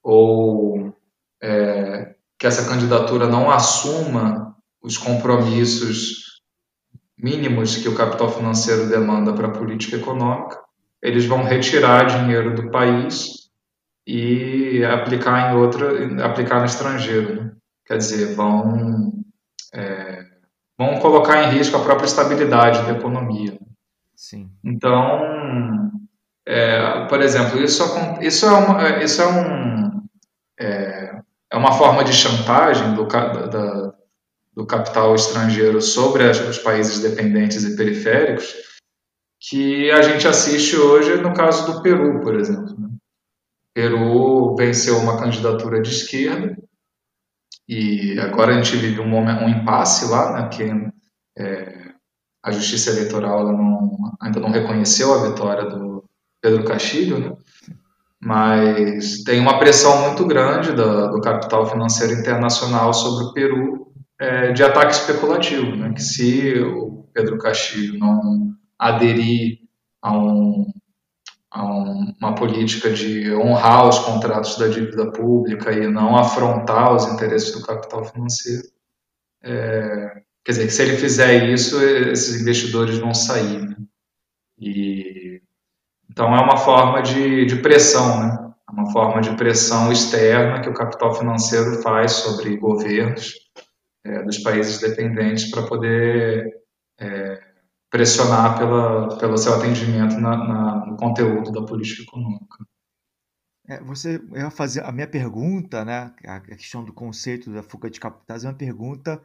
ou 0.03 0.93
é, 1.41 2.15
que 2.37 2.47
essa 2.47 2.67
candidatura 2.67 3.27
não 3.27 3.49
assuma 3.49 4.55
os 4.81 4.97
compromissos 4.97 6.41
mínimos 7.17 7.77
que 7.77 7.87
o 7.87 7.95
capital 7.95 8.31
financeiro 8.31 8.89
demanda 8.89 9.33
para 9.33 9.47
a 9.47 9.51
política 9.51 9.97
econômica, 9.97 10.59
eles 11.01 11.25
vão 11.25 11.43
retirar 11.43 12.05
dinheiro 12.05 12.55
do 12.55 12.71
país 12.71 13.49
e 14.05 14.83
aplicar 14.83 15.51
em 15.51 15.57
outra, 15.57 16.25
aplicar 16.25 16.59
no 16.59 16.65
estrangeiro. 16.65 17.35
Né? 17.35 17.51
Quer 17.85 17.97
dizer, 17.97 18.35
vão, 18.35 19.13
é, 19.73 20.25
vão 20.81 20.99
colocar 20.99 21.43
em 21.43 21.51
risco 21.51 21.77
a 21.77 21.83
própria 21.83 22.07
estabilidade 22.07 22.81
da 22.83 22.97
economia. 22.97 23.59
Sim. 24.15 24.49
Então, 24.63 25.91
é, 26.43 27.05
por 27.05 27.21
exemplo, 27.21 27.61
isso, 27.61 27.83
isso 28.19 28.47
é, 28.47 28.51
uma, 28.51 29.03
isso 29.03 29.21
é 29.21 29.27
um 29.27 30.01
é, 30.59 31.21
é 31.51 31.57
uma 31.57 31.73
forma 31.73 32.03
de 32.03 32.13
chantagem 32.13 32.95
do, 32.95 33.05
da, 33.05 33.93
do 34.55 34.65
capital 34.65 35.13
estrangeiro 35.13 35.79
sobre 35.81 36.23
os 36.23 36.57
países 36.57 36.99
dependentes 36.99 37.63
e 37.63 37.75
periféricos 37.75 38.51
que 39.39 39.91
a 39.91 40.01
gente 40.01 40.27
assiste 40.27 40.75
hoje 40.77 41.15
no 41.17 41.33
caso 41.33 41.71
do 41.71 41.81
Peru, 41.83 42.21
por 42.21 42.35
exemplo. 42.35 42.75
Né? 42.79 42.89
Peru 43.73 44.55
venceu 44.55 44.97
uma 44.97 45.19
candidatura 45.19 45.79
de 45.79 45.89
esquerda 45.89 46.57
e 47.67 48.19
agora 48.19 48.51
a 48.51 48.61
gente 48.61 48.75
vive 48.75 48.99
um, 48.99 49.15
um 49.17 49.49
impasse 49.49 50.09
lá, 50.09 50.33
né, 50.33 50.49
que 50.49 50.63
é, 51.37 51.91
a 52.43 52.51
justiça 52.51 52.89
eleitoral 52.91 53.51
não, 53.51 53.97
ainda 54.19 54.39
não 54.39 54.49
reconheceu 54.49 55.13
a 55.13 55.29
vitória 55.29 55.65
do 55.65 56.03
Pedro 56.41 56.63
Castilho, 56.65 57.19
né? 57.19 57.35
mas 58.19 59.23
tem 59.23 59.39
uma 59.39 59.59
pressão 59.59 60.07
muito 60.07 60.25
grande 60.25 60.73
do, 60.73 61.11
do 61.11 61.21
capital 61.21 61.65
financeiro 61.65 62.13
internacional 62.13 62.93
sobre 62.93 63.25
o 63.25 63.33
Peru 63.33 63.93
é, 64.19 64.51
de 64.51 64.63
ataque 64.63 64.93
especulativo, 64.93 65.75
né? 65.75 65.93
que 65.93 66.01
se 66.01 66.59
o 66.59 67.07
Pedro 67.13 67.37
Castilho 67.37 67.99
não 67.99 68.53
aderir 68.77 69.59
a, 70.01 70.17
um, 70.17 70.65
a 71.51 71.65
um, 71.65 72.13
uma 72.19 72.33
política 72.33 72.89
de 72.91 73.33
honrar 73.33 73.87
os 73.89 73.99
contratos 73.99 74.57
da 74.57 74.67
dívida 74.67 75.11
pública 75.11 75.71
e 75.73 75.87
não 75.87 76.15
afrontar 76.15 76.95
os 76.95 77.05
interesses 77.05 77.51
do 77.51 77.65
capital 77.65 78.05
financeiro, 78.05 78.63
é, 79.43 80.21
quer 80.45 80.51
dizer, 80.53 80.65
que 80.67 80.73
se 80.73 80.81
ele 80.81 80.97
fizer 80.97 81.49
isso, 81.49 81.83
esses 81.83 82.41
investidores 82.41 82.97
vão 82.97 83.13
sair. 83.13 83.61
Né? 83.61 83.75
E 84.57 85.41
então, 86.09 86.35
é 86.35 86.41
uma 86.41 86.57
forma 86.57 87.01
de, 87.01 87.45
de 87.45 87.55
pressão, 87.61 88.19
né? 88.19 88.53
É 88.67 88.71
uma 88.73 88.91
forma 88.91 89.21
de 89.21 89.33
pressão 89.37 89.91
externa 89.91 90.61
que 90.61 90.69
o 90.69 90.73
capital 90.73 91.15
financeiro 91.15 91.81
faz 91.81 92.11
sobre 92.13 92.57
governos 92.57 93.33
é, 94.03 94.21
dos 94.23 94.37
países 94.39 94.79
dependentes 94.79 95.49
para 95.49 95.63
poder 95.63 96.53
é, 96.99 97.39
pressionar 97.91 98.57
pela, 98.57 99.17
pelo 99.17 99.37
seu 99.37 99.53
atendimento 99.53 100.19
na, 100.19 100.37
na, 100.37 100.85
no 100.87 100.95
conteúdo 100.95 101.51
da 101.51 101.61
política 101.61 102.03
econômica. 102.03 102.65
É, 103.67 103.79
você 103.83 104.19
ia 104.33 104.49
fazer 104.49 104.83
a 104.83 104.91
minha 104.91 105.07
pergunta, 105.07 105.85
né? 105.85 106.11
A 106.25 106.39
questão 106.39 106.83
do 106.83 106.93
conceito 106.93 107.51
da 107.51 107.61
fuga 107.61 107.89
de 107.89 107.99
capitais 107.99 108.43
é 108.43 108.47
uma 108.47 108.53
pergunta 108.53 109.21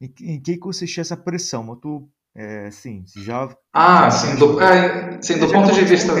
em, 0.00 0.12
em 0.22 0.40
que 0.40 0.56
consistia 0.56 1.02
essa 1.02 1.16
pressão. 1.16 1.62
Mas 1.62 1.78
tu 1.80 2.08
é, 2.34 2.70
sim, 2.70 3.04
já. 3.16 3.48
Ah, 3.72 4.10
sim, 4.10 4.36
do, 4.36 4.60
é, 4.60 5.20
sim, 5.20 5.38
do 5.38 5.52
ponto 5.52 5.72
de 5.72 5.84
vista. 5.84 6.12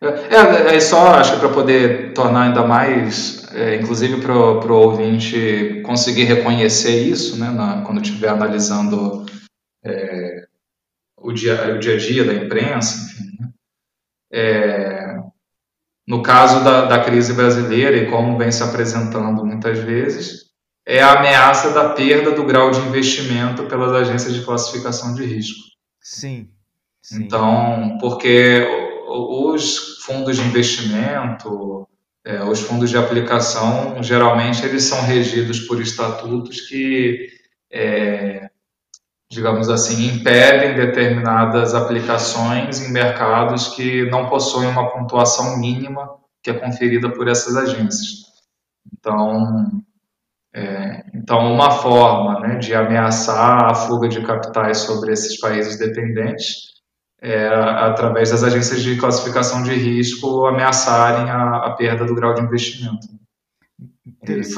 É, 0.00 0.06
é, 0.06 0.76
é, 0.76 0.80
só, 0.80 1.14
acho 1.14 1.34
que 1.34 1.40
para 1.40 1.48
poder 1.48 2.12
tornar 2.14 2.42
ainda 2.42 2.64
mais, 2.64 3.52
é, 3.52 3.76
inclusive 3.76 4.20
para 4.20 4.32
o 4.32 4.72
ouvinte 4.72 5.82
conseguir 5.84 6.24
reconhecer 6.24 7.02
isso, 7.02 7.36
né, 7.36 7.50
na, 7.50 7.82
quando 7.82 8.00
estiver 8.00 8.28
analisando 8.28 9.26
é, 9.84 10.37
o, 11.28 11.32
dia, 11.32 11.74
o 11.74 11.78
dia 11.78 11.94
a 11.94 11.98
dia 11.98 12.24
da 12.24 12.34
imprensa, 12.34 13.12
enfim. 13.12 13.36
Né, 13.38 13.48
é, 14.32 15.16
no 16.06 16.22
caso 16.22 16.64
da, 16.64 16.86
da 16.86 17.04
crise 17.04 17.34
brasileira 17.34 17.96
e 17.96 18.10
como 18.10 18.38
vem 18.38 18.50
se 18.50 18.62
apresentando 18.62 19.44
muitas 19.44 19.78
vezes, 19.78 20.48
é 20.86 21.02
a 21.02 21.18
ameaça 21.18 21.70
da 21.72 21.90
perda 21.90 22.30
do 22.30 22.44
grau 22.44 22.70
de 22.70 22.80
investimento 22.80 23.64
pelas 23.64 23.92
agências 23.92 24.32
de 24.32 24.42
classificação 24.42 25.14
de 25.14 25.22
risco. 25.26 25.60
Sim. 26.00 26.48
sim. 27.02 27.24
Então, 27.24 27.98
porque 28.00 28.66
os 29.06 29.98
fundos 30.02 30.38
de 30.38 30.46
investimento, 30.46 31.86
é, 32.24 32.42
os 32.42 32.60
fundos 32.60 32.88
de 32.88 32.96
aplicação, 32.96 34.02
geralmente 34.02 34.64
eles 34.64 34.84
são 34.84 35.02
regidos 35.02 35.60
por 35.60 35.78
estatutos 35.78 36.62
que, 36.62 37.28
é, 37.70 38.48
digamos 39.30 39.68
assim, 39.68 40.06
impedem 40.06 40.74
determinadas 40.74 41.74
aplicações 41.74 42.80
em 42.80 42.90
mercados 42.90 43.68
que 43.68 44.08
não 44.10 44.28
possuem 44.28 44.68
uma 44.68 44.90
pontuação 44.90 45.58
mínima 45.58 46.16
que 46.42 46.50
é 46.50 46.54
conferida 46.54 47.10
por 47.10 47.28
essas 47.28 47.56
agências. 47.56 48.26
Então, 48.92 49.82
é, 50.54 51.04
então, 51.14 51.52
uma 51.52 51.70
forma 51.70 52.40
né, 52.40 52.56
de 52.56 52.74
ameaçar 52.74 53.70
a 53.70 53.74
fuga 53.74 54.08
de 54.08 54.22
capitais 54.22 54.78
sobre 54.78 55.12
esses 55.12 55.38
países 55.38 55.78
dependentes 55.78 56.68
é, 57.20 57.48
através 57.48 58.30
das 58.30 58.42
agências 58.42 58.82
de 58.82 58.96
classificação 58.96 59.62
de 59.62 59.74
risco, 59.74 60.46
ameaçarem 60.46 61.30
a, 61.30 61.66
a 61.66 61.70
perda 61.72 62.06
do 62.06 62.14
grau 62.14 62.32
de 62.32 62.40
investimento. 62.40 63.06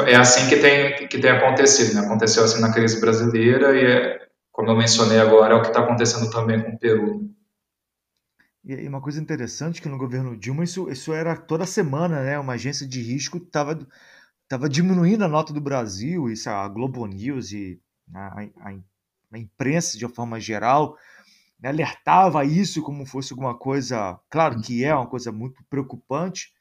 É 0.06 0.16
assim 0.16 0.48
que 0.48 0.56
tem, 0.56 1.08
que 1.08 1.18
tem 1.18 1.30
acontecido. 1.30 1.94
Né? 1.94 2.00
Aconteceu 2.02 2.44
assim 2.44 2.60
na 2.60 2.72
crise 2.72 3.00
brasileira 3.00 3.74
e, 3.74 3.84
é, 3.84 4.19
como 4.60 4.72
eu 4.72 4.76
mencionei 4.76 5.18
agora, 5.18 5.54
é 5.54 5.56
o 5.56 5.62
que 5.62 5.68
está 5.68 5.80
acontecendo 5.80 6.30
também 6.30 6.62
com 6.62 6.72
o 6.72 6.78
Peru. 6.78 7.30
E 8.62 8.86
uma 8.86 9.00
coisa 9.00 9.18
interessante 9.18 9.80
que 9.80 9.88
no 9.88 9.96
governo 9.96 10.36
Dilma 10.36 10.64
isso, 10.64 10.90
isso 10.90 11.14
era 11.14 11.34
toda 11.34 11.64
semana, 11.64 12.22
né? 12.22 12.38
Uma 12.38 12.52
agência 12.52 12.86
de 12.86 13.00
risco 13.00 13.38
estava 13.38 13.78
estava 14.42 14.68
diminuindo 14.68 15.24
a 15.24 15.28
nota 15.28 15.52
do 15.52 15.60
Brasil, 15.60 16.28
isso 16.28 16.50
a 16.50 16.68
Globo 16.68 17.06
News 17.06 17.52
e 17.52 17.80
a, 18.12 18.42
a, 18.42 18.74
a 19.32 19.38
imprensa 19.38 19.96
de 19.96 20.04
uma 20.04 20.12
forma 20.12 20.38
geral 20.38 20.96
né, 21.58 21.70
alertava 21.70 22.44
isso 22.44 22.82
como 22.82 23.06
fosse 23.06 23.32
alguma 23.32 23.56
coisa, 23.56 24.18
claro 24.28 24.60
que 24.60 24.84
é 24.84 24.94
uma 24.94 25.06
coisa 25.06 25.30
muito 25.30 25.64
preocupante, 25.70 26.52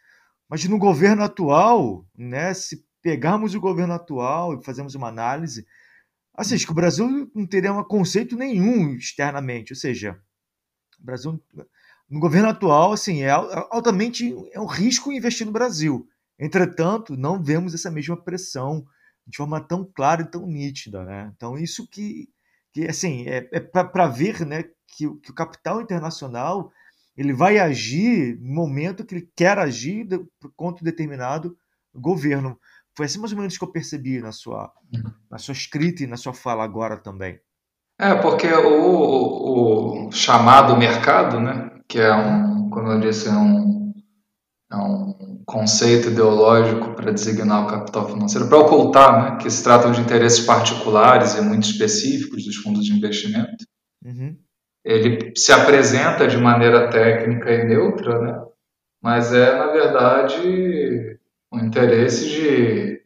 mas 0.47 0.63
no 0.65 0.77
governo 0.77 1.23
atual, 1.23 2.05
né, 2.15 2.53
se 2.53 2.85
pegarmos 3.01 3.55
o 3.55 3.59
governo 3.59 3.93
atual 3.93 4.53
e 4.53 4.63
fazermos 4.63 4.93
uma 4.93 5.07
análise, 5.07 5.65
assim, 6.39 6.57
que 6.57 6.71
o 6.71 6.75
Brasil 6.75 7.29
não 7.35 7.45
teria 7.45 7.73
um 7.73 7.83
conceito 7.83 8.35
nenhum 8.35 8.95
externamente, 8.95 9.73
ou 9.73 9.77
seja, 9.77 10.19
o 10.99 11.03
Brasil 11.03 11.41
no 12.09 12.19
governo 12.19 12.49
atual, 12.49 12.91
assim, 12.91 13.21
é 13.21 13.29
altamente 13.29 14.33
é 14.51 14.59
um 14.59 14.65
risco 14.65 15.11
investir 15.11 15.45
no 15.45 15.53
Brasil. 15.53 16.07
Entretanto, 16.39 17.15
não 17.15 17.41
vemos 17.41 17.73
essa 17.73 17.91
mesma 17.91 18.17
pressão 18.17 18.85
de 19.27 19.37
forma 19.37 19.61
tão 19.61 19.85
clara 19.85 20.23
e 20.23 20.31
tão 20.31 20.47
nítida, 20.47 21.03
né? 21.05 21.31
Então 21.35 21.55
isso 21.55 21.87
que, 21.87 22.27
que 22.73 22.87
assim, 22.87 23.27
é, 23.27 23.47
é 23.51 23.59
para 23.59 24.07
ver, 24.07 24.43
né, 24.45 24.63
que, 24.87 25.07
que, 25.21 25.31
o 25.31 25.35
capital 25.35 25.81
internacional 25.81 26.71
ele 27.15 27.33
vai 27.33 27.59
agir 27.59 28.39
no 28.39 28.53
momento 28.53 29.05
que 29.05 29.15
ele 29.15 29.29
quer 29.35 29.59
agir 29.59 30.05
de, 30.05 30.19
contra 30.55 30.81
um 30.81 30.85
determinado 30.85 31.55
governo. 31.93 32.59
Foi 32.95 33.05
assim 33.05 33.19
mais 33.19 33.31
ou 33.31 33.37
menos 33.37 33.57
que 33.57 33.63
eu 33.63 33.71
percebi 33.71 34.21
na 34.21 34.31
sua, 34.31 34.71
uhum. 34.93 35.11
na 35.29 35.37
sua 35.37 35.53
escrita 35.53 36.03
e 36.03 36.07
na 36.07 36.17
sua 36.17 36.33
fala 36.33 36.63
agora 36.63 36.97
também. 36.97 37.39
É, 37.99 38.15
porque 38.15 38.47
o, 38.47 40.07
o 40.07 40.11
chamado 40.11 40.77
mercado, 40.77 41.39
né, 41.41 41.69
que 41.87 41.99
é 41.99 42.15
um, 42.15 42.69
como 42.69 42.87
eu 42.87 42.99
disse, 43.01 43.27
é 43.27 43.31
um, 43.31 43.93
é 44.71 44.75
um 44.77 45.43
conceito 45.45 46.07
ideológico 46.07 46.93
para 46.93 47.11
designar 47.11 47.65
o 47.65 47.67
capital 47.67 48.07
financeiro, 48.07 48.47
para 48.47 48.57
ocultar 48.57 49.33
né, 49.33 49.37
que 49.41 49.49
se 49.49 49.61
tratam 49.61 49.91
de 49.91 49.99
interesses 49.99 50.45
particulares 50.45 51.35
e 51.35 51.41
muito 51.41 51.63
específicos 51.63 52.45
dos 52.45 52.55
fundos 52.55 52.85
de 52.85 52.93
investimento. 52.93 53.65
Uhum. 54.05 54.37
Ele 54.85 55.33
se 55.35 55.51
apresenta 55.51 56.25
de 56.25 56.37
maneira 56.37 56.89
técnica 56.89 57.51
e 57.51 57.65
neutra, 57.65 58.19
né, 58.21 58.41
mas 59.03 59.33
é, 59.33 59.57
na 59.57 59.67
verdade, 59.73 61.18
um 61.51 61.59
interesse 61.59 62.29
de 62.29 63.01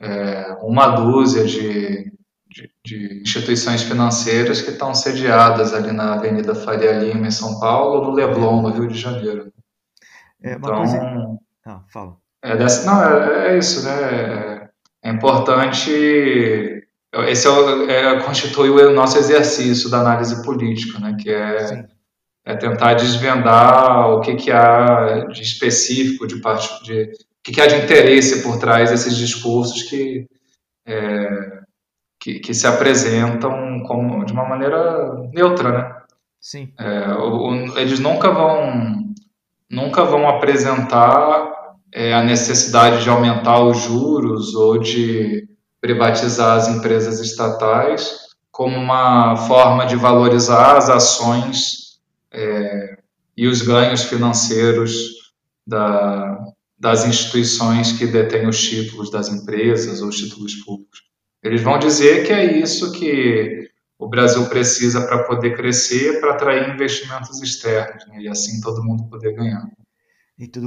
é, 0.00 0.56
uma 0.60 0.88
dúzia 0.88 1.44
de, 1.44 2.12
de, 2.48 2.70
de, 2.84 3.22
instituições 3.22 3.82
financeiras 3.82 4.60
que 4.60 4.70
estão 4.70 4.94
sediadas 4.94 5.72
ali 5.72 5.92
na 5.92 6.14
Avenida 6.14 6.54
Faria 6.54 6.92
Lima, 6.92 7.28
em 7.28 7.30
São 7.30 7.60
Paulo, 7.60 8.00
ou 8.00 8.04
no 8.06 8.10
Leblon, 8.10 8.62
no 8.62 8.70
Rio 8.70 8.88
de 8.88 8.98
Janeiro. 8.98 9.52
É, 10.42 10.54
então, 10.54 10.76
coisa... 10.76 11.38
Ah, 11.64 11.82
fala. 11.88 12.16
É, 12.42 12.56
dessa, 12.56 12.84
não, 12.84 13.02
é, 13.04 13.54
é, 13.54 13.58
isso, 13.58 13.84
né? 13.84 14.68
É 15.04 15.10
importante. 15.10 15.90
Esse 17.28 17.46
é, 17.46 17.92
é, 17.92 18.20
constitui 18.22 18.70
o 18.70 18.92
nosso 18.92 19.16
exercício 19.18 19.88
da 19.88 20.00
análise 20.00 20.42
política, 20.42 20.98
né? 20.98 21.16
Que 21.18 21.30
é, 21.30 21.86
é 22.44 22.56
tentar 22.56 22.94
desvendar 22.94 24.10
o 24.10 24.20
que, 24.20 24.34
que 24.34 24.50
há 24.50 25.26
de 25.26 25.42
específico, 25.42 26.26
de, 26.26 26.40
part, 26.40 26.82
de 26.82 27.12
que, 27.42 27.52
que 27.52 27.60
há 27.60 27.66
de 27.66 27.76
interesse 27.76 28.42
por 28.42 28.58
trás 28.58 28.90
desses 28.90 29.16
discursos 29.16 29.82
que, 29.82 30.26
é, 30.86 31.60
que, 32.18 32.40
que, 32.40 32.54
se 32.54 32.66
apresentam 32.66 33.82
como, 33.84 34.24
de 34.24 34.32
uma 34.32 34.48
maneira 34.48 35.28
neutra, 35.32 35.72
né? 35.72 35.96
Sim. 36.40 36.72
É, 36.78 37.12
o, 37.14 37.78
eles 37.78 38.00
nunca 38.00 38.30
vão, 38.30 39.12
nunca 39.70 40.04
vão 40.04 40.28
apresentar 40.28 41.52
é, 41.92 42.14
a 42.14 42.22
necessidade 42.22 43.02
de 43.02 43.10
aumentar 43.10 43.62
os 43.62 43.82
juros 43.82 44.54
ou 44.54 44.78
de 44.78 45.48
privatizar 45.80 46.56
as 46.56 46.68
empresas 46.68 47.20
estatais 47.20 48.22
como 48.50 48.76
uma 48.76 49.36
forma 49.36 49.86
de 49.86 49.96
valorizar 49.96 50.76
as 50.76 50.88
ações 50.88 52.00
é, 52.30 52.98
e 53.36 53.46
os 53.48 53.62
ganhos 53.62 54.04
financeiros 54.04 55.32
da, 55.66 56.38
das 56.82 57.06
instituições 57.06 57.92
que 57.92 58.08
detêm 58.08 58.48
os 58.48 58.60
títulos 58.60 59.08
das 59.08 59.28
empresas 59.28 60.02
ou 60.02 60.08
os 60.08 60.16
títulos 60.16 60.56
públicos. 60.56 61.00
Eles 61.40 61.62
vão 61.62 61.78
dizer 61.78 62.26
que 62.26 62.32
é 62.32 62.58
isso 62.58 62.90
que 62.90 63.70
o 63.96 64.08
Brasil 64.08 64.48
precisa 64.48 65.06
para 65.06 65.22
poder 65.22 65.56
crescer, 65.56 66.20
para 66.20 66.32
atrair 66.32 66.74
investimentos 66.74 67.40
externos, 67.40 68.04
né? 68.08 68.22
e 68.22 68.28
assim 68.28 68.60
todo 68.60 68.82
mundo 68.82 69.08
poder 69.08 69.32
ganhar. 69.32 69.64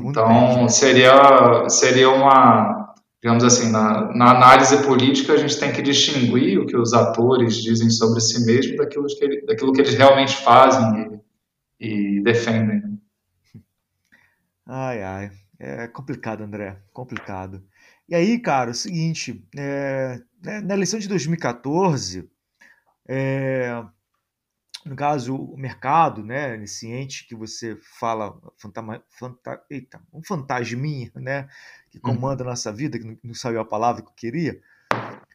então, 0.10 0.26
perde, 0.26 0.62
né? 0.62 0.70
seria, 0.70 1.68
seria 1.68 2.10
uma, 2.10 2.96
digamos 3.22 3.44
assim, 3.44 3.70
na, 3.70 4.10
na, 4.16 4.38
análise 4.38 4.84
política 4.84 5.34
a 5.34 5.38
gente 5.38 5.60
tem 5.60 5.74
que 5.74 5.82
distinguir 5.82 6.60
o 6.60 6.66
que 6.66 6.78
os 6.78 6.94
atores 6.94 7.62
dizem 7.62 7.90
sobre 7.90 8.22
si 8.22 8.46
mesmos 8.46 8.78
daquilo 8.78 9.06
que, 9.06 9.22
ele, 9.22 9.46
daquilo 9.46 9.74
que 9.74 9.82
eles 9.82 9.96
realmente 9.96 10.34
fazem 10.38 11.22
e, 11.78 12.20
e 12.20 12.24
defendem. 12.24 12.98
Ai, 14.66 15.04
ai. 15.04 15.45
É 15.60 15.88
complicado, 15.88 16.42
André. 16.42 16.82
Complicado. 16.92 17.64
E 18.08 18.16
aí, 18.16 18.40
cara, 18.40 18.70
é 18.70 18.72
o 18.72 18.76
seguinte, 18.76 19.48
é, 19.58 20.22
né, 20.44 20.62
na 20.62 20.74
eleição 20.74 21.00
de 21.00 21.08
2014, 21.08 22.30
é, 23.08 23.84
no 24.86 24.96
caso, 24.96 25.36
o 25.36 25.58
mercado, 25.58 26.24
né, 26.24 26.56
nesse 26.56 26.88
ente 26.88 27.28
que 27.28 27.34
você 27.34 27.76
fala, 28.00 28.40
fantama, 28.58 29.04
fanta, 29.10 29.60
eita, 29.68 30.00
um 30.14 30.22
fantasminha, 30.24 31.12
né, 31.16 31.50
que 31.90 31.98
uhum. 31.98 32.14
comanda 32.16 32.44
a 32.44 32.48
nossa 32.48 32.72
vida, 32.72 33.00
que 33.00 33.18
não, 33.24 33.34
saiu 33.34 33.60
a 33.60 33.66
palavra 33.66 34.04
que 34.04 34.10
eu 34.10 34.14
queria, 34.16 34.62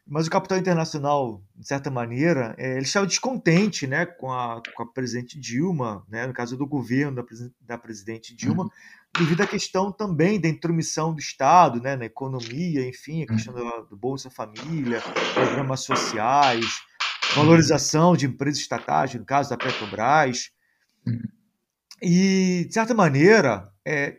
mas 0.07 0.25
o 0.25 0.31
capital 0.31 0.57
internacional, 0.57 1.43
de 1.53 1.67
certa 1.67 1.91
maneira, 1.91 2.55
é, 2.57 2.71
ele 2.71 2.81
estava 2.83 3.05
descontente 3.05 3.85
né, 3.85 4.05
com, 4.05 4.31
a, 4.31 4.61
com 4.73 4.83
a 4.83 4.85
presidente 4.85 5.37
Dilma, 5.37 6.05
né, 6.07 6.25
no 6.25 6.33
caso 6.33 6.55
do 6.55 6.65
governo 6.65 7.15
da, 7.15 7.23
da 7.59 7.77
presidente 7.77 8.33
Dilma, 8.33 8.63
uhum. 8.63 8.69
Devido 9.17 9.41
à 9.41 9.47
questão 9.47 9.91
também 9.91 10.39
da 10.39 10.47
intromissão 10.47 11.13
do 11.13 11.19
Estado 11.19 11.81
né, 11.81 11.95
na 11.95 12.05
economia, 12.05 12.87
enfim, 12.87 13.23
a 13.23 13.27
questão 13.27 13.53
uhum. 13.53 13.81
do, 13.81 13.89
do 13.89 13.97
Bolsa 13.97 14.29
Família, 14.29 15.01
programas 15.33 15.81
sociais, 15.81 16.65
valorização 17.35 18.15
de 18.15 18.25
empresas 18.25 18.61
estatais, 18.61 19.13
no 19.13 19.25
caso 19.25 19.49
da 19.49 19.57
Petrobras. 19.57 20.51
Uhum. 21.05 21.21
E, 22.01 22.65
de 22.67 22.73
certa 22.73 22.93
maneira, 22.93 23.69
é, 23.85 24.17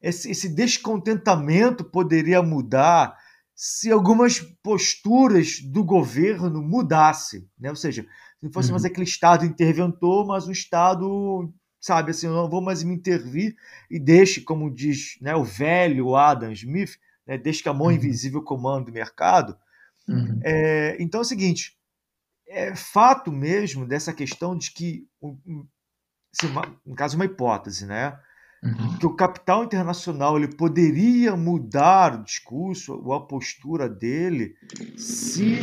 esse, 0.00 0.30
esse 0.30 0.48
descontentamento 0.48 1.84
poderia 1.84 2.42
mudar 2.42 3.16
se 3.54 3.92
algumas 3.92 4.40
posturas 4.62 5.60
do 5.60 5.84
governo 5.84 6.60
mudassem, 6.62 7.48
né? 7.58 7.70
ou 7.70 7.76
seja, 7.76 8.02
se 8.02 8.08
não 8.42 8.50
fosse 8.50 8.68
uhum. 8.68 8.72
mais 8.72 8.84
aquele 8.84 9.04
Estado 9.04 9.44
interventor, 9.44 10.26
mas 10.26 10.48
um 10.48 10.52
Estado, 10.52 11.52
sabe, 11.82 12.12
assim, 12.12 12.28
eu 12.28 12.32
não 12.32 12.48
vou 12.48 12.62
mais 12.62 12.84
me 12.84 12.94
intervir 12.94 13.56
e 13.90 13.98
deixe, 13.98 14.40
como 14.40 14.72
diz 14.72 15.18
né, 15.20 15.34
o 15.34 15.42
velho 15.42 16.14
Adam 16.14 16.52
Smith, 16.52 16.96
né, 17.26 17.36
deixe 17.36 17.60
que 17.60 17.68
a 17.68 17.74
mão 17.74 17.88
uhum. 17.88 17.92
invisível 17.92 18.40
comande 18.40 18.90
o 18.90 18.94
mercado. 18.94 19.58
Uhum. 20.08 20.40
É, 20.44 20.96
então 21.00 21.20
é 21.20 21.22
o 21.22 21.26
seguinte, 21.26 21.76
é 22.48 22.76
fato 22.76 23.32
mesmo 23.32 23.84
dessa 23.84 24.12
questão 24.12 24.56
de 24.56 24.70
que, 24.70 25.08
no 26.86 26.94
caso, 26.94 27.16
uma 27.16 27.24
hipótese, 27.24 27.84
né? 27.84 28.16
Uhum. 28.62 28.98
Que 28.98 29.06
o 29.06 29.16
capital 29.16 29.64
internacional 29.64 30.36
ele 30.36 30.54
poderia 30.54 31.34
mudar 31.36 32.14
o 32.14 32.22
discurso 32.22 32.94
ou 32.94 33.12
a 33.12 33.26
postura 33.26 33.88
dele 33.88 34.54
se 34.96 35.58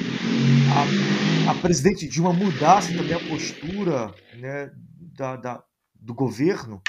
a, 1.48 1.52
a 1.52 1.62
presidente 1.62 2.10
Dilma 2.10 2.34
mudasse 2.34 2.94
também 2.94 3.14
a 3.14 3.26
postura 3.26 4.14
né, 4.38 4.70
da, 5.16 5.38
da 5.38 5.64
do 6.00 6.14
governo, 6.14 6.82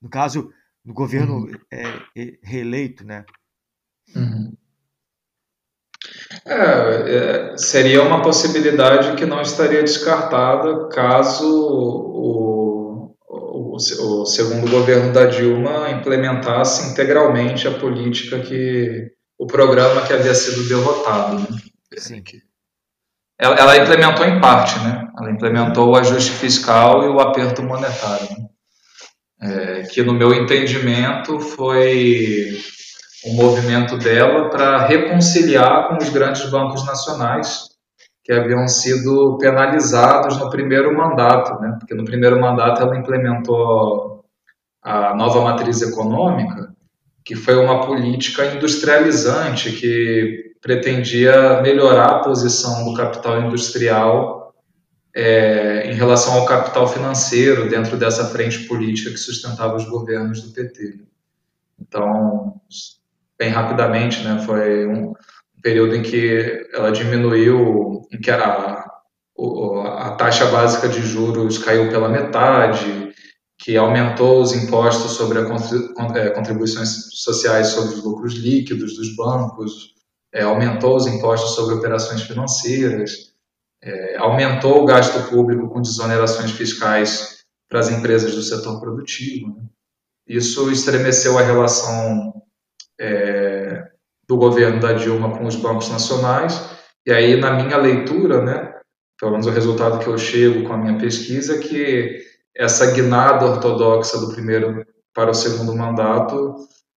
no 0.00 0.08
caso, 0.08 0.52
do 0.84 0.92
governo 0.92 1.46
uhum. 1.46 1.52
é, 1.72 1.86
é, 2.16 2.38
reeleito, 2.42 3.04
né? 3.04 3.24
Uhum. 4.14 4.54
É, 6.44 7.52
é, 7.52 7.56
seria 7.56 8.02
uma 8.02 8.20
possibilidade 8.20 9.16
que 9.16 9.24
não 9.24 9.40
estaria 9.40 9.82
descartada 9.82 10.88
caso 10.88 11.46
o, 11.46 13.16
o, 13.30 13.76
o, 13.76 14.26
segundo 14.26 14.70
governo 14.70 15.12
da 15.12 15.24
Dilma 15.24 15.90
implementasse 15.90 16.90
integralmente 16.90 17.66
a 17.66 17.78
política 17.78 18.40
que 18.40 19.10
o 19.38 19.46
programa 19.46 20.06
que 20.06 20.12
havia 20.12 20.34
sido 20.34 20.68
derrotado. 20.68 21.40
Né? 21.40 21.58
Sim. 21.96 22.22
Ela, 23.38 23.56
ela, 23.56 23.76
implementou 23.76 24.24
em 24.26 24.40
parte, 24.40 24.78
né? 24.80 25.08
Ela 25.18 25.30
implementou 25.30 25.90
o 25.90 25.96
ajuste 25.96 26.30
fiscal 26.32 27.04
e 27.04 27.08
o 27.08 27.20
aperto 27.20 27.62
monetário, 27.62 28.28
né? 28.30 28.44
é, 29.44 29.82
que 29.82 30.02
no 30.02 30.14
meu 30.14 30.32
entendimento 30.32 31.38
foi 31.38 32.56
um 33.26 33.34
movimento 33.34 33.96
dela 33.98 34.48
para 34.50 34.86
reconciliar 34.86 35.88
com 35.88 35.96
os 35.96 36.08
grandes 36.08 36.48
bancos 36.50 36.84
nacionais 36.86 37.68
que 38.22 38.32
haviam 38.32 38.66
sido 38.66 39.36
penalizados 39.38 40.38
no 40.38 40.48
primeiro 40.48 40.96
mandato, 40.96 41.60
né? 41.60 41.76
Porque 41.78 41.94
no 41.94 42.04
primeiro 42.04 42.40
mandato 42.40 42.82
ela 42.82 42.96
implementou 42.96 44.24
a 44.82 45.14
nova 45.14 45.42
matriz 45.42 45.82
econômica, 45.82 46.74
que 47.22 47.34
foi 47.34 47.56
uma 47.56 47.86
política 47.86 48.46
industrializante 48.46 49.72
que 49.72 50.53
pretendia 50.64 51.60
melhorar 51.60 52.06
a 52.06 52.18
posição 52.20 52.86
do 52.86 52.94
capital 52.94 53.42
industrial 53.42 54.54
é, 55.14 55.90
em 55.90 55.92
relação 55.92 56.32
ao 56.32 56.46
capital 56.46 56.88
financeiro 56.88 57.68
dentro 57.68 57.98
dessa 57.98 58.24
frente 58.24 58.60
política 58.60 59.10
que 59.10 59.18
sustentava 59.18 59.76
os 59.76 59.84
governos 59.84 60.40
do 60.40 60.54
PT. 60.54 61.00
Então, 61.78 62.58
bem 63.38 63.50
rapidamente, 63.50 64.24
né? 64.24 64.42
Foi 64.46 64.86
um 64.86 65.12
período 65.62 65.96
em 65.96 66.02
que 66.02 66.66
ela 66.72 66.90
diminuiu, 66.90 68.00
em 68.10 68.18
que 68.18 68.30
a, 68.30 68.86
a 69.36 70.10
taxa 70.12 70.46
básica 70.46 70.88
de 70.88 71.02
juros 71.02 71.58
caiu 71.58 71.90
pela 71.90 72.08
metade, 72.08 73.12
que 73.58 73.76
aumentou 73.76 74.40
os 74.40 74.54
impostos 74.54 75.12
sobre 75.12 75.38
as 75.40 75.72
é, 76.16 76.30
contribuições 76.30 76.88
sociais 77.12 77.66
sobre 77.68 77.96
os 77.96 78.02
lucros 78.02 78.32
líquidos 78.32 78.96
dos 78.96 79.14
bancos, 79.14 79.94
é, 80.34 80.42
aumentou 80.42 80.96
os 80.96 81.06
impostos 81.06 81.54
sobre 81.54 81.76
operações 81.76 82.22
financeiras, 82.22 83.32
é, 83.80 84.16
aumentou 84.16 84.82
o 84.82 84.84
gasto 84.84 85.30
público 85.30 85.68
com 85.68 85.80
desonerações 85.80 86.50
fiscais 86.50 87.44
para 87.68 87.78
as 87.78 87.88
empresas 87.88 88.34
do 88.34 88.42
setor 88.42 88.80
produtivo. 88.80 89.54
Né? 89.56 89.62
Isso 90.26 90.70
estremeceu 90.72 91.38
a 91.38 91.42
relação 91.42 92.34
é, 93.00 93.84
do 94.26 94.36
governo 94.36 94.80
da 94.80 94.92
Dilma 94.92 95.38
com 95.38 95.44
os 95.46 95.54
bancos 95.54 95.88
nacionais. 95.88 96.60
E 97.06 97.12
aí, 97.12 97.38
na 97.38 97.52
minha 97.52 97.76
leitura, 97.76 98.42
né, 98.42 98.74
pelo 99.20 99.32
menos 99.32 99.46
o 99.46 99.50
resultado 99.50 100.00
que 100.00 100.08
eu 100.08 100.18
chego 100.18 100.66
com 100.66 100.72
a 100.72 100.78
minha 100.78 100.98
pesquisa, 100.98 101.56
é 101.56 101.58
que 101.58 102.24
essa 102.56 102.90
guinada 102.92 103.46
ortodoxa 103.46 104.18
do 104.18 104.32
primeiro 104.32 104.84
para 105.14 105.30
o 105.30 105.34
segundo 105.34 105.76
mandato 105.76 106.56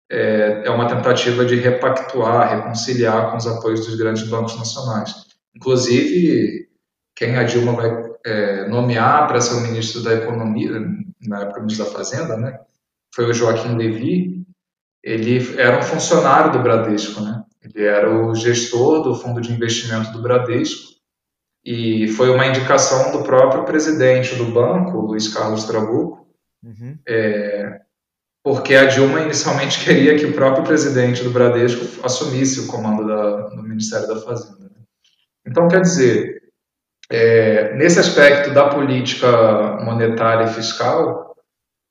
é, 0.09 0.63
é 0.65 0.69
uma 0.69 0.87
tentativa 0.87 1.45
de 1.45 1.55
repactuar, 1.55 2.55
reconciliar 2.55 3.31
com 3.31 3.37
os 3.37 3.47
apoios 3.47 3.85
dos 3.85 3.95
grandes 3.95 4.23
bancos 4.23 4.57
nacionais. 4.57 5.13
Inclusive, 5.55 6.69
quem 7.15 7.35
a 7.35 7.43
Dilma 7.43 7.73
vai 7.73 7.89
é, 8.25 8.67
nomear 8.67 9.27
para 9.27 9.41
ser 9.41 9.55
o 9.55 9.61
ministro 9.61 10.01
da 10.01 10.13
Economia, 10.13 10.71
na 11.27 11.41
época 11.41 11.61
ministro 11.61 11.85
da 11.85 11.91
Fazenda, 11.91 12.37
né, 12.37 12.59
foi 13.13 13.25
o 13.25 13.33
Joaquim 13.33 13.75
Levy, 13.75 14.45
ele 15.03 15.59
era 15.59 15.79
um 15.79 15.81
funcionário 15.81 16.51
do 16.51 16.59
Bradesco, 16.59 17.21
né? 17.21 17.43
Ele 17.63 17.85
era 17.85 18.13
o 18.13 18.35
gestor 18.35 19.01
do 19.01 19.15
fundo 19.15 19.41
de 19.41 19.51
investimento 19.51 20.11
do 20.11 20.21
Bradesco 20.21 20.97
e 21.65 22.07
foi 22.09 22.29
uma 22.29 22.45
indicação 22.45 23.11
do 23.11 23.23
próprio 23.23 23.65
presidente 23.65 24.35
do 24.35 24.45
banco, 24.45 24.99
Luiz 24.99 25.27
Carlos 25.33 25.65
Trabuco, 25.65 26.27
uhum. 26.63 26.97
é, 27.07 27.81
porque 28.47 28.75
a 28.75 28.85
Dilma 28.85 29.19
inicialmente 29.19 29.83
queria 29.83 30.17
que 30.17 30.25
o 30.25 30.31
próprio 30.31 30.63
presidente 30.63 31.21
do 31.21 31.31
Bradesco 31.31 31.85
assumisse 32.01 32.61
o 32.61 32.67
comando 32.67 33.05
da, 33.05 33.49
do 33.49 33.61
Ministério 33.61 34.07
da 34.07 34.21
Fazenda. 34.21 34.71
Então, 35.45 35.67
quer 35.67 35.81
dizer, 35.81 36.43
é, 37.09 37.75
nesse 37.75 37.99
aspecto 37.99 38.53
da 38.53 38.69
política 38.69 39.77
monetária 39.83 40.45
e 40.45 40.53
fiscal, 40.53 41.35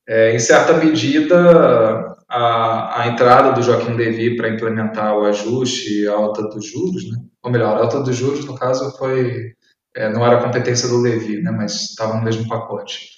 é, 0.09 0.33
em 0.33 0.39
certa 0.39 0.73
medida, 0.73 2.17
a, 2.27 3.03
a 3.03 3.07
entrada 3.07 3.51
do 3.51 3.61
Joaquim 3.61 3.93
Levy 3.93 4.35
para 4.35 4.49
implementar 4.49 5.15
o 5.15 5.25
ajuste 5.25 6.01
e 6.01 6.07
a 6.07 6.13
alta 6.13 6.41
dos 6.41 6.65
juros, 6.65 7.07
né? 7.11 7.19
ou 7.43 7.51
melhor, 7.51 7.77
a 7.77 7.81
alta 7.81 7.99
dos 8.01 8.15
juros, 8.15 8.43
no 8.45 8.55
caso, 8.55 8.97
foi 8.97 9.53
é, 9.95 10.09
não 10.09 10.25
era 10.25 10.41
competência 10.41 10.89
do 10.89 11.01
Levy, 11.01 11.39
né? 11.39 11.51
mas 11.51 11.91
estava 11.91 12.15
no 12.15 12.23
mesmo 12.23 12.47
pacote. 12.47 13.09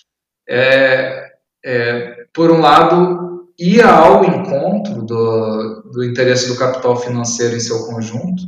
É, 0.45 1.29
é, 1.63 2.25
por 2.33 2.51
um 2.51 2.59
lado, 2.59 3.28
ia 3.60 3.89
ao 3.89 4.24
encontro 4.24 5.03
do, 5.03 5.82
do 5.91 6.03
interesse 6.03 6.47
do 6.47 6.57
capital 6.57 6.95
financeiro 6.95 7.55
em 7.55 7.60
seu 7.60 7.86
conjunto, 7.88 8.41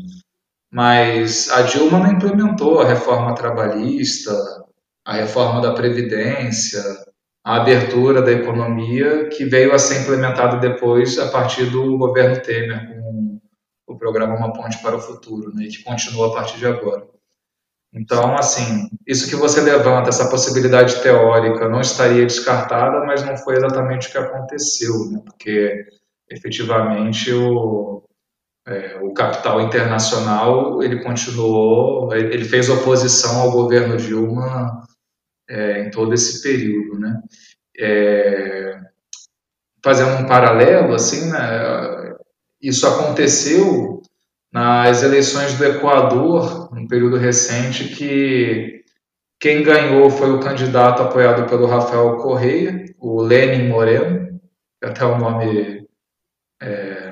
mas 0.72 1.50
a 1.52 1.64
Dilma 1.64 2.00
não 2.00 2.14
implementou 2.14 2.80
a 2.80 2.88
reforma 2.88 3.36
trabalhista, 3.36 4.32
a 5.06 5.14
reforma 5.14 5.62
da 5.62 5.74
Previdência, 5.74 6.82
a 7.44 7.58
abertura 7.58 8.22
da 8.22 8.32
economia, 8.32 9.28
que 9.28 9.44
veio 9.44 9.74
a 9.74 9.80
ser 9.80 10.02
implementada 10.02 10.58
depois 10.58 11.20
a 11.20 11.28
partir 11.30 11.66
do 11.66 11.98
governo 11.98 12.42
Temer, 12.42 12.88
com 12.88 13.40
o 13.88 13.98
programa 13.98 14.38
Uma 14.38 14.54
Ponte 14.54 14.82
para 14.82 14.96
o 14.96 15.02
Futuro, 15.02 15.54
né, 15.54 15.66
que 15.66 15.84
continua 15.84 16.28
a 16.28 16.34
partir 16.34 16.58
de 16.58 16.68
agora. 16.68 17.11
Então, 17.94 18.36
assim, 18.38 18.90
isso 19.06 19.30
que 19.30 19.36
você 19.36 19.60
levanta, 19.60 20.10
essa 20.10 20.30
possibilidade 20.30 21.02
teórica, 21.02 21.68
não 21.68 21.82
estaria 21.82 22.26
descartada, 22.26 23.06
mas 23.06 23.24
não 23.26 23.36
foi 23.36 23.58
exatamente 23.58 24.08
o 24.08 24.12
que 24.12 24.18
aconteceu, 24.18 25.10
né? 25.12 25.22
porque 25.26 25.86
efetivamente 26.30 27.34
o, 27.34 28.04
é, 28.66 28.98
o 29.02 29.14
capital 29.14 29.60
internacional 29.60 30.82
ele 30.82 31.04
continuou, 31.04 32.14
ele 32.14 32.46
fez 32.46 32.70
oposição 32.70 33.42
ao 33.42 33.52
governo 33.52 33.98
Dilma 33.98 34.84
é, 35.50 35.82
em 35.82 35.92
todo 35.92 36.14
esse 36.14 36.42
período, 36.42 36.98
né? 36.98 37.22
É, 37.78 38.80
fazendo 39.84 40.24
um 40.24 40.28
paralelo, 40.28 40.94
assim, 40.94 41.30
né? 41.30 42.16
Isso 42.62 42.88
aconteceu 42.88 44.01
nas 44.52 45.02
eleições 45.02 45.58
do 45.58 45.66
Equador, 45.66 46.74
num 46.74 46.88
período 46.88 47.18
recente, 47.18 47.96
que 47.96 48.84
quem 49.40 49.64
ganhou 49.64 50.10
foi 50.10 50.32
o 50.32 50.40
candidato 50.40 51.02
apoiado 51.02 51.50
pelo 51.50 51.66
Rafael 51.66 52.18
Correia, 52.18 52.86
o 53.00 53.22
Lenin 53.22 53.70
Moreno, 53.70 54.40
que 54.80 54.88
até 54.88 55.06
o 55.06 55.18
nome 55.18 55.88
é 56.62 57.12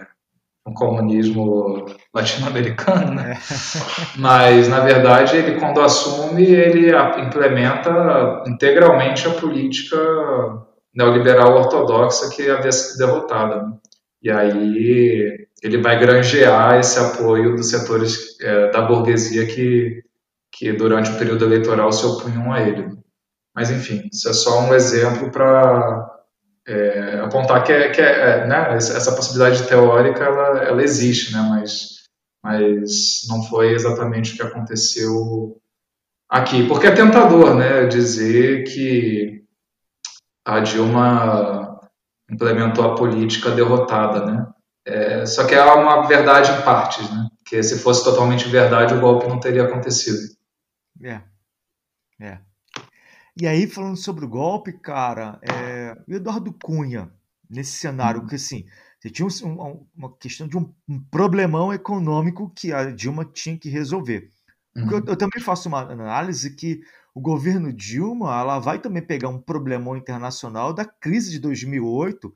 um 0.67 0.73
comunismo 0.73 1.85
latino-americano, 2.13 3.15
né? 3.15 3.33
É. 3.33 3.37
Mas, 4.19 4.67
na 4.67 4.81
verdade, 4.81 5.37
ele 5.37 5.59
quando 5.59 5.81
assume, 5.81 6.43
ele 6.43 6.91
implementa 7.19 8.43
integralmente 8.45 9.27
a 9.27 9.31
política 9.31 9.97
neoliberal 10.93 11.57
ortodoxa 11.57 12.29
que 12.29 12.49
havia 12.49 12.71
sido 12.71 13.05
derrotada. 13.05 13.63
Né? 13.63 13.73
E 14.21 14.29
aí 14.29 15.47
ele 15.61 15.81
vai 15.81 15.99
granjear 15.99 16.79
esse 16.79 16.99
apoio 16.99 17.55
dos 17.55 17.69
setores 17.69 18.39
é, 18.39 18.71
da 18.71 18.81
burguesia 18.81 19.45
que, 19.45 20.03
que 20.51 20.71
durante 20.73 21.11
o 21.11 21.17
período 21.17 21.45
eleitoral 21.45 21.91
se 21.91 22.05
opunham 22.05 22.51
a 22.51 22.61
ele. 22.61 22.97
Mas, 23.53 23.69
enfim, 23.69 24.07
isso 24.11 24.29
é 24.29 24.33
só 24.33 24.61
um 24.61 24.73
exemplo 24.73 25.31
para 25.31 26.09
é, 26.65 27.19
apontar 27.19 27.63
que, 27.63 27.73
é, 27.73 27.89
que 27.89 28.01
é, 28.01 28.47
né, 28.47 28.75
essa 28.75 29.15
possibilidade 29.15 29.67
teórica 29.67 30.23
ela, 30.23 30.59
ela 30.59 30.83
existe, 30.83 31.33
né, 31.33 31.41
mas, 31.49 32.05
mas 32.43 33.27
não 33.27 33.43
foi 33.43 33.73
exatamente 33.73 34.33
o 34.33 34.35
que 34.37 34.43
aconteceu 34.43 35.59
aqui. 36.29 36.65
Porque 36.67 36.87
é 36.87 36.91
tentador 36.91 37.55
né, 37.55 37.85
dizer 37.87 38.63
que 38.63 39.43
a 40.45 40.61
Dilma 40.61 41.79
implementou 42.31 42.85
a 42.85 42.95
política 42.95 43.51
derrotada, 43.51 44.25
né? 44.25 44.47
É, 44.85 45.25
só 45.25 45.45
que 45.45 45.53
é 45.53 45.63
uma 45.63 46.07
verdade 46.07 46.51
em 46.51 46.63
partes, 46.63 47.09
né? 47.09 47.27
Porque 47.37 47.61
se 47.61 47.79
fosse 47.79 48.03
totalmente 48.03 48.47
verdade, 48.47 48.93
o 48.93 49.01
golpe 49.01 49.27
não 49.27 49.39
teria 49.39 49.63
acontecido. 49.63 50.19
É. 51.03 51.21
É. 52.19 52.39
E 53.39 53.47
aí, 53.47 53.67
falando 53.67 53.95
sobre 53.95 54.25
o 54.25 54.29
golpe, 54.29 54.73
cara, 54.73 55.39
é, 55.41 55.95
o 56.07 56.13
Eduardo 56.13 56.53
Cunha, 56.53 57.09
nesse 57.49 57.71
cenário, 57.71 58.25
que 58.25 58.35
assim, 58.35 58.65
você 58.99 59.09
tinha 59.09 59.27
um, 59.45 59.85
uma 59.95 60.13
questão 60.17 60.47
de 60.47 60.57
um, 60.57 60.73
um, 60.87 60.99
problemão 60.99 61.73
econômico 61.73 62.51
que 62.53 62.73
a 62.73 62.91
Dilma 62.91 63.23
tinha 63.23 63.57
que 63.57 63.69
resolver. 63.69 64.29
Uhum. 64.75 64.91
Eu, 64.91 65.05
eu, 65.07 65.15
também 65.15 65.41
faço 65.41 65.69
uma 65.69 65.81
análise 65.81 66.53
que 66.53 66.81
o 67.15 67.21
governo 67.21 67.71
Dilma 67.71 68.37
ela 68.39 68.59
vai 68.59 68.79
também 68.79 69.01
pegar 69.01 69.29
um 69.29 69.41
problemão 69.41 69.95
internacional 69.95 70.73
da 70.73 70.83
crise 70.83 71.31
de 71.31 71.39
2008 71.39 72.33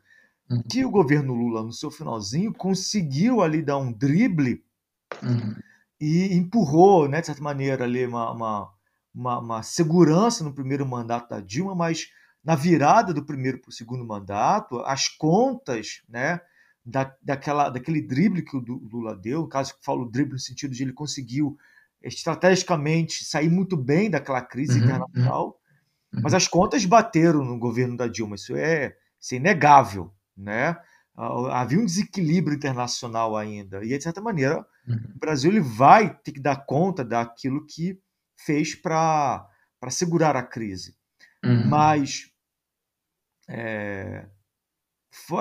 Uhum. 0.49 0.63
Que 0.63 0.85
o 0.85 0.91
governo 0.91 1.33
Lula, 1.33 1.63
no 1.63 1.71
seu 1.71 1.89
finalzinho, 1.89 2.53
conseguiu 2.53 3.41
ali 3.41 3.61
dar 3.61 3.77
um 3.77 3.91
drible 3.91 4.63
uhum. 5.21 5.55
e 5.99 6.33
empurrou, 6.35 7.07
né, 7.07 7.21
de 7.21 7.27
certa 7.27 7.41
maneira, 7.41 7.85
ali 7.85 8.05
uma, 8.05 8.31
uma, 8.31 8.73
uma, 9.13 9.39
uma 9.39 9.63
segurança 9.63 10.43
no 10.43 10.53
primeiro 10.53 10.85
mandato 10.85 11.29
da 11.29 11.39
Dilma, 11.39 11.73
mas 11.73 12.09
na 12.43 12.55
virada 12.55 13.13
do 13.13 13.25
primeiro 13.25 13.59
para 13.59 13.69
o 13.69 13.73
segundo 13.73 14.05
mandato, 14.05 14.79
as 14.81 15.07
contas, 15.07 16.01
né, 16.09 16.41
da, 16.85 17.15
daquela, 17.21 17.69
daquele 17.69 18.01
drible 18.01 18.43
que 18.43 18.57
o 18.57 18.59
Lula 18.59 19.15
deu, 19.15 19.41
no 19.41 19.47
caso 19.47 19.73
que 19.73 19.79
eu 19.79 19.83
falo 19.83 20.09
drible 20.09 20.33
no 20.33 20.39
sentido 20.39 20.73
de 20.73 20.83
ele 20.83 20.93
conseguiu 20.93 21.57
estrategicamente 22.01 23.23
sair 23.23 23.49
muito 23.49 23.77
bem 23.77 24.09
daquela 24.09 24.41
crise 24.41 24.77
uhum, 24.77 24.85
internacional, 24.85 25.59
uhum. 26.13 26.21
mas 26.21 26.33
as 26.33 26.47
contas 26.47 26.83
bateram 26.85 27.45
no 27.45 27.57
governo 27.57 27.95
da 27.95 28.07
Dilma, 28.07 28.35
isso 28.35 28.55
é, 28.57 28.97
isso 29.19 29.33
é 29.33 29.37
inegável, 29.37 30.13
né? 30.36 30.77
Havia 31.15 31.79
um 31.79 31.86
desequilíbrio 31.86 32.55
internacional 32.55 33.38
ainda. 33.38 33.84
E, 33.84 33.89
de 33.89 34.03
certa 34.03 34.21
maneira, 34.21 34.65
uhum. 34.88 35.13
o 35.15 35.19
Brasil 35.19 35.51
ele 35.51 35.59
vai 35.59 36.15
ter 36.15 36.31
que 36.31 36.39
dar 36.39 36.65
conta 36.65 37.05
daquilo 37.05 37.65
que 37.65 37.99
fez 38.36 38.73
para 38.73 39.47
segurar 39.89 40.36
a 40.36 40.43
crise. 40.43 40.95
Uhum. 41.45 41.67
Mas 41.67 42.31
é, 43.47 44.25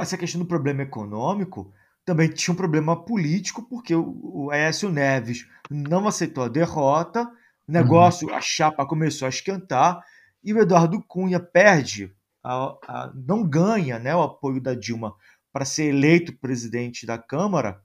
essa 0.01 0.18
questão 0.18 0.40
do 0.40 0.47
problema 0.47 0.82
econômico 0.82 1.72
também 2.05 2.28
tinha 2.28 2.53
um 2.53 2.57
problema 2.57 3.05
político, 3.05 3.62
porque 3.62 3.95
o, 3.95 4.18
o 4.22 4.51
Aécio 4.51 4.90
Neves 4.90 5.49
não 5.70 6.07
aceitou 6.07 6.45
a 6.45 6.49
derrota, 6.49 7.24
o 7.66 7.72
negócio, 7.72 8.28
uhum. 8.28 8.34
a 8.34 8.40
chapa 8.40 8.84
começou 8.84 9.26
a 9.26 9.30
esquentar, 9.30 10.05
e 10.43 10.53
o 10.53 10.59
Eduardo 10.59 11.01
Cunha 11.03 11.38
perde 11.38 12.12
a, 12.43 12.76
a, 12.86 13.12
não 13.14 13.47
ganha 13.47 13.99
né, 13.99 14.14
o 14.14 14.22
apoio 14.22 14.61
da 14.61 14.74
Dilma 14.74 15.14
para 15.53 15.64
ser 15.64 15.84
eleito 15.84 16.36
presidente 16.38 17.05
da 17.07 17.18
Câmara, 17.18 17.80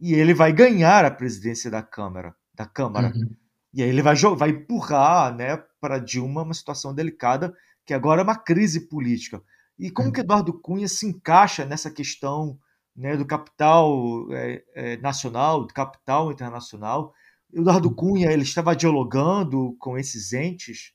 e 0.00 0.14
ele 0.14 0.34
vai 0.34 0.52
ganhar 0.52 1.04
a 1.04 1.10
presidência 1.10 1.70
da 1.70 1.82
Câmara. 1.82 2.34
Da 2.54 2.66
Câmara. 2.66 3.12
Uhum. 3.14 3.34
E 3.72 3.82
aí 3.82 3.88
ele 3.88 4.02
vai, 4.02 4.14
vai 4.36 4.50
empurrar 4.50 5.34
né, 5.34 5.56
para 5.80 5.98
Dilma 5.98 6.42
uma 6.42 6.54
situação 6.54 6.94
delicada, 6.94 7.54
que 7.84 7.92
agora 7.92 8.20
é 8.20 8.24
uma 8.24 8.36
crise 8.36 8.88
política. 8.88 9.42
E 9.78 9.90
como 9.90 10.08
uhum. 10.08 10.12
que 10.12 10.20
Eduardo 10.20 10.52
Cunha 10.52 10.88
se 10.88 11.06
encaixa 11.06 11.64
nessa 11.64 11.90
questão 11.90 12.58
né, 12.94 13.16
do 13.16 13.26
capital 13.26 14.26
é, 14.32 14.62
é, 14.74 14.96
nacional, 14.98 15.64
do 15.64 15.74
capital 15.74 16.30
internacional? 16.30 17.12
Eduardo 17.52 17.88
uhum. 17.88 17.94
Cunha 17.94 18.30
ele 18.30 18.42
estava 18.42 18.76
dialogando 18.76 19.76
com 19.78 19.98
esses 19.98 20.32
entes 20.32 20.92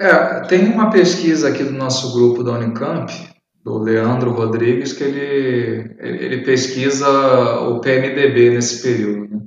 é, 0.00 0.40
tem 0.48 0.66
uma 0.72 0.90
pesquisa 0.90 1.48
aqui 1.48 1.62
do 1.62 1.72
nosso 1.72 2.12
grupo 2.14 2.42
da 2.42 2.52
Unicamp, 2.52 3.12
do 3.62 3.78
Leandro 3.78 4.32
Rodrigues, 4.32 4.94
que 4.94 5.04
ele, 5.04 5.94
ele 5.98 6.42
pesquisa 6.42 7.06
o 7.60 7.80
PMDB 7.80 8.50
nesse 8.50 8.82
período. 8.82 9.28
Né? 9.28 9.46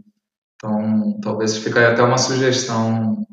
Então, 0.56 1.20
talvez 1.22 1.58
fique 1.58 1.80
até 1.80 2.04
uma 2.04 2.20
sugestão 2.20 3.26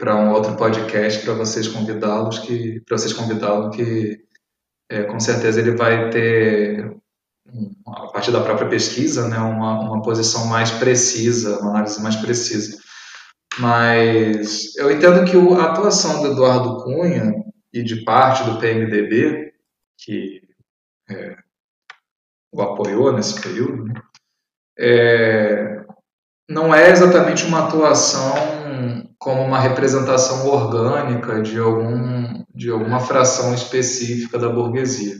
para 0.00 0.16
um 0.16 0.32
outro 0.32 0.56
podcast 0.56 1.24
para 1.24 1.34
vocês 1.34 1.68
convidá-los, 1.68 2.40
que 2.40 2.80
para 2.80 2.98
vocês 2.98 3.12
convidá-lo, 3.12 3.70
que 3.70 4.18
é, 4.90 5.04
com 5.04 5.20
certeza 5.20 5.60
ele 5.60 5.76
vai 5.76 6.10
ter 6.10 6.92
a 7.86 8.08
partir 8.08 8.32
da 8.32 8.42
própria 8.42 8.68
pesquisa, 8.68 9.28
né, 9.28 9.38
uma, 9.38 9.80
uma 9.80 10.02
posição 10.02 10.46
mais 10.46 10.72
precisa, 10.72 11.60
uma 11.60 11.70
análise 11.70 12.02
mais 12.02 12.16
precisa. 12.16 12.78
Mas 13.58 14.74
eu 14.76 14.90
entendo 14.90 15.24
que 15.24 15.36
a 15.36 15.64
atuação 15.64 16.22
do 16.22 16.32
Eduardo 16.32 16.82
Cunha 16.82 17.34
e 17.72 17.82
de 17.82 18.04
parte 18.04 18.44
do 18.44 18.58
PMDB, 18.58 19.52
que 19.98 20.42
é, 21.08 21.36
o 22.52 22.62
apoiou 22.62 23.12
nesse 23.12 23.40
período, 23.40 23.84
né, 23.84 23.94
é, 24.78 25.84
não 26.48 26.74
é 26.74 26.90
exatamente 26.90 27.44
uma 27.44 27.66
atuação 27.66 28.34
como 29.18 29.42
uma 29.42 29.58
representação 29.58 30.46
orgânica 30.46 31.40
de, 31.40 31.58
algum, 31.58 32.44
de 32.54 32.70
alguma 32.70 33.00
fração 33.00 33.54
específica 33.54 34.38
da 34.38 34.50
burguesia. 34.50 35.16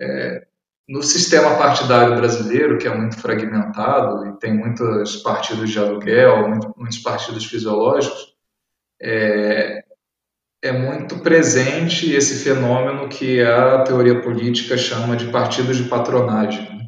É, 0.00 0.46
no 0.90 1.04
sistema 1.04 1.56
partidário 1.56 2.16
brasileiro, 2.16 2.76
que 2.76 2.88
é 2.88 2.92
muito 2.92 3.16
fragmentado 3.16 4.26
e 4.26 4.38
tem 4.40 4.52
muitos 4.52 5.18
partidos 5.18 5.70
de 5.70 5.78
aluguel, 5.78 6.48
muitos 6.76 6.98
partidos 6.98 7.46
fisiológicos, 7.46 8.34
é, 9.00 9.84
é 10.60 10.72
muito 10.72 11.20
presente 11.20 12.12
esse 12.12 12.42
fenômeno 12.42 13.08
que 13.08 13.40
a 13.40 13.84
teoria 13.84 14.20
política 14.20 14.76
chama 14.76 15.16
de 15.16 15.30
partidos 15.30 15.76
de 15.76 15.88
patronagem, 15.88 16.78
né? 16.78 16.86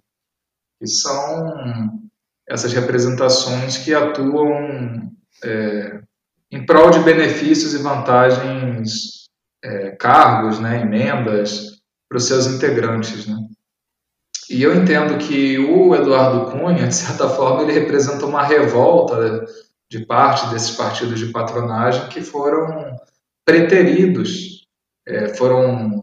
que 0.80 0.88
são 0.88 2.02
essas 2.48 2.72
representações 2.72 3.78
que 3.78 3.94
atuam 3.94 5.12
é, 5.44 6.00
em 6.50 6.66
prol 6.66 6.90
de 6.90 6.98
benefícios 6.98 7.72
e 7.72 7.78
vantagens, 7.78 9.28
é, 9.62 9.92
cargos, 9.92 10.58
né, 10.58 10.80
emendas 10.80 11.80
para 12.08 12.18
os 12.18 12.26
seus 12.26 12.48
integrantes. 12.48 13.28
Né? 13.28 13.36
E 14.50 14.62
eu 14.62 14.74
entendo 14.74 15.18
que 15.18 15.58
o 15.58 15.94
Eduardo 15.94 16.50
Cunha, 16.50 16.86
de 16.86 16.94
certa 16.94 17.28
forma, 17.28 17.62
ele 17.62 17.72
representa 17.72 18.26
uma 18.26 18.42
revolta 18.42 19.44
de 19.90 20.04
parte 20.04 20.48
desses 20.48 20.76
partidos 20.76 21.18
de 21.18 21.26
patronagem 21.26 22.08
que 22.08 22.22
foram 22.22 22.96
preteridos, 23.44 24.66
é, 25.06 25.28
foram 25.34 26.02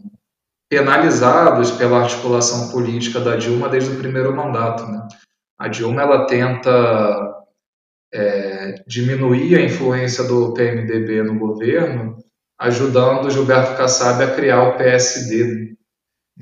penalizados 0.69 1.71
pela 1.71 2.01
articulação 2.01 2.69
política 2.69 3.19
da 3.19 3.35
Dilma 3.35 3.67
desde 3.67 3.91
o 3.91 3.97
primeiro 3.97 4.35
mandato. 4.35 4.85
Né? 4.85 5.07
A 5.57 5.67
Dilma 5.67 6.03
ela 6.03 6.27
tenta 6.27 7.39
é, 8.13 8.75
diminuir 8.87 9.55
a 9.55 9.61
influência 9.61 10.23
do 10.23 10.53
PMDB 10.53 11.23
no 11.23 11.39
governo, 11.39 12.17
ajudando 12.59 13.31
Gilberto 13.31 13.75
Kassab 13.75 14.23
a 14.23 14.35
criar 14.35 14.63
o 14.63 14.77
PSD. 14.77 15.75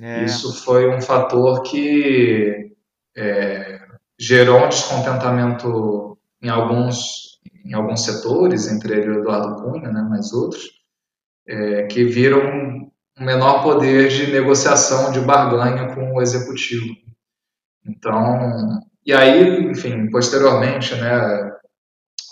É. 0.02 0.26
Isso 0.26 0.64
foi 0.64 0.89
um 0.89 1.02
fator 1.02 1.64
que 1.64 2.72
é, 3.16 3.80
gerou 4.20 4.66
um 4.66 4.70
descontentamento 4.70 6.18
em 6.41 6.50
alguns, 6.50 7.39
em 7.66 7.74
alguns 7.74 8.04
setores, 8.04 8.68
entre 8.72 8.93
ele 8.93 9.10
o 9.10 9.20
Eduardo 9.20 9.64
Cunha, 9.64 9.91
né, 9.91 10.06
mas 10.08 10.32
outros, 10.34 10.64
é, 11.48 11.84
que 11.84 12.04
viram 12.04 12.91
um 13.20 13.26
menor 13.26 13.64
poder 13.64 14.10
de 14.10 14.32
negociação, 14.32 15.12
de 15.12 15.20
barganha 15.20 15.93
com 15.95 16.14
o 16.14 16.22
executivo. 16.22 16.95
Então, 17.86 18.82
e 19.06 19.14
aí, 19.14 19.64
enfim, 19.64 20.10
posteriormente, 20.12 20.93
né, 20.95 21.52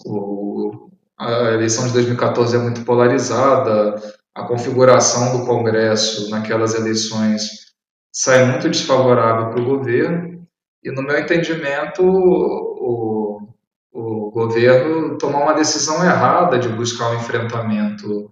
o, 0.05 0.91
a 1.17 1.51
eleição 1.53 1.87
de 1.87 1.93
2014 1.93 2.55
é 2.55 2.59
muito 2.59 2.83
polarizada, 2.83 3.95
a 4.35 4.43
configuração 4.43 5.37
do 5.37 5.45
Congresso 5.45 6.29
naquelas 6.29 6.75
eleições 6.75 7.73
sai 8.11 8.45
muito 8.45 8.69
desfavorável 8.69 9.49
para 9.49 9.61
o 9.61 9.65
governo, 9.65 10.45
e 10.83 10.91
no 10.91 11.01
meu 11.01 11.17
entendimento, 11.17 12.03
o, 12.03 13.49
o 13.91 14.31
governo 14.31 15.17
tomou 15.17 15.41
uma 15.41 15.53
decisão 15.53 16.03
errada 16.03 16.59
de 16.59 16.69
buscar 16.69 17.11
um 17.11 17.15
enfrentamento 17.15 18.31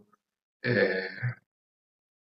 é, 0.63 1.09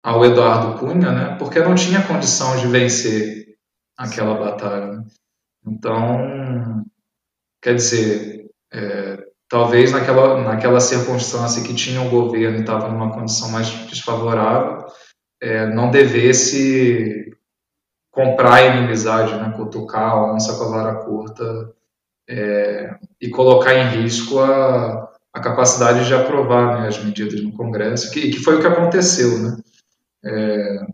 ao 0.03 0.25
Eduardo 0.25 0.79
Cunha, 0.79 1.13
né, 1.13 1.37
porque 1.39 1.61
não 1.61 1.75
tinha 1.75 2.07
condição 2.07 2.57
de 2.59 2.67
vencer 2.67 3.57
aquela 3.97 4.35
batalha. 4.35 5.05
Então, 5.67 6.85
quer 7.63 7.75
dizer, 7.75 8.51
é, 8.73 9.28
talvez 9.49 9.93
naquela, 9.93 10.43
naquela 10.43 10.81
circunstância 10.81 11.63
que 11.63 11.75
tinha 11.75 12.03
o 12.03 12.11
governo 12.11 12.59
e 12.59 12.61
estava 12.61 12.89
numa 12.89 13.13
condição 13.13 13.51
mais 13.51 13.69
desfavorável, 13.89 14.87
é, 15.41 15.67
não 15.67 15.91
devesse 15.91 17.33
comprar 18.11 18.55
a 18.55 18.67
inimizade, 18.67 19.35
né, 19.35 19.55
cutucar 19.57 20.11
a 20.11 20.33
onça 20.33 20.57
com 20.57 20.65
a 20.65 20.69
vara 20.69 20.95
curta 21.05 21.73
é, 22.29 22.95
e 23.21 23.31
colocar 23.31 23.75
em 23.75 24.03
risco 24.03 24.41
a, 24.41 25.09
a 25.33 25.41
capacidade 25.41 26.07
de 26.07 26.15
aprovar 26.15 26.81
né, 26.81 26.89
as 26.89 27.03
medidas 27.03 27.41
no 27.43 27.53
Congresso, 27.53 28.11
que, 28.11 28.31
que 28.31 28.39
foi 28.39 28.57
o 28.57 28.61
que 28.61 28.67
aconteceu, 28.67 29.39
né? 29.39 29.57
É, 30.25 30.87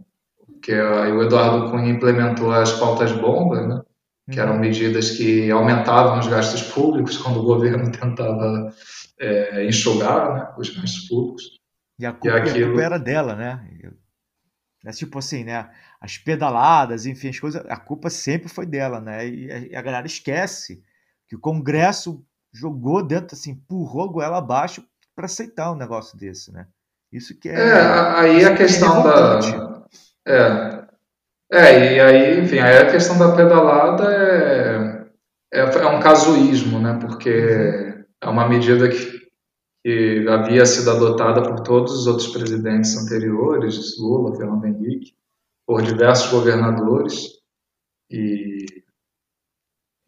que 0.62 0.72
o 0.72 1.22
Eduardo 1.22 1.70
Cunha 1.70 1.90
implementou 1.90 2.50
as 2.50 2.72
pautas 2.72 3.12
bomba, 3.12 3.66
né? 3.66 3.82
Que 4.30 4.40
eram 4.40 4.54
uhum. 4.54 4.60
medidas 4.60 5.10
que 5.10 5.50
aumentavam 5.50 6.18
os 6.18 6.26
gastos 6.26 6.62
públicos 6.62 7.18
quando 7.18 7.40
o 7.40 7.44
governo 7.44 7.90
tentava 7.92 8.72
é, 9.20 9.66
enxugar 9.66 10.34
né, 10.34 10.54
os 10.58 10.70
gastos 10.70 11.08
públicos. 11.08 11.60
E 11.98 12.06
a 12.06 12.12
culpa, 12.12 12.28
e 12.28 12.40
aquilo... 12.40 12.64
a 12.64 12.68
culpa 12.68 12.82
era 12.82 12.98
dela, 12.98 13.34
né? 13.36 13.68
É 14.84 14.90
tipo 14.90 15.18
assim, 15.18 15.44
né? 15.44 15.70
As 16.00 16.18
pedaladas, 16.18 17.06
enfim, 17.06 17.28
as 17.28 17.40
coisas, 17.40 17.64
a 17.68 17.76
culpa 17.76 18.10
sempre 18.10 18.48
foi 18.48 18.66
dela, 18.66 19.00
né? 19.00 19.26
E 19.26 19.74
a, 19.74 19.78
a 19.78 19.82
galera 19.82 20.06
esquece 20.06 20.82
que 21.26 21.36
o 21.36 21.40
Congresso 21.40 22.24
jogou 22.52 23.02
dentro, 23.02 23.34
assim, 23.34 23.52
empurrou 23.52 24.10
goela 24.10 24.38
abaixo 24.38 24.84
para 25.14 25.26
aceitar 25.26 25.72
um 25.72 25.76
negócio 25.76 26.18
desse, 26.18 26.52
né? 26.52 26.66
Isso 27.12 27.38
que 27.38 27.48
é. 27.48 27.54
É, 27.54 27.80
aí 28.18 28.44
a 28.44 28.50
é 28.50 28.56
questão 28.56 29.00
é 29.00 29.04
da. 29.04 29.84
É, 30.26 30.73
é, 31.54 31.94
e 31.94 32.00
aí, 32.00 32.40
enfim, 32.40 32.58
aí 32.58 32.78
a 32.78 32.90
questão 32.90 33.16
da 33.16 33.34
pedalada 33.34 34.12
é, 34.12 35.06
é, 35.52 35.60
é 35.60 35.86
um 35.86 36.00
casuísmo, 36.00 36.80
né? 36.80 36.98
Porque 37.00 38.04
é 38.20 38.28
uma 38.28 38.48
medida 38.48 38.88
que, 38.88 39.28
que 39.84 40.28
havia 40.28 40.66
sido 40.66 40.90
adotada 40.90 41.42
por 41.42 41.60
todos 41.60 41.92
os 41.92 42.06
outros 42.08 42.28
presidentes 42.28 42.96
anteriores, 42.96 43.96
Lula, 43.98 44.36
Fernando 44.36 44.64
Henrique, 44.64 45.14
por 45.66 45.80
diversos 45.80 46.30
governadores, 46.30 47.38
e, 48.10 48.66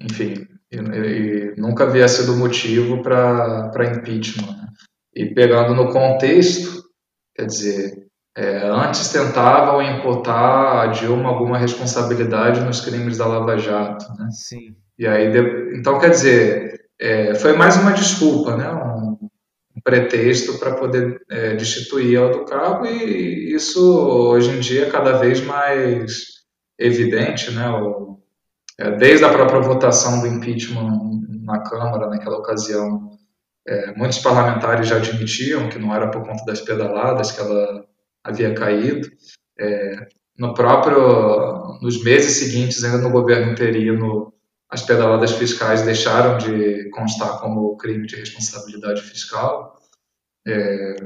enfim, 0.00 0.48
e, 0.70 0.76
e 0.78 1.54
nunca 1.56 1.84
havia 1.84 2.08
sido 2.08 2.36
motivo 2.36 3.02
para 3.02 3.94
impeachment. 3.96 4.56
Né? 4.56 4.68
E 5.14 5.26
pegando 5.34 5.74
no 5.74 5.92
contexto, 5.92 6.82
quer 7.34 7.46
dizer, 7.46 8.05
é, 8.36 8.68
antes 8.68 9.08
tentavam 9.08 9.80
imputar 9.80 10.84
a 10.84 10.86
Dilma 10.88 11.30
alguma 11.30 11.56
responsabilidade 11.56 12.60
nos 12.60 12.82
crimes 12.82 13.16
da 13.16 13.26
Lava 13.26 13.56
Jato, 13.56 14.04
né? 14.18 14.28
Sim. 14.30 14.76
E 14.98 15.06
aí, 15.06 15.32
então 15.74 15.98
quer 15.98 16.10
dizer, 16.10 16.86
é, 17.00 17.34
foi 17.34 17.54
mais 17.54 17.76
uma 17.76 17.92
desculpa, 17.92 18.54
né? 18.54 18.70
Um, 18.70 19.16
um 19.74 19.80
pretexto 19.82 20.58
para 20.58 20.74
poder 20.74 21.18
é, 21.30 21.54
destituir 21.54 22.16
ela 22.16 22.30
do 22.30 22.44
cabo 22.44 22.84
e 22.84 23.54
isso 23.54 23.80
hoje 23.98 24.50
em 24.50 24.60
dia 24.60 24.86
é 24.86 24.90
cada 24.90 25.12
vez 25.12 25.40
mais 25.42 26.44
evidente, 26.78 27.50
né? 27.52 27.70
O, 27.70 28.18
é, 28.78 28.90
desde 28.98 29.24
a 29.24 29.30
própria 29.30 29.60
votação 29.60 30.20
do 30.20 30.26
impeachment 30.26 31.22
na 31.42 31.62
Câmara 31.62 32.10
naquela 32.10 32.36
ocasião, 32.36 33.12
é, 33.66 33.94
muitos 33.96 34.18
parlamentares 34.18 34.88
já 34.88 34.96
admitiam 34.96 35.70
que 35.70 35.78
não 35.78 35.94
era 35.94 36.10
por 36.10 36.22
conta 36.22 36.44
das 36.44 36.60
pedaladas 36.60 37.32
que 37.32 37.40
ela 37.40 37.86
havia 38.26 38.54
caído. 38.54 39.08
É, 39.58 40.08
no 40.38 40.52
próprio, 40.52 41.78
nos 41.80 42.02
meses 42.02 42.36
seguintes, 42.36 42.84
ainda 42.84 42.98
no 42.98 43.10
governo 43.10 43.52
interino, 43.52 44.32
as 44.68 44.82
pedaladas 44.82 45.32
fiscais 45.32 45.82
deixaram 45.82 46.36
de 46.36 46.90
constar 46.90 47.40
como 47.40 47.76
crime 47.76 48.06
de 48.06 48.16
responsabilidade 48.16 49.00
fiscal. 49.02 49.76
É, 50.46 50.96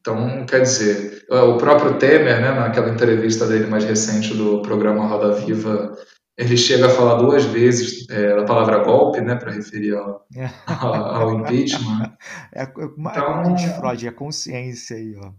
então, 0.00 0.46
quer 0.46 0.62
dizer, 0.62 1.26
o 1.28 1.56
próprio 1.56 1.98
Temer, 1.98 2.40
né, 2.40 2.52
naquela 2.52 2.90
entrevista 2.90 3.46
dele 3.46 3.66
mais 3.66 3.84
recente 3.84 4.34
do 4.34 4.62
programa 4.62 5.06
Roda 5.06 5.32
Viva, 5.32 5.96
ele 6.36 6.56
chega 6.56 6.86
a 6.86 6.90
falar 6.90 7.14
duas 7.14 7.44
vezes 7.46 8.08
é, 8.10 8.38
a 8.38 8.44
palavra 8.44 8.84
golpe, 8.84 9.20
né, 9.20 9.34
para 9.34 9.50
referir 9.50 9.96
ao, 9.96 10.26
ao, 10.66 10.94
ao 10.94 11.34
impeachment. 11.34 12.14
É, 12.52 12.62
é, 12.62 12.66
então, 12.68 13.54
é 13.54 13.68
Freud, 13.76 14.06
é 14.06 14.12
consciência 14.12 14.96
aí, 14.96 15.14
ó. 15.16 15.32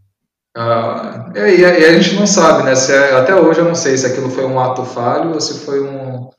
Ah, 0.59 1.31
e, 1.35 1.61
e, 1.61 1.65
a 1.65 1.93
gente 1.93 2.15
não 2.15 2.25
sabe, 2.25 2.63
né? 2.63 2.73
Se 2.73 2.91
é, 2.91 3.15
até 3.15 3.35
hoje 3.35 3.59
eu 3.59 3.65
não 3.65 3.75
sei 3.75 3.95
se 3.95 4.07
aquilo 4.07 4.31
foi 4.31 4.43
um 4.43 4.59
ato 4.59 4.83
falho 4.83 5.35
ou 5.35 5.39
se 5.39 5.63
foi 5.63 5.87
um. 5.87 6.31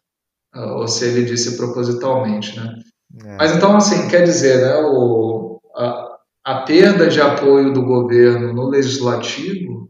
Ah, 0.52 0.72
ou 0.74 0.88
se 0.88 1.04
ele 1.04 1.24
disse 1.24 1.56
propositalmente, 1.56 2.58
né? 2.58 2.74
É. 3.24 3.36
Mas 3.36 3.54
então, 3.54 3.76
assim, 3.76 4.08
quer 4.08 4.24
dizer, 4.24 4.60
né? 4.60 4.74
O, 4.90 5.60
a, 5.76 6.18
a 6.44 6.62
perda 6.62 7.06
de 7.06 7.20
apoio 7.20 7.72
do 7.72 7.84
governo 7.84 8.52
no 8.52 8.68
legislativo, 8.68 9.88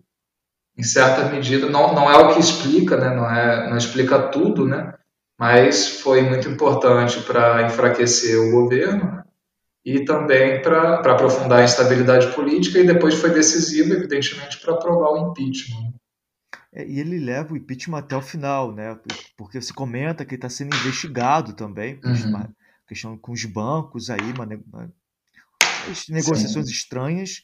em 0.76 0.82
certa 0.82 1.24
medida, 1.30 1.66
não, 1.70 1.94
não 1.94 2.10
é 2.10 2.18
o 2.18 2.34
que 2.34 2.40
explica, 2.40 2.98
né? 2.98 3.08
Não, 3.08 3.30
é, 3.30 3.70
não 3.70 3.78
explica 3.78 4.18
tudo, 4.28 4.66
né? 4.66 4.92
Mas 5.40 6.00
foi 6.00 6.20
muito 6.20 6.46
importante 6.50 7.18
para 7.22 7.62
enfraquecer 7.62 8.38
o 8.38 8.50
governo, 8.50 9.04
né? 9.04 9.22
E 9.84 10.04
também 10.04 10.60
para 10.60 11.00
aprofundar 11.12 11.60
a 11.60 11.64
instabilidade 11.64 12.34
política, 12.34 12.78
e 12.78 12.86
depois 12.86 13.14
foi 13.14 13.30
decisivo, 13.30 13.92
evidentemente, 13.92 14.58
para 14.60 14.74
aprovar 14.74 15.12
o 15.12 15.30
impeachment. 15.30 15.94
É, 16.72 16.86
e 16.86 17.00
ele 17.00 17.18
leva 17.18 17.54
o 17.54 17.56
impeachment 17.56 17.98
até 17.98 18.16
o 18.16 18.22
final, 18.22 18.72
né? 18.72 18.98
Porque 19.36 19.60
você 19.60 19.72
comenta 19.72 20.24
que 20.24 20.34
ele 20.34 20.38
está 20.38 20.50
sendo 20.50 20.76
investigado 20.76 21.54
também, 21.54 21.98
uhum. 22.04 22.52
questão 22.86 23.16
com 23.16 23.32
os 23.32 23.44
bancos 23.44 24.10
aí, 24.10 24.32
uma, 24.32 24.44
uma 24.44 24.92
negociações 26.08 26.66
Sim. 26.66 26.72
estranhas. 26.72 27.42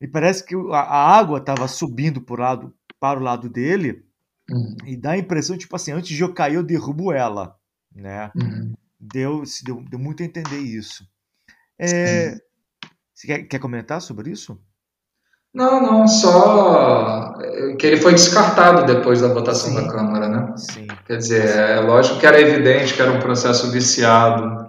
E 0.00 0.06
parece 0.06 0.44
que 0.44 0.54
a, 0.54 0.78
a 0.78 1.18
água 1.18 1.38
estava 1.38 1.66
subindo 1.66 2.20
por 2.20 2.38
lado, 2.38 2.72
para 3.00 3.18
o 3.18 3.22
lado 3.22 3.48
dele, 3.48 4.04
uhum. 4.50 4.76
e 4.86 4.96
dá 4.96 5.12
a 5.12 5.18
impressão, 5.18 5.56
tipo 5.56 5.74
assim, 5.74 5.92
antes 5.92 6.14
de 6.14 6.22
eu 6.22 6.32
cair, 6.32 6.54
eu 6.54 6.62
derrubo 6.62 7.12
ela. 7.12 7.56
Né? 7.94 8.30
Uhum. 8.36 8.74
Deu, 9.00 9.42
deu, 9.64 9.82
deu 9.82 9.98
muito 9.98 10.22
a 10.22 10.26
entender 10.26 10.58
isso. 10.58 11.06
É, 11.78 12.34
você 13.14 13.26
quer, 13.26 13.42
quer, 13.44 13.58
comentar 13.58 14.00
sobre 14.00 14.30
isso? 14.30 14.58
Não, 15.52 15.80
não, 15.80 16.06
só 16.06 17.34
que 17.78 17.86
ele 17.86 17.96
foi 17.96 18.12
descartado 18.12 18.86
depois 18.86 19.20
da 19.20 19.28
votação 19.28 19.70
Sim. 19.70 19.76
da 19.76 19.88
Câmara, 19.90 20.28
né? 20.28 20.54
Sim. 20.56 20.86
Quer 21.06 21.16
dizer, 21.16 21.46
é 21.46 21.80
lógico 21.80 22.18
que 22.18 22.26
era 22.26 22.40
evidente 22.40 22.94
que 22.94 23.00
era 23.00 23.12
um 23.12 23.20
processo 23.20 23.70
viciado 23.70 24.66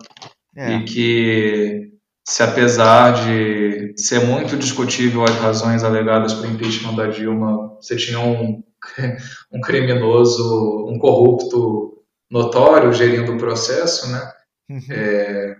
é. 0.55 0.75
e 0.75 0.85
que 0.85 1.91
se 2.27 2.43
apesar 2.43 3.13
de 3.13 3.93
ser 3.97 4.19
muito 4.25 4.57
discutível 4.57 5.23
as 5.23 5.35
razões 5.37 5.83
alegadas 5.83 6.33
para 6.33 6.47
o 6.47 6.51
impeachment 6.51 6.95
da 6.95 7.07
Dilma, 7.07 7.75
você 7.81 7.95
tinha 7.95 8.19
um, 8.19 8.63
um 9.51 9.61
criminoso, 9.61 10.87
um 10.89 10.99
corrupto 10.99 12.03
notório 12.29 12.91
gerindo 12.91 13.33
o 13.33 13.37
processo, 13.37 14.11
né? 14.11 14.31
Uhum. 14.69 14.81
É, 14.89 15.55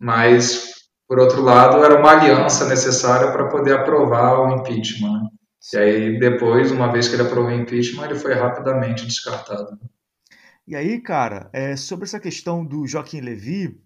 mas 0.00 0.75
por 1.08 1.18
outro 1.18 1.42
lado, 1.42 1.84
era 1.84 1.98
uma 1.98 2.10
aliança 2.10 2.68
necessária 2.68 3.30
para 3.30 3.48
poder 3.48 3.74
aprovar 3.74 4.40
o 4.40 4.54
impeachment. 4.56 5.22
Né? 5.22 5.28
E 5.74 5.78
aí, 5.78 6.18
depois, 6.18 6.70
uma 6.70 6.90
vez 6.90 7.08
que 7.08 7.14
ele 7.14 7.22
aprovou 7.22 7.50
o 7.50 7.54
impeachment, 7.54 8.04
ele 8.06 8.18
foi 8.18 8.34
rapidamente 8.34 9.06
descartado. 9.06 9.78
E 10.66 10.74
aí, 10.74 11.00
cara, 11.00 11.48
é, 11.52 11.76
sobre 11.76 12.06
essa 12.06 12.18
questão 12.18 12.64
do 12.64 12.86
Joaquim 12.86 13.20
Levy, 13.20 13.80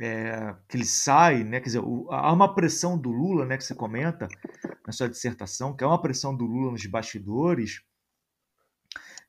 é, 0.00 0.54
que 0.68 0.76
ele 0.76 0.84
sai, 0.84 1.44
né? 1.44 1.60
Quer 1.60 1.66
dizer, 1.66 1.80
o, 1.80 2.08
há 2.10 2.32
uma 2.32 2.54
pressão 2.54 2.98
do 2.98 3.10
Lula, 3.10 3.46
né? 3.46 3.56
Que 3.56 3.64
você 3.64 3.74
comenta 3.74 4.28
na 4.86 4.92
sua 4.92 5.08
dissertação, 5.08 5.74
que 5.74 5.84
é 5.84 5.86
uma 5.86 6.00
pressão 6.00 6.36
do 6.36 6.44
Lula 6.44 6.72
nos 6.72 6.84
bastidores, 6.86 7.80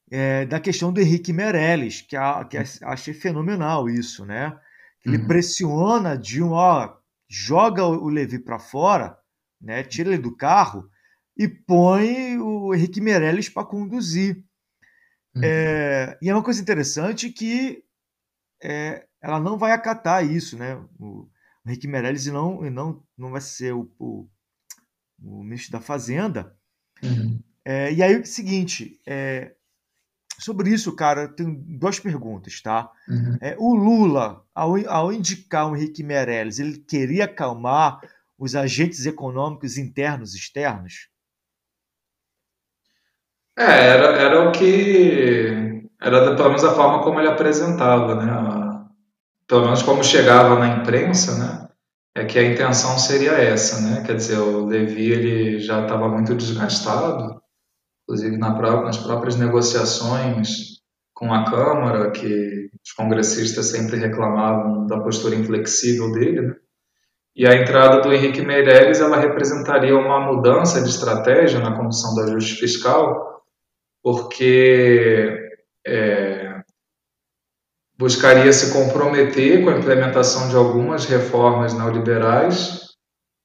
é, 0.10 0.46
da 0.46 0.60
questão 0.60 0.92
do 0.92 1.00
Henrique 1.00 1.32
Meirelles, 1.32 2.02
que, 2.02 2.16
a, 2.16 2.44
que 2.46 2.58
achei 2.84 3.14
fenomenal 3.14 3.90
isso, 3.90 4.26
né? 4.26 4.58
Ele 5.06 5.18
uhum. 5.18 5.28
pressiona 5.28 6.18
Dilma, 6.18 6.56
ó, 6.56 6.97
joga 7.30 7.86
o 7.86 8.08
Levi 8.08 8.40
para 8.40 8.60
fora, 8.60 9.18
né, 9.62 9.84
tira 9.84 10.10
ele 10.10 10.22
do 10.22 10.36
carro 10.36 10.90
e 11.38 11.48
põe 11.48 12.38
o 12.38 12.74
Henrique 12.74 13.02
Meirelles 13.02 13.50
para 13.50 13.66
conduzir. 13.66 14.44
Uhum. 15.36 15.42
É, 15.44 16.18
e 16.22 16.30
é 16.30 16.34
uma 16.34 16.44
coisa 16.44 16.62
interessante 16.62 17.30
que 17.30 17.84
é, 18.62 19.06
ela 19.22 19.40
não 19.40 19.58
vai 19.58 19.72
acatar 19.72 20.26
isso, 20.26 20.58
né? 20.58 20.76
O, 21.00 21.24
o 21.24 21.30
Henrique 21.66 21.88
Meirelles 21.88 22.26
não, 22.28 22.62
não, 22.62 23.04
não 23.18 23.32
vai 23.32 23.42
ser 23.42 23.74
o, 23.74 23.92
o, 24.00 24.28
o 25.22 25.44
ministro 25.44 25.74
da 25.74 25.82
Fazenda. 25.82 26.56
Uhum. 27.04 27.40
É, 27.64 27.94
e 27.94 28.02
aí 28.02 28.20
o 28.20 28.26
seguinte, 28.26 29.00
é, 29.06 29.54
Sobre 30.40 30.70
isso, 30.70 30.96
cara, 30.96 31.28
tenho 31.28 31.56
duas 31.66 32.00
perguntas, 32.00 32.62
tá? 32.62 32.92
Uhum. 33.10 33.38
É, 33.42 33.56
o 33.58 33.74
Lula, 33.74 34.44
ao, 34.54 34.76
ao 34.88 35.12
indicar 35.12 35.70
o 35.70 35.76
Henrique 35.76 36.04
Meirelles, 36.04 36.60
ele 36.60 36.78
queria 36.78 37.26
acalmar 37.26 38.00
os 38.38 38.56
agentes 38.56 39.06
econômicos 39.06 39.78
internos 39.78 40.36
e 40.36 40.38
externos? 40.38 41.10
É, 43.58 43.88
era, 43.88 44.06
era 44.22 44.48
o 44.48 44.52
que. 44.52 45.84
Era 46.00 46.36
pelo 46.36 46.50
menos 46.50 46.64
a 46.64 46.76
forma 46.76 47.02
como 47.02 47.20
ele 47.20 47.28
apresentava, 47.28 48.14
né? 48.14 48.86
Pelo 49.48 49.64
menos 49.66 49.82
como 49.82 50.04
chegava 50.04 50.60
na 50.60 50.78
imprensa, 50.78 51.38
né? 51.40 51.68
É 52.16 52.26
que 52.26 52.38
a 52.38 52.44
intenção 52.44 53.00
seria 53.00 53.32
essa, 53.32 53.82
né? 53.82 54.04
Quer 54.06 54.16
dizer, 54.16 54.38
o 54.38 54.68
Levi 54.68 55.12
ele 55.12 55.60
já 55.60 55.82
estava 55.82 56.08
muito 56.08 56.36
desgastado, 56.36 57.42
inclusive 58.08 58.38
na 58.38 58.56
própria, 58.56 58.86
nas 58.86 58.98
próprias 58.98 59.36
negociações 59.36 60.78
com 61.14 61.34
a 61.34 61.44
Câmara, 61.44 62.12
que 62.12 62.70
os 62.82 62.94
congressistas 62.94 63.66
sempre 63.66 63.98
reclamavam 63.98 64.88
da 64.88 65.00
postura 65.00 65.36
inflexível 65.36 66.12
dele, 66.14 66.42
né? 66.42 66.56
E 67.36 67.46
a 67.46 67.54
entrada 67.54 68.02
do 68.02 68.12
Henrique 68.12 68.42
Meirelles 68.42 69.00
ela 69.00 69.20
representaria 69.20 69.96
uma 69.96 70.20
mudança 70.20 70.82
de 70.82 70.90
estratégia 70.90 71.60
na 71.60 71.76
condução 71.76 72.16
do 72.16 72.22
ajuste 72.22 72.56
fiscal, 72.56 73.44
porque 74.02 75.38
é, 75.86 76.62
buscaria 77.96 78.52
se 78.52 78.74
comprometer 78.74 79.64
com 79.64 79.70
a 79.70 79.78
implementação 79.78 80.50
de 80.50 80.56
algumas 80.56 81.06
reformas 81.06 81.76
neoliberais 81.76 82.87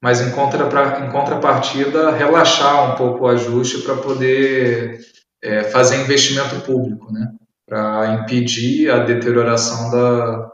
mas 0.03 0.21
em, 0.21 0.33
contra, 0.33 0.67
em 1.07 1.11
contrapartida 1.11 2.11
relaxar 2.11 2.93
um 2.93 2.97
pouco 2.97 3.25
o 3.25 3.29
ajuste 3.29 3.83
para 3.83 3.95
poder 3.97 5.01
é, 5.41 5.63
fazer 5.63 6.03
investimento 6.03 6.61
público, 6.63 7.13
né? 7.13 7.33
para 7.65 8.15
impedir 8.15 8.91
a 8.91 9.05
deterioração 9.05 9.93
da, 9.93 10.53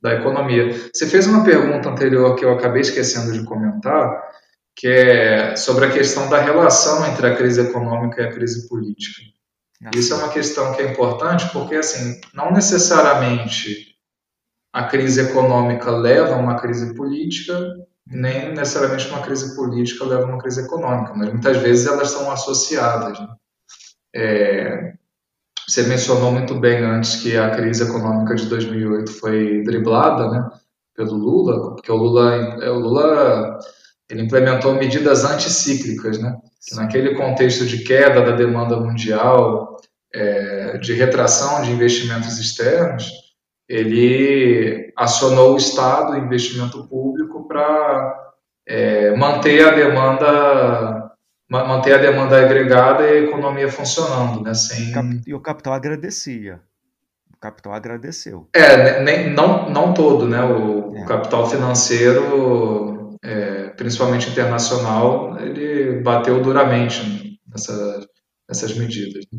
da 0.00 0.14
economia. 0.14 0.74
Você 0.92 1.06
fez 1.06 1.26
uma 1.26 1.44
pergunta 1.44 1.90
anterior 1.90 2.34
que 2.34 2.46
eu 2.46 2.52
acabei 2.52 2.80
esquecendo 2.80 3.30
de 3.30 3.44
comentar, 3.44 4.26
que 4.74 4.88
é 4.88 5.54
sobre 5.54 5.84
a 5.84 5.90
questão 5.90 6.30
da 6.30 6.40
relação 6.40 7.06
entre 7.06 7.26
a 7.26 7.36
crise 7.36 7.60
econômica 7.60 8.22
e 8.22 8.24
a 8.24 8.32
crise 8.32 8.66
política. 8.68 9.20
Isso 9.94 10.14
é 10.14 10.16
uma 10.16 10.30
questão 10.30 10.72
que 10.72 10.80
é 10.80 10.90
importante 10.90 11.46
porque, 11.52 11.76
assim, 11.76 12.18
não 12.32 12.50
necessariamente 12.50 13.96
a 14.72 14.84
crise 14.84 15.20
econômica 15.20 15.90
leva 15.90 16.34
a 16.34 16.38
uma 16.38 16.58
crise 16.58 16.94
política 16.94 17.54
nem 18.10 18.54
necessariamente 18.54 19.08
uma 19.08 19.22
crise 19.22 19.54
política 19.54 20.04
leva 20.04 20.22
a 20.22 20.26
uma 20.26 20.38
crise 20.38 20.62
econômica, 20.62 21.12
mas 21.14 21.30
muitas 21.30 21.56
vezes 21.58 21.86
elas 21.86 22.10
são 22.10 22.30
associadas. 22.30 23.18
Né? 23.18 23.28
É, 24.14 24.92
você 25.66 25.82
mencionou 25.82 26.32
muito 26.32 26.54
bem 26.54 26.82
antes 26.82 27.16
que 27.16 27.36
a 27.36 27.50
crise 27.50 27.82
econômica 27.82 28.34
de 28.34 28.46
2008 28.46 29.12
foi 29.12 29.62
driblada 29.62 30.30
né, 30.30 30.48
pelo 30.96 31.14
Lula, 31.14 31.74
porque 31.74 31.92
o 31.92 31.96
Lula, 31.96 32.34
é, 32.62 32.70
o 32.70 32.78
Lula 32.78 33.58
ele 34.10 34.22
implementou 34.22 34.74
medidas 34.74 35.24
anticíclicas, 35.24 36.18
né? 36.18 36.34
Que 36.66 36.74
naquele 36.74 37.14
contexto 37.14 37.66
de 37.66 37.84
queda 37.84 38.22
da 38.22 38.34
demanda 38.34 38.80
mundial, 38.80 39.76
é, 40.14 40.78
de 40.78 40.94
retração 40.94 41.62
de 41.62 41.70
investimentos 41.70 42.38
externos, 42.38 43.12
ele 43.68 44.90
acionou 44.96 45.52
o 45.52 45.56
Estado, 45.58 46.16
investimento 46.16 46.88
público, 46.88 47.17
para 47.58 48.32
é, 48.66 49.16
manter 49.16 49.66
a 49.66 49.70
demanda 49.70 51.08
manter 51.50 51.94
a 51.94 51.98
demanda 51.98 52.38
agregada 52.38 53.04
e 53.04 53.10
a 53.10 53.20
economia 53.22 53.70
funcionando, 53.72 54.42
né? 54.42 54.52
Sem... 54.52 54.92
E 55.26 55.32
o 55.32 55.40
capital 55.40 55.72
agradecia. 55.72 56.60
O 57.34 57.40
capital 57.40 57.72
agradeceu. 57.72 58.48
É, 58.52 59.02
nem, 59.02 59.30
não, 59.30 59.70
não 59.70 59.94
todo, 59.94 60.28
né? 60.28 60.44
O, 60.44 60.94
é. 60.94 61.02
o 61.02 61.06
capital 61.06 61.48
financeiro, 61.48 63.16
é, 63.24 63.70
principalmente 63.70 64.28
internacional, 64.28 65.38
ele 65.40 66.02
bateu 66.02 66.42
duramente 66.42 67.40
nessa, 67.48 68.06
nessas 68.46 68.76
medidas. 68.76 69.24
Né? 69.32 69.38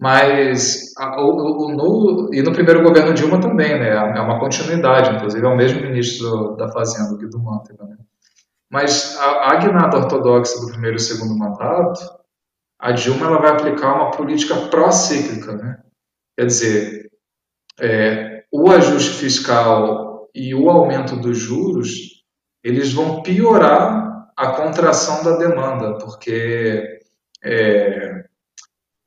Mas 0.00 0.92
a, 0.98 1.20
o, 1.22 1.66
o, 1.66 1.72
no, 1.72 2.34
e 2.34 2.42
no 2.42 2.52
primeiro 2.52 2.82
governo 2.82 3.14
Dilma 3.14 3.40
também, 3.40 3.78
né? 3.78 3.90
É 3.90 4.20
uma 4.20 4.40
continuidade, 4.40 5.14
inclusive 5.14 5.44
é 5.44 5.48
o 5.48 5.56
mesmo 5.56 5.80
ministro 5.80 6.56
da 6.56 6.70
Fazenda, 6.70 7.16
Guido 7.16 7.38
Mantega, 7.38 7.84
né? 7.84 7.96
Mas 8.70 9.16
a, 9.18 9.52
a 9.52 9.56
guinada 9.56 9.98
ortodoxa 9.98 10.60
do 10.60 10.66
primeiro 10.66 10.96
e 10.96 11.00
segundo 11.00 11.38
mandato, 11.38 12.00
a 12.78 12.90
Dilma 12.90 13.26
ela 13.26 13.40
vai 13.40 13.52
aplicar 13.52 13.94
uma 13.94 14.10
política 14.10 14.56
pró-cíclica, 14.68 15.52
né? 15.52 15.78
Quer 16.36 16.46
dizer, 16.46 17.10
é, 17.80 18.44
o 18.50 18.70
ajuste 18.70 19.10
fiscal 19.12 20.28
e 20.34 20.54
o 20.54 20.68
aumento 20.68 21.16
dos 21.16 21.38
juros, 21.38 22.24
eles 22.62 22.92
vão 22.92 23.22
piorar 23.22 24.28
a 24.36 24.50
contração 24.52 25.22
da 25.22 25.36
demanda, 25.36 25.98
porque 25.98 27.00
é, 27.42 28.13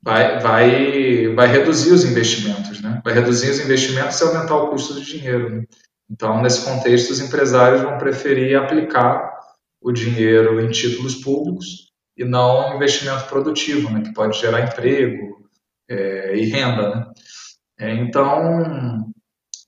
vai, 0.07 0.39
vai, 0.39 1.27
vai 1.35 1.47
reduzir 1.47 1.91
os 1.91 2.05
investimentos, 2.05 2.79
né? 2.81 3.01
Vai 3.03 3.13
reduzir 3.13 3.49
os 3.49 3.59
investimentos 3.59 4.17
e 4.21 4.23
aumentar 4.23 4.55
o 4.55 4.69
custo 4.69 4.93
do 4.93 5.01
dinheiro. 5.01 5.49
Né? 5.49 5.65
Então, 6.09 6.41
nesse 6.41 6.63
contexto, 6.63 7.11
os 7.11 7.19
empresários 7.19 7.81
vão 7.81 7.97
preferir 7.97 8.57
aplicar 8.57 9.37
o 9.81 9.91
dinheiro 9.91 10.61
em 10.61 10.69
títulos 10.69 11.15
públicos 11.15 11.91
e 12.15 12.23
não 12.23 12.73
investimento 12.73 13.25
produtivo, 13.25 13.91
né? 13.91 14.01
Que 14.01 14.13
pode 14.13 14.39
gerar 14.39 14.61
emprego 14.61 15.45
é, 15.89 16.37
e 16.37 16.45
renda, 16.45 16.95
né? 16.95 17.05
É, 17.77 17.93
então, 17.95 19.11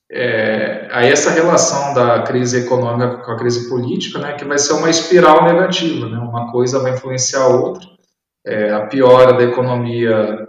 é, 0.09 0.87
aí 0.89 1.11
essa 1.11 1.31
relação 1.31 1.93
da 1.93 2.23
crise 2.23 2.59
econômica 2.59 3.17
com 3.17 3.31
a 3.31 3.37
crise 3.37 3.67
política, 3.67 4.19
né? 4.19 4.33
Que 4.35 4.45
vai 4.45 4.57
ser 4.57 4.71
uma 4.71 4.89
espiral 4.89 5.43
negativa, 5.43 6.07
né? 6.07 6.17
Uma 6.17 6.49
coisa 6.49 6.79
vai 6.79 6.93
influenciar 6.93 7.41
a 7.41 7.47
outra 7.47 7.98
é, 8.45 8.71
a 8.71 8.87
piora 8.87 9.33
da 9.33 9.43
economia 9.43 10.47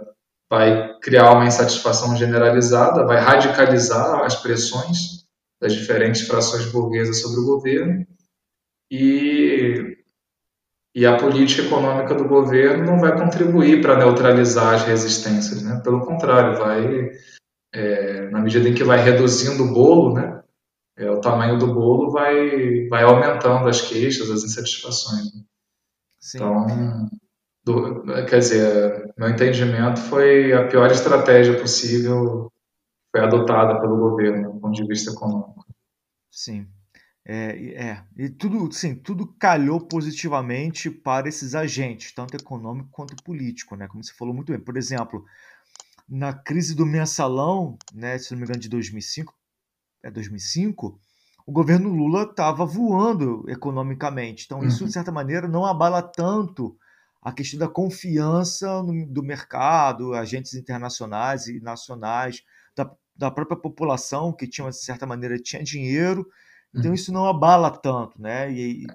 vai 0.49 0.97
criar 0.99 1.31
uma 1.31 1.45
insatisfação 1.45 2.15
generalizada, 2.15 3.05
vai 3.05 3.17
radicalizar 3.17 4.23
as 4.23 4.35
pressões 4.35 5.25
das 5.61 5.73
diferentes 5.73 6.27
frações 6.27 6.65
burguesas 6.65 7.21
sobre 7.21 7.39
o 7.39 7.45
governo 7.45 8.05
e, 8.91 9.97
e 10.93 11.05
a 11.05 11.15
política 11.17 11.61
econômica 11.61 12.13
do 12.13 12.27
governo 12.27 12.83
não 12.83 12.99
vai 12.99 13.17
contribuir 13.17 13.81
para 13.81 13.97
neutralizar 13.97 14.73
as 14.73 14.83
resistências, 14.83 15.61
né? 15.61 15.79
pelo 15.81 16.05
contrário, 16.05 16.57
vai, 16.57 17.11
é, 17.73 18.29
na 18.29 18.41
medida 18.41 18.67
em 18.67 18.73
que 18.73 18.83
vai 18.83 19.01
reduzindo 19.01 19.63
o 19.63 19.73
bolo, 19.73 20.15
né? 20.15 20.43
É, 20.97 21.09
o 21.09 21.21
tamanho 21.21 21.57
do 21.57 21.73
bolo 21.73 22.11
vai, 22.11 22.87
vai 22.89 23.03
aumentando 23.03 23.69
as 23.69 23.79
queixas, 23.81 24.29
as 24.29 24.43
insatisfações. 24.43 25.33
Né? 25.33 25.41
Sim. 26.19 26.37
Então, 26.37 27.09
do, 27.63 28.03
quer 28.27 28.39
dizer, 28.39 29.13
meu 29.17 29.29
entendimento 29.29 29.99
foi 29.99 30.53
a 30.53 30.67
pior 30.67 30.91
estratégia 30.91 31.59
possível 31.59 32.51
foi 33.11 33.21
adotada 33.21 33.79
pelo 33.79 33.97
governo, 33.97 34.53
do 34.53 34.59
ponto 34.59 34.73
de 34.73 34.87
vista 34.87 35.11
econômico. 35.11 35.65
Sim. 36.31 36.65
É, 37.23 37.73
é, 37.75 38.03
e 38.17 38.29
tudo, 38.29 38.71
sim, 38.71 38.95
tudo 38.95 39.27
calhou 39.37 39.79
positivamente 39.79 40.89
para 40.89 41.29
esses 41.29 41.53
agentes, 41.53 42.13
tanto 42.13 42.35
econômico 42.35 42.89
quanto 42.89 43.21
político, 43.21 43.75
né? 43.75 43.87
Como 43.87 44.03
você 44.03 44.13
falou 44.13 44.33
muito 44.33 44.51
bem. 44.51 44.59
Por 44.59 44.75
exemplo, 44.75 45.23
na 46.09 46.33
crise 46.33 46.73
do 46.73 46.85
mensalão, 46.85 47.77
né, 47.93 48.17
se 48.17 48.31
não 48.31 48.39
me 48.39 48.45
engano, 48.45 48.59
de 48.59 48.69
2005, 48.69 49.35
é 50.03 50.09
2005, 50.09 50.99
o 51.45 51.51
governo 51.51 51.93
Lula 51.93 52.23
estava 52.23 52.65
voando 52.65 53.45
economicamente. 53.47 54.45
Então, 54.45 54.63
isso, 54.63 54.79
de 54.79 54.83
uhum. 54.85 54.91
certa 54.91 55.11
maneira, 55.11 55.47
não 55.47 55.65
abala 55.65 56.01
tanto 56.01 56.75
a 57.21 57.31
questão 57.31 57.59
da 57.59 57.67
confiança 57.67 58.81
no, 58.81 59.05
do 59.05 59.23
mercado, 59.23 60.13
agentes 60.13 60.53
internacionais 60.55 61.47
e 61.47 61.59
nacionais, 61.59 62.41
da, 62.75 62.89
da 63.15 63.29
própria 63.29 63.57
população, 63.57 64.33
que 64.33 64.47
tinha, 64.47 64.69
de 64.69 64.83
certa 64.83 65.05
maneira, 65.05 65.37
tinha 65.37 65.63
dinheiro. 65.63 66.25
Então, 66.73 66.89
uhum. 66.89 66.95
isso 66.95 67.13
não 67.13 67.25
abala 67.25 67.69
tanto, 67.69 68.19
né? 68.19 68.51
E, 68.51 68.85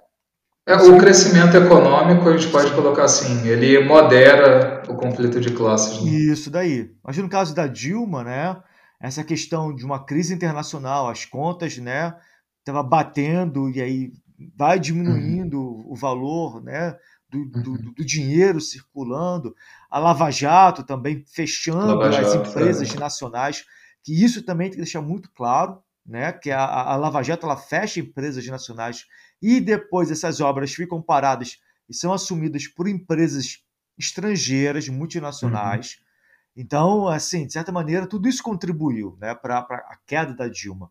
é, 0.69 0.75
o 0.75 0.99
crescimento 0.99 1.57
econômico, 1.57 2.29
a 2.29 2.37
gente 2.37 2.51
pode 2.51 2.75
colocar 2.75 3.05
assim, 3.05 3.47
ele 3.47 3.79
modera 3.85 4.83
o 4.89 4.97
conflito 4.97 5.41
de 5.41 5.53
classes. 5.53 6.03
Né? 6.03 6.11
Isso 6.11 6.51
daí. 6.51 6.91
Mas 7.05 7.17
no 7.17 7.29
caso 7.29 7.55
da 7.55 7.69
Dilma, 7.69 8.25
né, 8.25 8.57
essa 9.01 9.23
questão 9.23 9.73
de 9.73 9.85
uma 9.85 10.05
crise 10.05 10.35
internacional, 10.35 11.09
as 11.09 11.25
contas, 11.25 11.79
né, 11.79 12.17
estava 12.59 12.83
batendo 12.83 13.71
e 13.71 13.81
aí 13.81 14.13
vai 14.57 14.81
diminuindo 14.81 15.61
uhum. 15.61 15.85
o 15.87 15.95
valor, 15.95 16.61
né, 16.61 16.97
do, 17.29 17.45
do, 17.45 17.71
uhum. 17.73 17.93
do, 17.97 18.05
dinheiro 18.05 18.61
circulando, 18.61 19.55
a 19.91 19.99
Lava 19.99 20.31
Jato 20.31 20.85
também 20.85 21.25
fechando 21.27 22.01
Jato, 22.13 22.27
as 22.27 22.35
empresas 22.35 22.95
é. 22.95 22.99
nacionais, 22.99 23.65
que 24.03 24.25
isso 24.25 24.43
também 24.43 24.69
tem 24.69 24.79
que 24.79 24.85
deixar 24.85 25.01
muito 25.01 25.31
claro, 25.33 25.83
né, 26.05 26.33
que 26.33 26.51
a, 26.51 26.65
a 26.65 26.97
Lava 26.97 27.23
Jato 27.23 27.47
ela 27.47 27.57
fecha 27.57 27.99
empresas 27.99 28.47
nacionais 28.47 29.07
e 29.43 29.61
depois 29.61 30.11
essas 30.11 30.41
obras 30.41 30.73
ficam 30.73 31.03
paradas 31.03 31.59
e 31.89 31.95
são 31.95 32.13
assumidas 32.13 32.69
por 32.69 32.87
empresas 32.89 33.61
estrangeiras, 33.99 34.89
multinacionais. 34.89 35.99
Uhum. 35.99 36.63
Então, 36.63 37.09
assim, 37.09 37.47
de 37.47 37.53
certa 37.53 37.73
maneira, 37.73 38.07
tudo 38.07 38.29
isso 38.29 38.43
contribuiu 38.43 39.17
né, 39.21 39.35
para 39.35 39.59
a 39.59 39.99
queda 40.07 40.33
da 40.35 40.49
Dilma. 40.49 40.91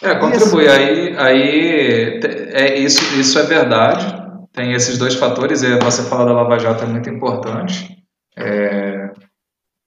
É, 0.00 0.14
contribui. 0.14 0.66
Assim, 0.68 0.80
aí, 0.80 1.16
aí 1.16 2.20
é, 2.52 2.78
isso, 2.78 3.02
isso 3.18 3.38
é 3.38 3.42
verdade. 3.42 4.25
Tem 4.56 4.72
esses 4.72 4.96
dois 4.96 5.14
fatores, 5.14 5.62
e 5.62 5.78
você 5.80 6.02
fala 6.04 6.24
da 6.24 6.32
Lava 6.32 6.58
Jato 6.58 6.82
é 6.82 6.86
muito 6.86 7.10
importante. 7.10 7.94
É, 8.34 9.12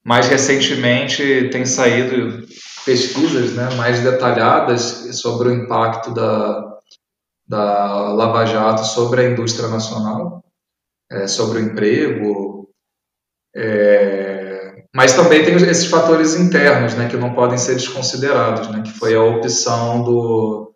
mais 0.06 0.28
recentemente 0.28 1.50
tem 1.50 1.66
saído 1.66 2.46
pesquisas 2.86 3.56
né, 3.56 3.74
mais 3.76 4.02
detalhadas 4.02 5.10
sobre 5.20 5.50
o 5.50 5.54
impacto 5.54 6.14
da, 6.14 6.78
da 7.48 8.14
Lava 8.14 8.46
Jato 8.46 8.86
sobre 8.86 9.22
a 9.22 9.30
indústria 9.32 9.70
nacional, 9.70 10.46
é, 11.12 11.26
sobre 11.26 11.58
o 11.58 11.64
emprego, 11.64 12.70
é, 13.56 14.84
mas 14.96 15.14
também 15.14 15.44
tem 15.44 15.56
esses 15.56 15.88
fatores 15.88 16.36
internos, 16.36 16.94
né, 16.94 17.10
que 17.10 17.18
não 17.18 17.34
podem 17.34 17.58
ser 17.58 17.74
desconsiderados, 17.74 18.70
né, 18.70 18.84
que 18.84 18.92
foi 18.92 19.16
a 19.16 19.24
opção 19.24 20.04
do, 20.04 20.76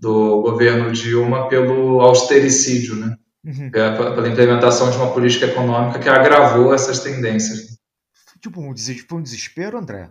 do 0.00 0.40
governo 0.40 0.90
Dilma 0.90 1.50
pelo 1.50 2.00
austericídio, 2.00 2.96
né, 2.96 3.14
uhum. 3.46 3.70
É, 3.72 3.96
pela 3.96 4.28
implementação 4.28 4.90
de 4.90 4.96
uma 4.96 5.12
política 5.12 5.46
econômica 5.46 5.98
que 5.98 6.08
agravou 6.08 6.74
essas 6.74 7.00
tendências. 7.00 7.78
Tipo 8.40 8.60
um, 8.60 8.74
foi 8.76 9.18
um 9.18 9.22
desespero, 9.22 9.78
André? 9.78 10.10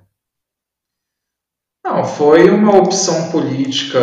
Não, 1.83 2.03
foi 2.03 2.49
uma 2.49 2.75
opção 2.75 3.29
política 3.31 3.99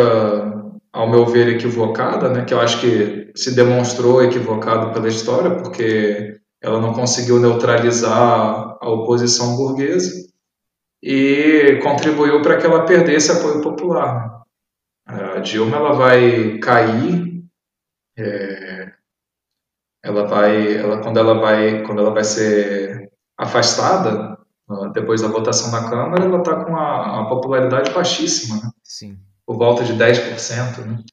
ao 0.93 1.09
meu 1.09 1.25
ver, 1.25 1.47
equivocada, 1.47 2.29
né, 2.29 2.45
que 2.45 2.53
eu 2.53 2.61
acho 2.61 2.79
que 2.79 3.31
se 3.35 3.55
demonstrou 3.55 4.23
equivocado 4.23 4.93
pela 4.93 5.07
história, 5.07 5.55
porque 5.55 6.39
ela 6.61 6.79
não 6.79 6.93
conseguiu 6.93 7.39
neutralizar 7.39 8.77
a 8.79 8.89
oposição 8.89 9.57
burguesa 9.57 10.11
e 11.01 11.79
contribuiu 11.81 12.41
para 12.41 12.57
que 12.57 12.65
ela 12.65 12.85
perdesse 12.85 13.31
apoio 13.31 13.59
popular. 13.61 14.43
Né. 15.07 15.33
A 15.35 15.39
Dilma 15.39 15.77
ela 15.77 15.93
vai 15.93 16.59
cair, 16.59 17.43
é, 18.15 18.62
ela 20.03 20.27
vai, 20.27 20.77
ela, 20.77 21.01
quando 21.01 21.17
ela 21.17 21.39
vai, 21.39 21.83
quando 21.83 21.99
ela 22.01 22.13
vai 22.13 22.23
ser 22.23 23.09
afastada 23.37 24.37
depois 24.93 25.21
da 25.21 25.27
votação 25.27 25.71
na 25.71 25.89
Câmara, 25.89 26.23
ela 26.23 26.39
está 26.39 26.65
com 26.65 26.75
a, 26.75 27.21
a 27.21 27.25
popularidade 27.25 27.91
baixíssima. 27.91 28.55
Né? 28.57 28.69
Sim 28.83 29.17
por 29.45 29.57
volta 29.57 29.83
de 29.83 29.93
10%, 29.93 30.85
né? 30.85 31.03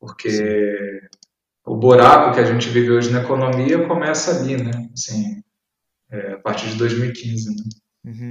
porque 0.00 0.30
Sim. 0.30 1.08
o 1.66 1.76
buraco 1.76 2.34
que 2.34 2.40
a 2.40 2.44
gente 2.44 2.68
vive 2.68 2.90
hoje 2.90 3.10
na 3.10 3.22
economia 3.22 3.86
começa 3.86 4.38
ali, 4.38 4.56
né? 4.56 4.88
Assim, 4.92 5.42
é, 6.10 6.32
a 6.32 6.38
partir 6.38 6.68
de 6.68 6.76
2015. 6.76 7.50
Né? 7.50 7.62
Uhum. 8.04 8.28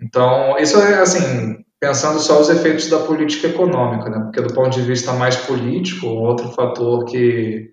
Então, 0.00 0.58
isso 0.58 0.78
é 0.78 1.00
assim, 1.00 1.64
pensando 1.80 2.18
só 2.18 2.40
os 2.40 2.48
efeitos 2.48 2.88
da 2.88 2.98
política 3.00 3.48
econômica, 3.48 4.10
né? 4.10 4.20
porque 4.20 4.40
do 4.40 4.54
ponto 4.54 4.70
de 4.70 4.82
vista 4.82 5.12
mais 5.12 5.36
político, 5.36 6.06
outro 6.06 6.48
fator 6.50 7.04
que, 7.04 7.72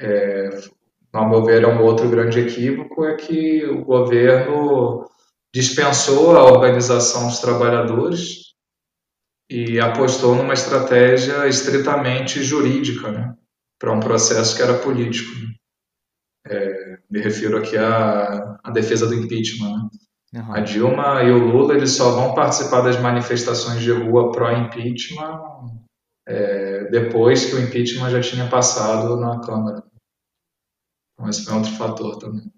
é, 0.00 0.50
ao 1.18 1.28
meu 1.28 1.44
ver, 1.44 1.62
é 1.62 1.66
um 1.66 1.82
outro 1.82 2.08
grande 2.08 2.40
equívoco 2.40 3.04
é 3.04 3.14
que 3.16 3.64
o 3.66 3.84
governo 3.84 5.08
dispensou 5.54 6.36
a 6.36 6.44
organização 6.44 7.26
dos 7.26 7.40
trabalhadores 7.40 8.48
e 9.50 9.80
apostou 9.80 10.34
numa 10.34 10.54
estratégia 10.54 11.46
estritamente 11.46 12.42
jurídica, 12.42 13.10
né, 13.10 13.34
para 13.78 13.92
um 13.92 14.00
processo 14.00 14.54
que 14.56 14.62
era 14.62 14.78
político. 14.78 15.30
Né. 15.30 15.54
É, 16.46 16.98
me 17.10 17.20
refiro 17.20 17.58
aqui 17.58 17.76
à, 17.76 18.58
à 18.62 18.70
defesa 18.70 19.06
do 19.06 19.14
impeachment. 19.14 19.90
Né. 20.32 20.40
Uhum. 20.40 20.52
A 20.52 20.60
Dilma 20.60 21.22
e 21.22 21.30
o 21.30 21.38
Lula 21.38 21.74
eles 21.74 21.92
só 21.92 22.10
vão 22.10 22.34
participar 22.34 22.82
das 22.82 23.00
manifestações 23.00 23.80
de 23.80 23.90
rua 23.90 24.30
pró-impeachment 24.30 25.40
é, 26.28 26.84
depois 26.90 27.46
que 27.46 27.56
o 27.56 27.60
impeachment 27.60 28.10
já 28.10 28.20
tinha 28.20 28.46
passado 28.48 29.16
na 29.16 29.40
Câmara. 29.40 29.82
Então, 31.18 31.28
esse 31.28 31.48
é 31.48 31.52
outro 31.52 31.72
fator 31.72 32.16
também. 32.18 32.52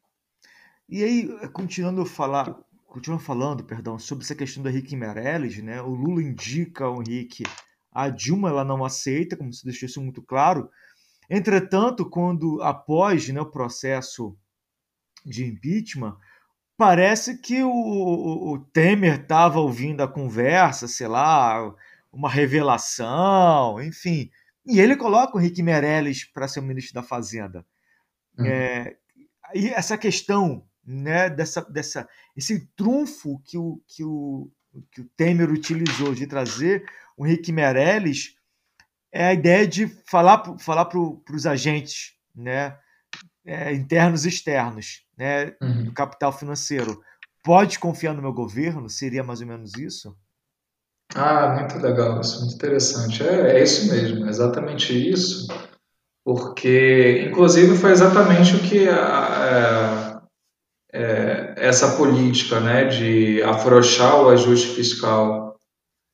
E 0.88 1.02
aí, 1.02 1.48
continuando 1.48 2.02
a 2.02 2.06
falar 2.06 2.54
continua 2.90 3.20
falando, 3.20 3.62
perdão, 3.64 3.98
sobre 3.98 4.24
essa 4.24 4.34
questão 4.34 4.62
do 4.62 4.68
Henrique 4.68 4.96
Meirelles, 4.96 5.62
né? 5.62 5.80
O 5.80 5.90
Lula 5.94 6.22
indica 6.22 6.90
o 6.90 7.00
Henrique, 7.00 7.44
a 7.92 8.08
Dilma 8.08 8.48
ela 8.48 8.64
não 8.64 8.84
aceita, 8.84 9.36
como 9.36 9.52
se 9.52 9.64
deixou 9.64 9.86
isso 9.86 10.02
muito 10.02 10.20
claro. 10.20 10.68
Entretanto, 11.28 12.10
quando 12.10 12.60
após 12.60 13.28
né, 13.28 13.40
o 13.40 13.46
processo 13.46 14.36
de 15.24 15.44
impeachment, 15.44 16.16
parece 16.76 17.38
que 17.38 17.62
o, 17.62 17.70
o, 17.70 18.54
o 18.54 18.58
Temer 18.58 19.20
estava 19.20 19.60
ouvindo 19.60 20.02
a 20.02 20.08
conversa, 20.08 20.88
sei 20.88 21.06
lá, 21.06 21.72
uma 22.12 22.28
revelação, 22.28 23.80
enfim. 23.80 24.28
E 24.66 24.80
ele 24.80 24.96
coloca 24.96 25.36
o 25.36 25.40
Henrique 25.40 25.62
Meirelles 25.62 26.24
para 26.24 26.48
ser 26.48 26.58
o 26.58 26.64
ministro 26.64 26.94
da 26.94 27.02
Fazenda. 27.02 27.64
Uhum. 28.40 28.46
É, 28.46 28.96
e 29.54 29.68
essa 29.68 29.98
questão 29.98 30.64
né, 30.84 31.28
dessa, 31.28 31.62
dessa, 31.62 32.08
esse 32.36 32.66
trunfo 32.76 33.40
que 33.44 33.56
o, 33.58 33.80
que, 33.86 34.04
o, 34.04 34.50
que 34.90 35.00
o 35.00 35.04
Temer 35.16 35.50
utilizou 35.50 36.14
de 36.14 36.26
trazer 36.26 36.84
o 37.16 37.26
Henrique 37.26 37.52
Meirelles 37.52 38.34
é 39.12 39.26
a 39.26 39.34
ideia 39.34 39.66
de 39.66 39.86
falar, 40.08 40.56
falar 40.58 40.86
para 40.86 40.98
os 40.98 41.46
agentes 41.46 42.14
né, 42.34 42.76
é, 43.44 43.72
internos 43.72 44.24
e 44.24 44.28
externos 44.28 45.04
né, 45.16 45.54
uhum. 45.60 45.84
do 45.84 45.92
capital 45.92 46.32
financeiro. 46.32 47.02
Pode 47.42 47.78
confiar 47.78 48.14
no 48.14 48.22
meu 48.22 48.32
governo? 48.32 48.88
Seria 48.88 49.24
mais 49.24 49.40
ou 49.40 49.46
menos 49.46 49.74
isso? 49.76 50.16
Ah, 51.14 51.56
muito 51.58 51.78
legal, 51.78 52.20
isso 52.20 52.36
é 52.36 52.40
muito 52.40 52.54
interessante. 52.54 53.22
É, 53.22 53.58
é 53.58 53.62
isso 53.62 53.90
mesmo, 53.90 54.26
é 54.26 54.28
exatamente 54.28 54.92
isso, 54.92 55.48
porque, 56.24 57.24
inclusive, 57.28 57.76
foi 57.76 57.90
exatamente 57.90 58.56
o 58.56 58.60
que 58.60 58.88
a, 58.88 60.16
a 60.16 60.20
é, 60.92 61.54
essa 61.56 61.96
política 61.96 62.60
né, 62.60 62.84
de 62.84 63.42
afrouxar 63.42 64.22
o 64.22 64.28
ajuste 64.28 64.68
fiscal, 64.68 65.56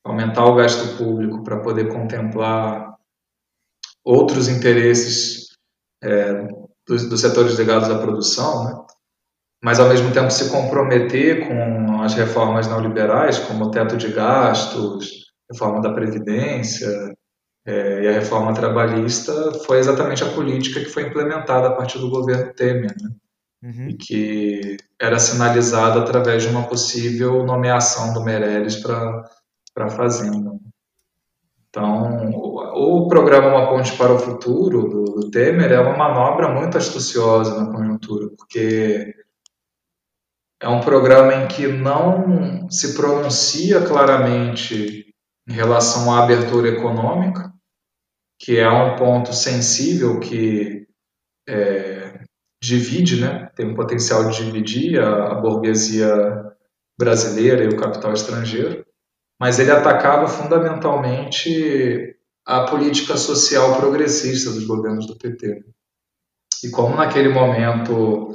aumentar 0.04 0.44
o 0.44 0.54
gasto 0.54 0.96
público 0.96 1.42
para 1.42 1.60
poder 1.60 1.88
contemplar 1.88 2.94
outros 4.04 4.48
interesses 4.48 5.48
é, 6.02 6.46
dos, 6.86 7.08
dos, 7.08 7.20
setores 7.20 7.58
ligados 7.58 7.90
à 7.90 7.98
produção, 7.98 8.64
né? 8.64 8.86
mas 9.64 9.80
ao 9.80 9.88
mesmo 9.88 10.12
tempo 10.12 10.30
se 10.30 10.50
comprometer 10.50 11.48
com 11.48 12.02
as 12.02 12.14
reformas 12.14 12.68
neoliberais, 12.68 13.38
como 13.38 13.64
o 13.64 13.70
teto 13.70 13.96
de 13.96 14.12
gastos, 14.12 15.32
reforma 15.50 15.80
da 15.80 15.92
Previdência, 15.92 16.88
é, 17.66 18.04
e 18.04 18.08
a 18.08 18.12
reforma 18.12 18.54
trabalhista 18.54 19.32
foi 19.66 19.78
exatamente 19.78 20.22
a 20.22 20.30
política 20.30 20.78
que 20.78 20.88
foi 20.88 21.08
implementada 21.08 21.66
a 21.66 21.72
partir 21.72 21.98
do 21.98 22.08
governo 22.08 22.54
Temer, 22.54 22.94
né? 23.02 23.10
uhum. 23.62 23.88
e 23.88 23.94
que 23.94 24.76
era 25.00 25.18
sinalizada 25.18 26.00
através 26.00 26.44
de 26.44 26.48
uma 26.48 26.62
possível 26.62 27.44
nomeação 27.44 28.14
do 28.14 28.22
Meirelles 28.22 28.76
para 28.76 29.28
a 29.76 29.88
Fazenda. 29.90 30.52
Então, 31.68 32.30
o, 32.32 33.04
o, 33.04 33.08
programa 33.08 33.48
Uma 33.48 33.68
Ponte 33.68 33.94
para 33.96 34.14
o 34.14 34.18
Futuro, 34.18 34.88
do, 34.88 35.04
do 35.04 35.30
Temer, 35.30 35.72
é 35.72 35.80
uma 35.80 35.96
manobra 35.96 36.48
muito 36.48 36.78
astuciosa 36.78 37.60
na 37.60 37.70
conjuntura, 37.70 38.30
porque 38.30 39.14
é 40.60 40.68
um 40.68 40.80
programa 40.80 41.34
em 41.34 41.48
que 41.48 41.66
não 41.66 42.70
se 42.70 42.94
pronuncia 42.94 43.82
claramente 43.82 45.14
em 45.46 45.52
relação 45.52 46.14
à 46.14 46.22
abertura 46.22 46.68
econômica, 46.68 47.52
que 48.38 48.58
é 48.58 48.68
um 48.68 48.96
ponto 48.96 49.32
sensível 49.32 50.20
que 50.20 50.86
é, 51.48 52.20
divide, 52.62 53.20
né, 53.20 53.50
tem 53.54 53.70
o 53.70 53.74
potencial 53.74 54.28
de 54.28 54.44
dividir 54.44 55.00
a, 55.00 55.32
a 55.32 55.34
burguesia 55.36 56.16
brasileira 56.98 57.64
e 57.64 57.68
o 57.68 57.76
capital 57.76 58.12
estrangeiro, 58.12 58.84
mas 59.40 59.58
ele 59.58 59.70
atacava 59.70 60.26
fundamentalmente 60.28 62.16
a 62.46 62.64
política 62.64 63.16
social 63.16 63.76
progressista 63.76 64.50
dos 64.50 64.66
governos 64.66 65.06
do 65.06 65.18
PT. 65.18 65.64
E 66.64 66.70
como 66.70 66.96
naquele 66.96 67.28
momento 67.28 68.34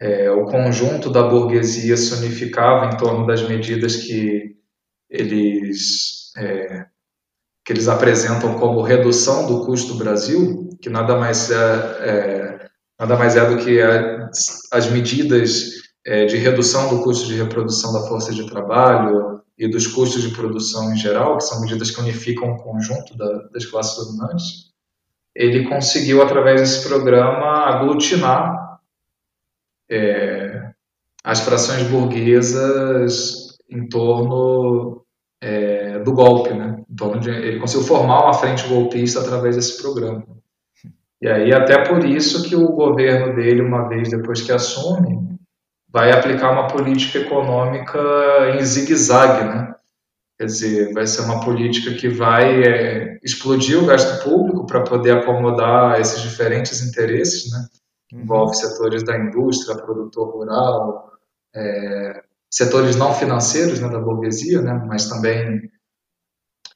é, 0.00 0.30
o 0.30 0.44
conjunto 0.44 1.10
da 1.10 1.24
burguesia 1.24 1.96
se 1.96 2.14
unificava 2.14 2.86
em 2.86 2.96
torno 2.96 3.26
das 3.26 3.46
medidas 3.48 3.96
que 3.96 4.56
eles, 5.10 6.32
é, 6.36 6.86
que 7.68 7.72
eles 7.74 7.86
apresentam 7.86 8.58
como 8.58 8.80
redução 8.80 9.46
do 9.46 9.66
custo 9.66 9.96
Brasil, 9.96 10.70
que 10.80 10.88
nada 10.88 11.18
mais 11.18 11.50
é, 11.50 11.56
é 12.00 12.68
nada 12.98 13.14
mais 13.14 13.36
é 13.36 13.44
do 13.46 13.62
que 13.62 13.78
as 14.72 14.90
medidas 14.90 15.72
é, 16.02 16.24
de 16.24 16.38
redução 16.38 16.88
do 16.88 17.02
custo 17.02 17.26
de 17.26 17.34
reprodução 17.34 17.92
da 17.92 18.08
força 18.08 18.32
de 18.32 18.48
trabalho 18.48 19.42
e 19.58 19.68
dos 19.68 19.86
custos 19.86 20.22
de 20.22 20.34
produção 20.34 20.90
em 20.94 20.96
geral, 20.96 21.36
que 21.36 21.44
são 21.44 21.60
medidas 21.60 21.90
que 21.90 22.00
unificam 22.00 22.52
o 22.52 22.56
conjunto 22.56 23.14
da, 23.18 23.48
das 23.52 23.66
classes 23.66 24.02
dominantes, 24.02 24.72
ele 25.34 25.68
conseguiu, 25.68 26.22
através 26.22 26.62
desse 26.62 26.88
programa, 26.88 27.66
aglutinar 27.66 28.80
é, 29.90 30.70
as 31.22 31.40
frações 31.40 31.82
burguesas 31.82 33.58
em 33.68 33.86
torno 33.86 35.04
é, 35.42 35.77
do 36.02 36.12
golpe, 36.12 36.52
né? 36.52 36.82
De, 36.88 37.30
ele 37.30 37.60
conseguiu 37.60 37.86
formar 37.86 38.24
uma 38.24 38.34
frente 38.34 38.66
golpista 38.68 39.20
através 39.20 39.56
desse 39.56 39.80
programa. 39.80 40.24
E 41.20 41.28
aí 41.28 41.52
até 41.52 41.84
por 41.84 42.04
isso 42.04 42.48
que 42.48 42.54
o 42.54 42.72
governo 42.72 43.34
dele, 43.34 43.62
uma 43.62 43.88
vez 43.88 44.10
depois 44.10 44.40
que 44.40 44.52
assume, 44.52 45.38
vai 45.88 46.12
aplicar 46.12 46.52
uma 46.52 46.68
política 46.68 47.18
econômica 47.18 47.98
em 48.58 48.64
zigue-zague, 48.64 49.44
né? 49.44 49.74
Quer 50.38 50.46
dizer, 50.46 50.92
vai 50.92 51.06
ser 51.06 51.22
uma 51.22 51.40
política 51.40 51.92
que 51.94 52.08
vai 52.08 52.62
é, 52.62 53.18
explodir 53.24 53.82
o 53.82 53.86
gasto 53.86 54.22
público 54.22 54.66
para 54.66 54.82
poder 54.82 55.16
acomodar 55.16 56.00
esses 56.00 56.22
diferentes 56.22 56.80
interesses, 56.80 57.50
né? 57.50 57.66
envolve 58.12 58.54
setores 58.54 59.02
da 59.02 59.18
indústria, 59.18 59.76
produtor 59.76 60.30
rural, 60.30 61.12
é, 61.54 62.22
setores 62.50 62.96
não 62.96 63.12
financeiros 63.14 63.80
né, 63.80 63.88
da 63.88 63.98
burguesia, 63.98 64.62
né, 64.62 64.72
mas 64.86 65.08
também 65.08 65.70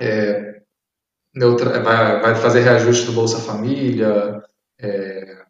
é, 0.02 0.62
neutra, 1.34 1.80
vai, 1.80 2.20
vai, 2.20 2.34
fazer 2.34 2.60
reajuste 2.60 3.06
do 3.06 3.12
Bolsa 3.12 3.38
Família 3.38 4.42
é, 4.80 5.44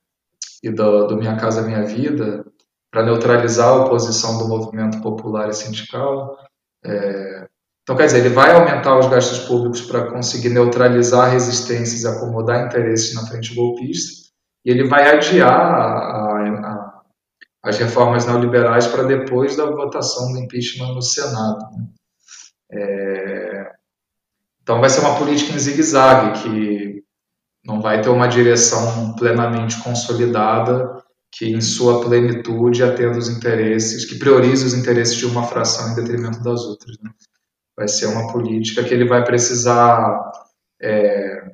e 0.62 0.70
do, 0.70 1.06
do, 1.06 1.16
Minha 1.16 1.36
Casa 1.36 1.62
Minha 1.62 1.82
Vida 1.84 2.44
para 2.90 3.04
neutralizar 3.04 3.68
a 3.68 3.84
oposição 3.84 4.36
do 4.36 4.48
movimento 4.48 5.00
popular 5.00 5.48
e 5.48 5.54
sindical. 5.54 6.36
É, 6.84 7.48
então, 7.82 7.96
quer 7.96 8.06
dizer, 8.06 8.18
ele 8.18 8.28
vai 8.28 8.52
aumentar 8.52 8.98
os 8.98 9.08
gastos 9.08 9.40
públicos 9.40 9.80
para 9.80 10.10
conseguir 10.10 10.50
neutralizar 10.50 11.30
resistências 11.30 12.02
e 12.02 12.06
acomodar 12.06 12.66
interesses 12.66 13.14
na 13.14 13.26
frente 13.26 13.54
golpista 13.54 14.30
e 14.64 14.70
ele 14.70 14.86
vai 14.86 15.08
adiar 15.10 15.50
a, 15.50 16.38
a, 16.38 17.02
as 17.64 17.78
reformas 17.78 18.26
neoliberais 18.26 18.86
para 18.86 19.04
depois 19.04 19.56
da 19.56 19.66
votação 19.66 20.32
do 20.32 20.38
impeachment 20.38 20.94
no 20.94 21.02
Senado. 21.02 21.64
Né? 21.76 21.86
É, 22.72 23.11
então 24.62 24.80
vai 24.80 24.88
ser 24.88 25.00
uma 25.00 25.18
política 25.18 25.52
em 25.52 25.58
zigue-zague, 25.58 26.42
que 26.42 27.02
não 27.64 27.80
vai 27.80 28.00
ter 28.00 28.08
uma 28.08 28.28
direção 28.28 29.14
plenamente 29.14 29.82
consolidada, 29.82 31.02
que 31.32 31.50
em 31.50 31.60
sua 31.60 32.04
plenitude 32.04 32.82
atenda 32.82 33.18
os 33.18 33.28
interesses, 33.28 34.04
que 34.04 34.18
priorize 34.18 34.64
os 34.64 34.74
interesses 34.74 35.16
de 35.16 35.26
uma 35.26 35.44
fração 35.44 35.92
em 35.92 35.94
detrimento 35.94 36.42
das 36.42 36.60
outras. 36.60 36.96
Né? 37.02 37.10
Vai 37.76 37.88
ser 37.88 38.06
uma 38.06 38.30
política 38.30 38.84
que 38.84 38.92
ele 38.92 39.08
vai 39.08 39.24
precisar, 39.24 40.30
é, 40.80 41.50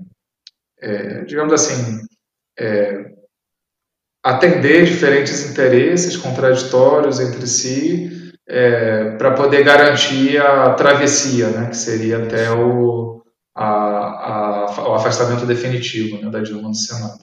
é, 0.81 1.25
digamos 1.25 1.53
assim, 1.53 2.01
é, 2.59 3.13
atender 4.25 4.85
diferentes 4.85 5.49
interesses 5.49 6.17
contraditórios 6.17 7.21
entre 7.21 7.47
si 7.47 8.18
é, 8.49 9.11
para 9.17 9.33
poder 9.35 9.63
garantir 9.63 10.41
a 10.41 10.73
travessia, 10.75 11.51
né, 11.51 11.69
que 11.69 11.77
seria 11.77 12.25
até 12.25 12.51
o, 12.51 13.23
a, 13.55 13.67
a, 13.67 14.89
o 14.89 14.95
afastamento 14.95 15.45
definitivo 15.45 16.23
né, 16.23 16.31
da 16.31 16.41
Dilma 16.41 16.71
do 16.71 16.75
Senado. 16.75 17.23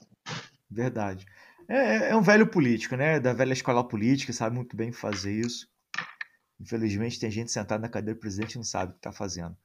Verdade. 0.70 1.26
É, 1.68 1.76
é, 1.76 2.10
é, 2.10 2.16
um 2.16 2.22
velho 2.22 2.46
político, 2.46 2.94
né? 2.94 3.18
Da 3.18 3.32
velha 3.32 3.52
escola 3.52 3.86
política, 3.86 4.32
sabe 4.32 4.54
muito 4.54 4.76
bem 4.76 4.92
fazer 4.92 5.32
isso. 5.32 5.66
Infelizmente, 6.60 7.18
tem 7.18 7.30
gente 7.30 7.50
sentada 7.50 7.82
na 7.82 7.88
cadeira 7.88 8.16
do 8.16 8.20
presidente 8.20 8.54
e 8.54 8.56
não 8.56 8.64
sabe 8.64 8.90
o 8.90 8.94
que 8.94 9.00
está 9.00 9.12
fazendo. 9.12 9.56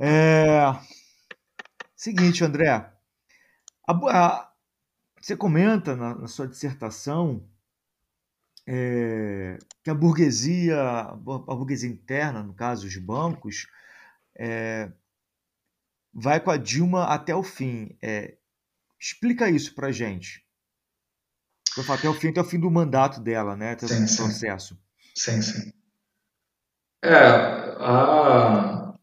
É... 0.00 0.74
Seguinte, 1.94 2.42
André. 2.42 2.70
A, 2.70 3.92
a, 3.92 4.50
você 5.20 5.36
comenta 5.36 5.94
na, 5.94 6.14
na 6.14 6.26
sua 6.26 6.48
dissertação 6.48 7.46
é, 8.66 9.58
que 9.82 9.90
a 9.90 9.94
burguesia, 9.94 10.80
a 10.80 11.14
burguesia 11.16 11.88
interna, 11.88 12.42
no 12.42 12.54
caso 12.54 12.86
os 12.86 12.96
bancos, 12.96 13.66
é, 14.36 14.90
vai 16.12 16.40
com 16.40 16.50
a 16.50 16.56
Dilma 16.56 17.04
até 17.04 17.34
o 17.34 17.42
fim. 17.42 17.96
É, 18.02 18.36
explica 19.00 19.50
isso 19.50 19.74
para 19.74 19.92
gente. 19.92 20.44
Até 21.88 22.08
o 22.08 22.14
fim, 22.14 22.28
até 22.28 22.40
o 22.40 22.44
fim 22.44 22.58
do 22.58 22.70
mandato 22.70 23.20
dela, 23.20 23.56
né? 23.56 23.72
Até 23.72 23.88
sim, 23.88 24.04
o 24.04 24.16
processo. 24.16 24.78
Sim, 25.16 25.42
sim. 25.42 25.72
É, 27.02 27.16
a... 27.16 28.94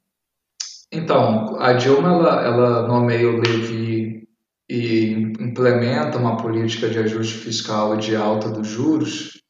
Então, 0.92 1.60
a 1.60 1.74
Dilma, 1.74 2.10
ela, 2.10 2.46
ela 2.46 2.88
nomeia 2.88 3.30
o 3.30 3.40
Levi 3.40 4.28
e 4.70 5.12
implementa 5.40 6.18
uma 6.18 6.38
política 6.38 6.90
de 6.90 7.00
ajuste 7.00 7.38
fiscal 7.38 7.98
de 7.98 8.16
alta 8.16 8.50
dos 8.50 8.68
juros, 8.68 9.41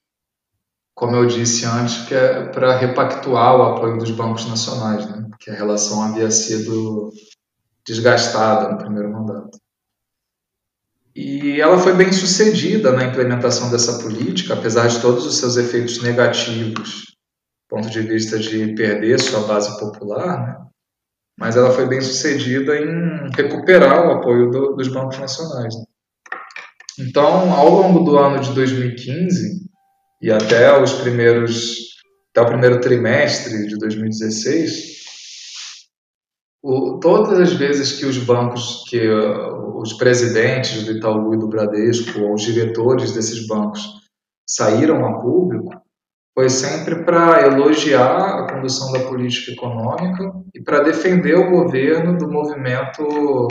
como 1.02 1.16
eu 1.16 1.26
disse 1.26 1.66
antes, 1.66 2.08
que 2.08 2.14
é 2.14 2.46
para 2.50 2.78
repactuar 2.78 3.56
o 3.56 3.64
apoio 3.64 3.98
dos 3.98 4.12
bancos 4.12 4.48
nacionais, 4.48 5.04
né? 5.10 5.26
porque 5.32 5.50
a 5.50 5.56
relação 5.56 6.04
havia 6.04 6.30
sido 6.30 7.12
desgastada 7.84 8.72
no 8.72 8.78
primeiro 8.78 9.12
mandato. 9.12 9.58
E 11.16 11.60
ela 11.60 11.80
foi 11.80 11.96
bem 11.96 12.14
sucedida 12.14 12.92
na 12.92 13.06
implementação 13.06 13.72
dessa 13.72 13.98
política, 13.98 14.54
apesar 14.54 14.90
de 14.90 15.02
todos 15.02 15.26
os 15.26 15.40
seus 15.40 15.58
efeitos 15.58 16.04
negativos, 16.04 17.16
do 17.68 17.78
ponto 17.78 17.90
de 17.90 18.02
vista 18.02 18.38
de 18.38 18.76
perder 18.76 19.20
sua 19.20 19.48
base 19.48 19.80
popular, 19.80 20.46
né? 20.46 20.68
mas 21.36 21.58
ela 21.58 21.72
foi 21.72 21.88
bem 21.88 22.02
sucedida 22.02 22.78
em 22.78 23.32
recuperar 23.36 24.08
o 24.08 24.12
apoio 24.12 24.52
do, 24.52 24.76
dos 24.76 24.88
bancos 24.88 25.18
nacionais. 25.18 25.76
Né? 25.76 25.84
Então, 27.00 27.52
ao 27.52 27.70
longo 27.70 28.04
do 28.04 28.20
ano 28.20 28.40
de 28.40 28.54
2015 28.54 29.71
e 30.22 30.32
até 30.32 30.80
os 30.82 30.94
primeiros 30.94 31.92
até 32.32 32.42
o 32.42 32.46
primeiro 32.46 32.80
trimestre 32.80 33.68
de 33.68 33.78
2016, 33.78 35.02
o, 36.64 37.00
todas 37.00 37.40
as 37.40 37.54
vezes 37.54 38.00
que 38.00 38.06
os 38.06 38.18
bancos, 38.20 38.86
que 38.88 39.10
uh, 39.10 39.82
os 39.82 39.94
presidentes 39.94 40.84
do 40.86 40.94
Itaú 40.94 41.34
e 41.34 41.38
do 41.38 41.50
Bradesco, 41.50 42.22
ou 42.22 42.36
os 42.36 42.44
diretores 42.44 43.12
desses 43.12 43.46
bancos 43.48 43.82
saíram 44.48 45.06
a 45.06 45.20
público, 45.20 45.82
foi 46.34 46.50
sempre 46.50 47.04
para 47.04 47.46
elogiar 47.48 48.40
a 48.40 48.54
condução 48.54 48.92
da 48.94 49.00
política 49.00 49.52
econômica 49.52 50.32
e 50.54 50.62
para 50.62 50.84
defender 50.84 51.36
o 51.36 51.50
governo 51.50 52.18
do 52.18 52.32
movimento 52.32 53.48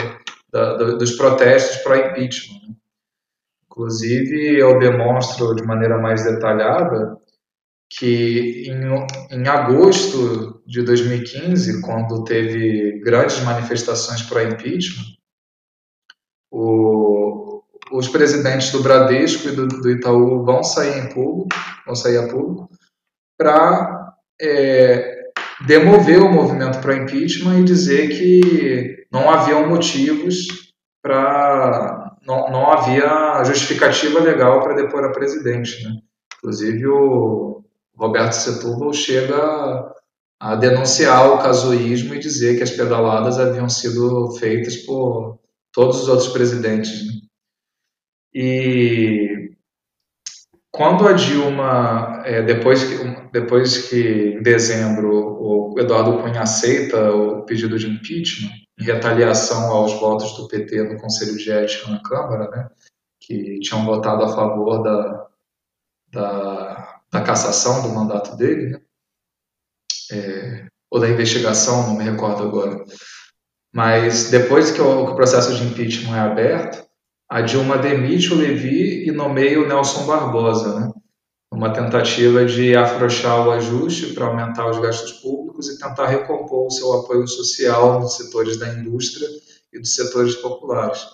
da, 0.51 0.75
da, 0.77 0.85
dos 0.95 1.11
protestos 1.11 1.83
pró-impeachment. 1.83 2.75
Inclusive, 3.71 4.59
eu 4.59 4.77
demonstro 4.79 5.55
de 5.55 5.63
maneira 5.63 5.97
mais 5.97 6.25
detalhada 6.25 7.17
que 7.89 8.67
em, 8.67 9.37
em 9.37 9.47
agosto 9.47 10.61
de 10.67 10.81
2015, 10.81 11.81
quando 11.81 12.23
teve 12.25 12.99
grandes 12.99 13.41
manifestações 13.43 14.21
pró-impeachment, 14.23 15.15
o, 16.51 17.63
os 17.91 18.09
presidentes 18.09 18.71
do 18.71 18.83
Bradesco 18.83 19.47
e 19.47 19.55
do, 19.55 19.67
do, 19.67 19.89
Itaú 19.89 20.43
vão 20.43 20.63
sair 20.63 21.05
em 21.05 21.13
público, 21.13 21.49
vão 21.85 21.95
sair 21.95 22.17
a 22.17 22.27
público, 22.27 22.69
para 23.37 24.15
é, 24.39 25.31
demover 25.65 26.21
o 26.21 26.31
movimento 26.31 26.79
para 26.81 26.95
impeachment 26.95 27.59
e 27.59 27.63
dizer 27.63 28.09
que 28.09 29.05
não 29.11 29.29
haviam 29.29 29.67
motivos 29.67 30.71
para. 31.01 32.10
Não, 32.25 32.49
não 32.49 32.71
havia 32.71 33.43
justificativa 33.43 34.19
legal 34.19 34.61
para 34.61 34.75
depor 34.75 35.03
a 35.03 35.11
presidente. 35.11 35.83
Né? 35.83 35.95
Inclusive, 36.37 36.87
o 36.87 37.63
Roberto 37.95 38.33
Setúbal 38.33 38.93
chega 38.93 39.91
a 40.39 40.55
denunciar 40.55 41.31
o 41.31 41.37
casuísmo 41.39 42.15
e 42.15 42.19
dizer 42.19 42.57
que 42.57 42.63
as 42.63 42.71
pedaladas 42.71 43.37
haviam 43.39 43.69
sido 43.69 44.31
feitas 44.39 44.75
por 44.77 45.39
todos 45.71 46.03
os 46.03 46.07
outros 46.07 46.29
presidentes. 46.29 47.07
Né? 47.07 47.13
E 48.33 49.30
quando 50.71 51.05
a 51.05 51.11
Dilma, 51.11 52.21
é, 52.25 52.41
depois, 52.41 52.83
que, 52.83 53.29
depois 53.31 53.89
que 53.89 54.37
em 54.37 54.41
dezembro 54.41 55.11
o 55.11 55.79
Eduardo 55.79 56.21
Cunha 56.21 56.41
aceita 56.41 57.11
o 57.11 57.43
pedido 57.43 57.77
de 57.77 57.87
impeachment, 57.87 58.51
em 58.79 58.83
retaliação 58.83 59.69
aos 59.69 59.93
votos 59.99 60.35
do 60.37 60.47
PT 60.47 60.83
no 60.83 60.97
Conselho 60.97 61.37
de 61.37 61.51
Ética 61.51 61.91
na 61.91 62.01
Câmara, 62.01 62.49
né, 62.49 62.69
que 63.19 63.59
tinham 63.59 63.85
votado 63.85 64.23
a 64.23 64.33
favor 64.33 64.81
da, 64.81 65.27
da, 66.11 67.01
da 67.11 67.21
cassação 67.21 67.83
do 67.83 67.89
mandato 67.89 68.37
dele, 68.37 68.69
né, 68.69 68.81
é, 70.13 70.67
ou 70.89 70.99
da 70.99 71.09
investigação, 71.09 71.87
não 71.87 71.97
me 71.97 72.03
recordo 72.03 72.43
agora. 72.43 72.83
Mas 73.73 74.29
depois 74.29 74.71
que 74.71 74.81
o, 74.81 75.05
que 75.05 75.11
o 75.11 75.15
processo 75.15 75.53
de 75.53 75.63
impeachment 75.63 76.15
é 76.15 76.19
aberto, 76.19 76.90
a 77.31 77.39
Dilma 77.39 77.77
demite 77.77 78.33
o 78.33 78.37
Levi 78.37 79.07
e 79.07 79.11
nomeia 79.11 79.61
o 79.61 79.65
Nelson 79.65 80.05
Barbosa, 80.05 80.77
né? 80.77 80.91
uma 81.49 81.71
tentativa 81.71 82.43
de 82.43 82.75
afrouxar 82.75 83.47
o 83.47 83.51
ajuste 83.51 84.07
para 84.07 84.25
aumentar 84.25 84.69
os 84.69 84.77
gastos 84.79 85.13
públicos 85.13 85.69
e 85.69 85.79
tentar 85.79 86.07
recompor 86.07 86.67
o 86.67 86.69
seu 86.69 86.91
apoio 86.91 87.25
social 87.25 88.01
nos 88.01 88.17
setores 88.17 88.57
da 88.57 88.67
indústria 88.73 89.29
e 89.71 89.79
dos 89.79 89.95
setores 89.95 90.35
populares. 90.35 91.05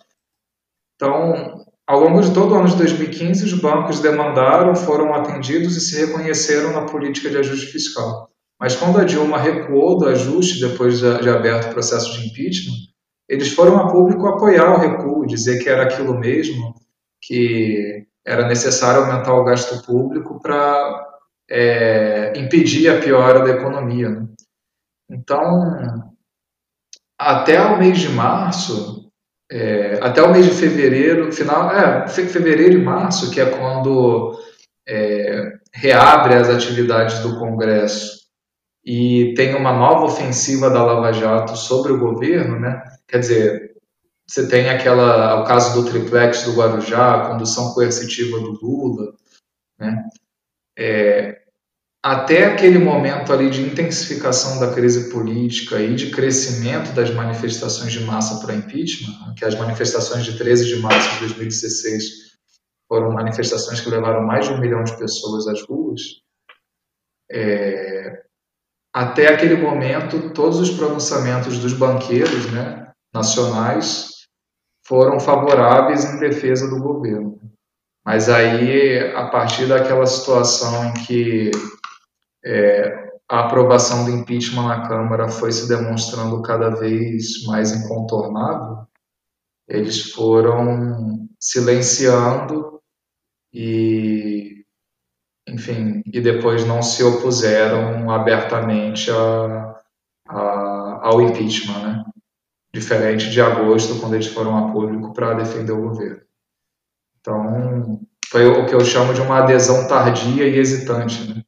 Então, 0.96 1.64
ao 1.86 2.00
longo 2.00 2.20
de 2.22 2.34
todo 2.34 2.52
o 2.52 2.56
ano 2.56 2.68
de 2.68 2.78
2015, 2.78 3.46
os 3.46 3.54
bancos 3.54 4.00
demandaram, 4.00 4.76
foram 4.76 5.14
atendidos 5.14 5.78
e 5.78 5.82
se 5.82 6.04
reconheceram 6.04 6.74
na 6.74 6.88
política 6.88 7.30
de 7.30 7.38
ajuste 7.38 7.68
fiscal. 7.68 8.28
Mas 8.60 8.76
quando 8.76 8.98
a 8.98 9.04
Dilma 9.04 9.38
recuou 9.38 10.00
do 10.00 10.08
ajuste, 10.08 10.60
depois 10.60 10.98
de 11.00 11.30
aberto 11.30 11.70
o 11.70 11.74
processo 11.74 12.12
de 12.14 12.26
impeachment, 12.26 12.88
eles 13.28 13.54
foram 13.54 13.78
a 13.78 13.92
público 13.92 14.28
apoiar 14.28 14.74
o 14.74 14.80
recuo, 14.80 15.28
dizer 15.28 15.62
que 15.62 15.70
era 15.70 15.84
aquilo 15.84 16.18
mesmo, 16.18 16.74
que 17.22 18.06
era 18.26 18.48
necessário 18.48 19.02
aumentar 19.02 19.34
o 19.34 19.44
gasto 19.44 19.86
público 19.86 20.40
para 20.42 21.08
é, 21.50 22.34
impedir 22.38 22.90
a 22.90 23.00
piora 23.00 23.44
da 23.44 23.52
economia. 23.52 24.10
Né? 24.10 24.28
Então, 25.10 26.14
até 27.18 27.62
o 27.62 27.78
mês 27.78 28.00
de 28.00 28.10
março, 28.10 29.10
é, 29.50 30.00
até 30.02 30.22
o 30.22 30.32
mês 30.32 30.46
de 30.46 30.52
fevereiro, 30.52 31.32
final, 31.32 31.72
é, 31.72 32.08
fevereiro 32.08 32.74
e 32.74 32.84
março, 32.84 33.32
que 33.32 33.40
é 33.40 33.50
quando 33.50 34.38
é, 34.88 35.54
reabre 35.74 36.34
as 36.36 36.50
atividades 36.50 37.20
do 37.20 37.40
Congresso 37.40 38.18
e 38.86 39.34
tem 39.36 39.56
uma 39.56 39.74
nova 39.74 40.06
ofensiva 40.06 40.70
da 40.70 40.84
Lava 40.84 41.12
Jato 41.12 41.58
sobre 41.58 41.92
o 41.92 42.00
governo, 42.00 42.60
né? 42.60 42.82
Quer 43.08 43.20
dizer, 43.20 43.78
você 44.28 44.48
tem 44.48 44.70
aquela 44.70 45.42
o 45.42 45.46
caso 45.46 45.82
do 45.82 45.90
triplex 45.90 46.44
do 46.44 46.54
Guarujá, 46.54 47.16
a 47.16 47.30
condução 47.30 47.74
coercitiva 47.74 48.40
do 48.40 48.52
Lula, 48.62 49.14
né? 49.80 50.10
É, 50.78 51.42
até 52.04 52.46
aquele 52.46 52.78
momento 52.78 53.34
ali 53.34 53.50
de 53.50 53.62
intensificação 53.62 54.60
da 54.60 54.74
crise 54.74 55.10
política 55.10 55.82
e 55.82 55.96
de 55.96 56.12
crescimento 56.12 56.94
das 56.94 57.10
manifestações 57.14 57.92
de 57.92 58.02
massa 58.02 58.46
para 58.46 58.56
impeachment, 58.56 59.34
que 59.36 59.44
as 59.44 59.56
manifestações 59.56 60.24
de 60.24 60.38
13 60.38 60.68
de 60.68 60.82
março 60.82 61.14
de 61.16 61.20
2016 61.20 62.38
foram 62.88 63.12
manifestações 63.12 63.82
que 63.82 63.90
levaram 63.90 64.26
mais 64.26 64.46
de 64.48 64.54
um 64.54 64.60
milhão 64.60 64.84
de 64.84 64.98
pessoas 64.98 65.48
às 65.48 65.62
ruas, 65.64 66.02
é, 67.30 68.24
até 68.94 69.28
aquele 69.28 69.56
momento, 69.56 70.34
todos 70.34 70.60
os 70.60 70.70
pronunciamentos 70.70 71.60
dos 71.60 71.74
banqueiros 71.74 72.50
né, 72.52 72.87
nacionais 73.14 74.28
foram 74.86 75.20
favoráveis 75.20 76.06
em 76.06 76.20
defesa 76.20 76.70
do 76.70 76.82
governo. 76.82 77.40
Mas 78.06 78.30
aí, 78.30 79.00
a 79.16 79.28
partir 79.28 79.68
daquela 79.68 80.06
situação 80.06 80.86
em 80.86 80.94
que 81.06 81.52
é, 82.46 83.08
a 83.30 83.42
aprovação 83.42 84.06
do 84.06 84.12
impeachment 84.12 84.68
na 84.68 84.88
Câmara 84.88 85.28
foi 85.28 85.52
se 85.52 85.68
demonstrando 85.68 86.42
cada 86.42 86.70
vez 86.70 87.44
mais 87.46 87.74
incontornável, 87.74 88.88
eles 89.68 90.12
foram 90.12 91.28
silenciando 91.38 92.82
e 93.54 94.64
enfim, 95.48 96.02
e 96.06 96.20
depois 96.20 96.66
não 96.66 96.82
se 96.82 97.04
opuseram 97.04 98.10
abertamente 98.12 99.10
a, 99.10 99.82
a, 100.28 101.08
ao 101.08 101.22
impeachment, 101.22 101.80
né? 101.80 101.97
Diferente 102.78 103.32
de 103.32 103.42
agosto, 103.42 104.00
quando 104.00 104.14
eles 104.14 104.28
foram 104.28 104.56
a 104.56 104.72
público 104.72 105.12
para 105.12 105.34
defender 105.34 105.72
o 105.72 105.82
governo. 105.82 106.22
Então, 107.20 108.00
foi 108.30 108.46
o 108.46 108.68
que 108.68 108.76
eu 108.76 108.86
chamo 108.86 109.16
de 109.16 109.22
uma 109.22 109.40
adesão 109.40 109.88
tardia 109.88 110.48
e 110.48 110.60
hesitante, 110.60 111.28
né? 111.28 111.44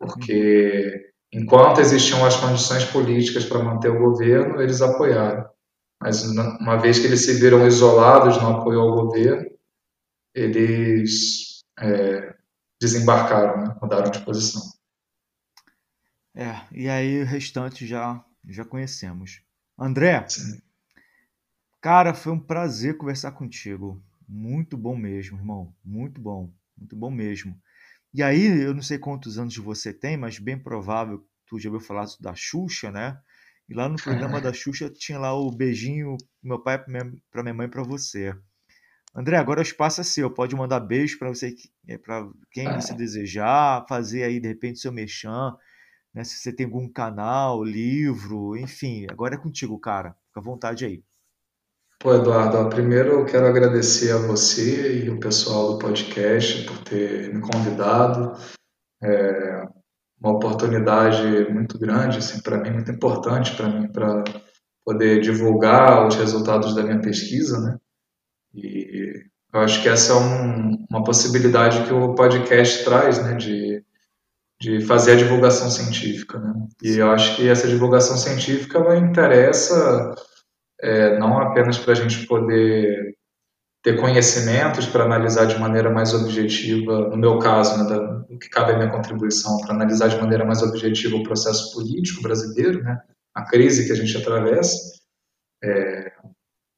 Porque 0.00 1.12
enquanto 1.32 1.80
existiam 1.80 2.26
as 2.26 2.34
condições 2.34 2.84
políticas 2.86 3.44
para 3.44 3.62
manter 3.62 3.88
o 3.88 4.00
governo, 4.00 4.60
eles 4.60 4.82
apoiaram. 4.82 5.48
Mas 6.02 6.24
uma 6.24 6.76
vez 6.76 6.98
que 6.98 7.06
eles 7.06 7.24
se 7.24 7.34
viram 7.34 7.64
isolados 7.64 8.36
no 8.42 8.58
apoio 8.58 8.80
ao 8.80 8.96
governo, 8.96 9.48
eles 10.34 11.62
é, 11.78 12.34
desembarcaram, 12.80 13.62
né? 13.62 13.76
mudaram 13.80 14.10
de 14.10 14.18
posição. 14.24 14.60
É, 16.34 16.52
e 16.72 16.88
aí 16.88 17.22
o 17.22 17.24
restante 17.24 17.86
já, 17.86 18.24
já 18.48 18.64
conhecemos. 18.64 19.43
André, 19.78 20.26
Sim. 20.28 20.60
cara, 21.80 22.14
foi 22.14 22.32
um 22.32 22.40
prazer 22.40 22.96
conversar 22.96 23.32
contigo. 23.32 24.02
Muito 24.28 24.76
bom 24.76 24.96
mesmo, 24.96 25.38
irmão. 25.38 25.74
Muito 25.84 26.20
bom. 26.20 26.52
Muito 26.76 26.96
bom 26.96 27.10
mesmo. 27.10 27.56
E 28.14 28.22
aí, 28.22 28.46
eu 28.64 28.74
não 28.74 28.82
sei 28.82 28.98
quantos 28.98 29.38
anos 29.38 29.56
você 29.58 29.92
tem, 29.92 30.16
mas 30.16 30.38
bem 30.38 30.58
provável 30.58 31.20
que 31.20 31.26
tu 31.48 31.60
já 31.60 31.70
ouviu 31.70 31.86
falar 31.86 32.06
da 32.20 32.34
Xuxa, 32.34 32.90
né? 32.90 33.18
E 33.68 33.74
lá 33.74 33.88
no 33.88 34.00
programa 34.00 34.40
da 34.40 34.52
Xuxa 34.52 34.90
tinha 34.90 35.18
lá 35.18 35.34
o 35.34 35.50
beijinho 35.50 36.16
meu 36.42 36.60
pai 36.62 36.78
para 37.30 37.42
minha 37.42 37.54
mãe 37.54 37.68
para 37.68 37.82
você. 37.82 38.34
André, 39.14 39.36
agora 39.36 39.60
o 39.60 39.62
espaço 39.62 40.00
é 40.00 40.04
seu. 40.04 40.30
Pode 40.30 40.56
mandar 40.56 40.80
beijo 40.80 41.18
para 41.18 41.28
você, 41.28 41.54
é, 41.88 41.98
para 41.98 42.28
quem 42.50 42.72
você 42.74 42.94
desejar, 42.94 43.86
fazer 43.88 44.24
aí 44.24 44.40
de 44.40 44.48
repente 44.48 44.80
seu 44.80 44.92
mechan, 44.92 45.56
né? 46.14 46.22
Se 46.24 46.36
você 46.36 46.52
tem 46.52 46.66
algum 46.66 46.88
canal, 46.88 47.64
livro, 47.64 48.56
enfim. 48.56 49.06
Agora 49.10 49.34
é 49.34 49.38
contigo, 49.38 49.78
cara. 49.78 50.14
Fica 50.28 50.40
à 50.40 50.42
vontade 50.42 50.84
aí. 50.84 51.02
Pô, 51.98 52.14
Eduardo, 52.14 52.68
primeiro 52.68 53.12
eu 53.12 53.24
quero 53.24 53.46
agradecer 53.46 54.12
a 54.12 54.18
você 54.18 55.04
e 55.04 55.10
o 55.10 55.18
pessoal 55.18 55.72
do 55.72 55.78
podcast 55.78 56.64
por 56.64 56.78
ter 56.84 57.34
me 57.34 57.40
convidado. 57.40 58.38
É 59.02 59.66
uma 60.20 60.32
oportunidade 60.32 61.50
muito 61.52 61.78
grande, 61.78 62.18
assim, 62.18 62.40
para 62.40 62.58
mim, 62.58 62.70
muito 62.70 62.90
importante 62.90 63.54
para 63.56 63.68
mim, 63.68 63.88
para 63.88 64.24
poder 64.84 65.20
divulgar 65.20 66.06
os 66.06 66.14
resultados 66.14 66.74
da 66.74 66.82
minha 66.82 67.00
pesquisa, 67.00 67.60
né? 67.60 67.78
E 68.54 69.24
eu 69.52 69.60
acho 69.60 69.82
que 69.82 69.88
essa 69.88 70.12
é 70.12 70.16
um, 70.16 70.86
uma 70.90 71.04
possibilidade 71.04 71.86
que 71.86 71.92
o 71.92 72.14
podcast 72.14 72.84
traz, 72.84 73.22
né, 73.22 73.34
de, 73.34 73.84
de 74.64 74.80
fazer 74.80 75.12
a 75.12 75.16
divulgação 75.16 75.70
científica, 75.70 76.38
né? 76.38 76.54
E 76.82 76.96
eu 76.96 77.10
acho 77.10 77.36
que 77.36 77.46
essa 77.46 77.68
divulgação 77.68 78.16
científica 78.16 78.78
ela 78.78 78.96
interessa 78.96 80.14
é, 80.80 81.18
não 81.18 81.38
apenas 81.38 81.76
para 81.76 81.92
a 81.92 81.94
gente 81.94 82.26
poder 82.26 83.14
ter 83.82 84.00
conhecimentos 84.00 84.86
para 84.86 85.04
analisar 85.04 85.44
de 85.44 85.58
maneira 85.58 85.90
mais 85.90 86.14
objetiva, 86.14 87.10
no 87.10 87.16
meu 87.18 87.38
caso, 87.38 87.76
né, 87.76 87.90
da, 87.90 88.24
o 88.30 88.38
que 88.38 88.48
cabe 88.48 88.72
à 88.72 88.76
minha 88.78 88.90
contribuição, 88.90 89.58
para 89.58 89.74
analisar 89.74 90.08
de 90.08 90.16
maneira 90.16 90.46
mais 90.46 90.62
objetiva 90.62 91.16
o 91.16 91.22
processo 91.22 91.74
político 91.74 92.22
brasileiro, 92.22 92.82
né, 92.82 92.98
a 93.34 93.44
crise 93.44 93.86
que 93.86 93.92
a 93.92 93.96
gente 93.96 94.16
atravessa, 94.16 94.78
é, 95.62 96.10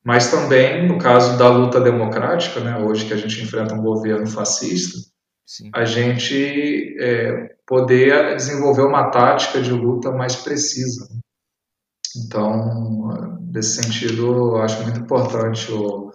mas 0.04 0.28
também 0.28 0.88
no 0.88 0.98
caso 0.98 1.38
da 1.38 1.48
luta 1.48 1.80
democrática, 1.80 2.58
né, 2.58 2.76
hoje 2.78 3.06
que 3.06 3.14
a 3.14 3.16
gente 3.16 3.40
enfrenta 3.40 3.74
um 3.74 3.82
governo 3.82 4.26
fascista, 4.26 4.98
Sim. 5.46 5.70
a 5.72 5.84
gente 5.84 6.96
é, 6.98 7.55
poder 7.66 8.36
desenvolver 8.36 8.82
uma 8.82 9.10
tática 9.10 9.60
de 9.60 9.72
luta 9.72 10.12
mais 10.12 10.36
precisa. 10.36 11.08
Então, 12.16 13.38
nesse 13.52 13.82
sentido, 13.82 14.56
acho 14.56 14.82
muito 14.82 15.00
importante 15.00 15.70
o, 15.72 16.12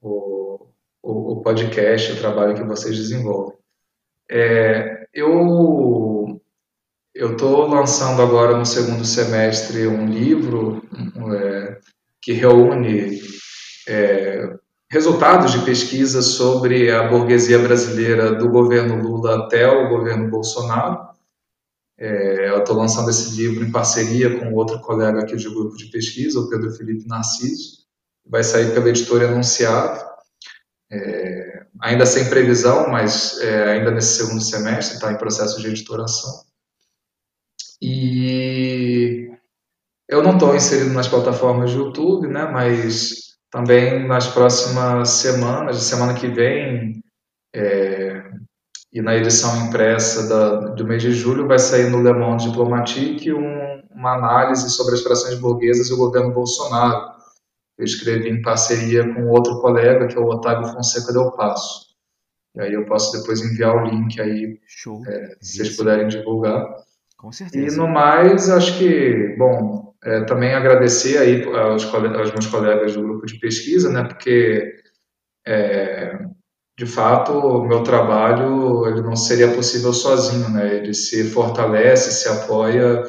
o, 0.00 0.68
o, 1.02 1.42
podcast, 1.42 2.12
o 2.12 2.18
trabalho 2.18 2.54
que 2.54 2.64
vocês 2.64 2.96
desenvolvem. 2.96 3.56
É, 4.30 5.06
eu 5.12 6.40
eu 7.14 7.32
estou 7.32 7.66
lançando 7.66 8.20
agora 8.20 8.58
no 8.58 8.66
segundo 8.66 9.04
semestre 9.04 9.86
um 9.86 10.06
livro 10.06 10.82
é, 11.34 11.78
que 12.20 12.32
reúne 12.32 13.22
é, 13.88 14.54
resultados 14.90 15.52
de 15.52 15.64
pesquisa 15.64 16.22
sobre 16.22 16.90
a 16.90 17.08
burguesia 17.08 17.58
brasileira 17.58 18.34
do 18.34 18.48
governo 18.48 19.02
Lula 19.02 19.44
até 19.44 19.68
o 19.68 19.88
governo 19.88 20.30
Bolsonaro. 20.30 21.06
É, 21.98 22.50
eu 22.50 22.58
estou 22.58 22.76
lançando 22.76 23.10
esse 23.10 23.36
livro 23.36 23.64
em 23.64 23.72
parceria 23.72 24.38
com 24.38 24.52
outro 24.52 24.80
colega 24.80 25.20
aqui 25.20 25.36
de 25.36 25.48
grupo 25.48 25.76
de 25.76 25.86
pesquisa, 25.86 26.38
o 26.38 26.48
Pedro 26.48 26.70
Felipe 26.72 27.08
Narciso. 27.08 27.86
Vai 28.24 28.44
sair 28.44 28.72
pela 28.74 28.88
editora 28.88 29.24
Enunciado, 29.24 30.04
é, 30.90 31.66
ainda 31.80 32.04
sem 32.04 32.28
previsão, 32.28 32.88
mas 32.88 33.40
é, 33.40 33.72
ainda 33.72 33.90
nesse 33.90 34.18
segundo 34.18 34.42
semestre, 34.42 34.96
está 34.96 35.12
em 35.12 35.18
processo 35.18 35.60
de 35.60 35.68
editoração. 35.68 36.44
E 37.80 39.30
eu 40.08 40.22
não 40.22 40.34
estou 40.34 40.54
inserido 40.54 40.92
nas 40.92 41.08
plataformas 41.08 41.72
do 41.72 41.86
YouTube, 41.86 42.28
né, 42.28 42.44
mas 42.50 43.35
também 43.50 44.06
nas 44.06 44.26
próximas 44.28 45.10
semanas, 45.10 45.82
semana 45.82 46.14
que 46.14 46.28
vem, 46.28 47.02
é, 47.54 48.22
e 48.92 49.00
na 49.00 49.14
edição 49.16 49.66
impressa 49.66 50.28
da, 50.28 50.68
do 50.74 50.86
mês 50.86 51.02
de 51.02 51.12
julho, 51.12 51.46
vai 51.46 51.58
sair 51.58 51.90
no 51.90 52.02
Le 52.02 52.12
Monde 52.12 52.48
Diplomatique 52.48 53.32
um, 53.32 53.82
uma 53.90 54.14
análise 54.14 54.70
sobre 54.70 54.94
as 54.94 55.02
frações 55.02 55.38
burguesas 55.38 55.88
e 55.88 55.92
o 55.92 55.98
governo 55.98 56.32
Bolsonaro. 56.32 57.16
Eu 57.78 57.84
escrevi 57.84 58.30
em 58.30 58.40
parceria 58.40 59.14
com 59.14 59.28
outro 59.28 59.60
colega, 59.60 60.06
que 60.06 60.16
é 60.16 60.20
o 60.20 60.28
Otávio 60.28 60.72
Fonseca 60.72 61.12
Del 61.12 61.32
Passo. 61.32 61.86
E 62.54 62.60
aí 62.60 62.72
eu 62.72 62.86
posso 62.86 63.18
depois 63.18 63.42
enviar 63.42 63.76
o 63.76 63.84
link 63.84 64.18
aí, 64.18 64.58
é, 65.08 65.36
se 65.40 65.56
vocês 65.56 65.76
puderem 65.76 66.08
divulgar. 66.08 66.66
Com 67.18 67.30
certeza. 67.30 67.76
E 67.76 67.78
no 67.78 67.86
mais, 67.86 68.48
acho 68.48 68.78
que, 68.78 69.34
bom, 69.36 69.85
é, 70.04 70.24
também 70.24 70.54
agradecer 70.54 71.18
aí 71.18 71.42
aos, 71.44 71.84
aos, 71.84 72.32
meus 72.32 72.46
colegas 72.46 72.94
do 72.94 73.02
grupo 73.02 73.26
de 73.26 73.38
pesquisa, 73.38 73.90
né, 73.90 74.04
porque, 74.04 74.82
é, 75.46 76.18
de 76.78 76.86
fato, 76.86 77.32
o 77.32 77.66
meu 77.66 77.82
trabalho 77.82 78.86
ele 78.86 79.02
não 79.02 79.16
seria 79.16 79.54
possível 79.54 79.92
sozinho, 79.92 80.48
né, 80.50 80.76
ele 80.76 80.94
se 80.94 81.30
fortalece, 81.30 82.12
se 82.12 82.28
apoia 82.28 83.02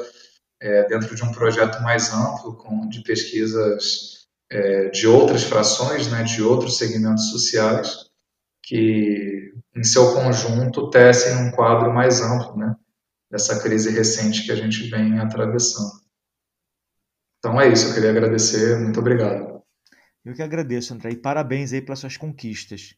é, 0.61 0.87
dentro 0.87 1.15
de 1.15 1.23
um 1.23 1.31
projeto 1.31 1.81
mais 1.81 2.13
amplo 2.13 2.55
com, 2.55 2.87
de 2.89 3.03
pesquisas 3.03 4.27
é, 4.49 4.89
de 4.89 5.07
outras 5.07 5.43
frações, 5.43 6.09
né, 6.09 6.23
de 6.23 6.41
outros 6.41 6.77
segmentos 6.77 7.29
sociais, 7.29 8.07
que, 8.63 9.53
em 9.75 9.83
seu 9.83 10.13
conjunto, 10.13 10.89
tecem 10.89 11.35
um 11.37 11.51
quadro 11.51 11.93
mais 11.93 12.21
amplo, 12.21 12.57
né, 12.57 12.75
dessa 13.29 13.61
crise 13.61 13.91
recente 13.91 14.43
que 14.45 14.51
a 14.51 14.55
gente 14.55 14.89
vem 14.89 15.19
atravessando. 15.19 16.06
Então 17.39 17.59
é 17.59 17.67
isso, 17.67 17.89
eu 17.89 17.93
queria 17.93 18.09
agradecer, 18.09 18.79
muito 18.79 18.99
obrigado. 18.99 19.61
Eu 20.25 20.33
que 20.33 20.41
agradeço, 20.41 20.93
André, 20.93 21.11
e 21.11 21.15
parabéns 21.15 21.71
aí 21.71 21.81
pelas 21.81 21.99
suas 21.99 22.17
conquistas. 22.17 22.95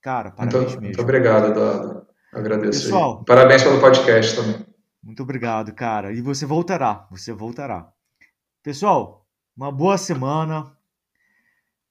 Cara, 0.00 0.30
parabéns 0.30 0.62
muito, 0.62 0.70
mesmo. 0.70 0.82
Muito 0.84 1.02
obrigado, 1.02 1.50
Eduardo. 1.50 2.06
Agradeço. 2.32 2.84
Pessoal, 2.84 3.18
aí. 3.18 3.24
parabéns 3.24 3.62
pelo 3.62 3.80
podcast 3.80 4.36
também. 4.36 4.66
Muito 5.02 5.22
obrigado, 5.22 5.74
cara. 5.74 6.12
E 6.12 6.20
você 6.22 6.46
voltará, 6.46 7.06
você 7.10 7.32
voltará. 7.32 7.92
Pessoal, 8.62 9.26
uma 9.56 9.70
boa 9.70 9.98
semana. 9.98 10.72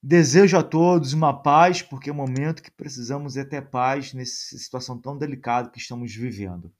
Desejo 0.01 0.57
a 0.57 0.63
todos 0.63 1.13
uma 1.13 1.43
paz, 1.43 1.83
porque 1.83 2.09
é 2.09 2.13
o 2.13 2.15
momento 2.15 2.63
que 2.63 2.71
precisamos 2.71 3.37
é 3.37 3.43
ter 3.43 3.61
paz 3.69 4.13
nessa 4.13 4.57
situação 4.57 4.97
tão 4.97 5.15
delicada 5.15 5.69
que 5.69 5.77
estamos 5.77 6.15
vivendo. 6.15 6.73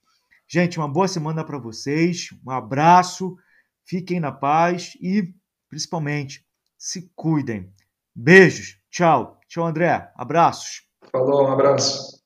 Gente, 0.48 0.80
uma 0.80 0.88
boa 0.88 1.08
semana 1.08 1.44
para 1.44 1.60
vocês, 1.60 2.30
um 2.44 2.50
abraço, 2.50 3.38
fiquem 3.86 4.20
na 4.20 4.32
paz 4.32 4.94
e, 5.02 5.34
principalmente, 5.70 6.46
se 6.78 7.12
cuidem. 7.16 7.74
Beijos, 8.16 8.78
tchau. 8.90 9.40
Tchau, 9.48 9.66
André. 9.66 10.12
Abraços. 10.16 10.84
Falou, 11.12 11.44
um 11.44 11.52
abraço. 11.52 12.21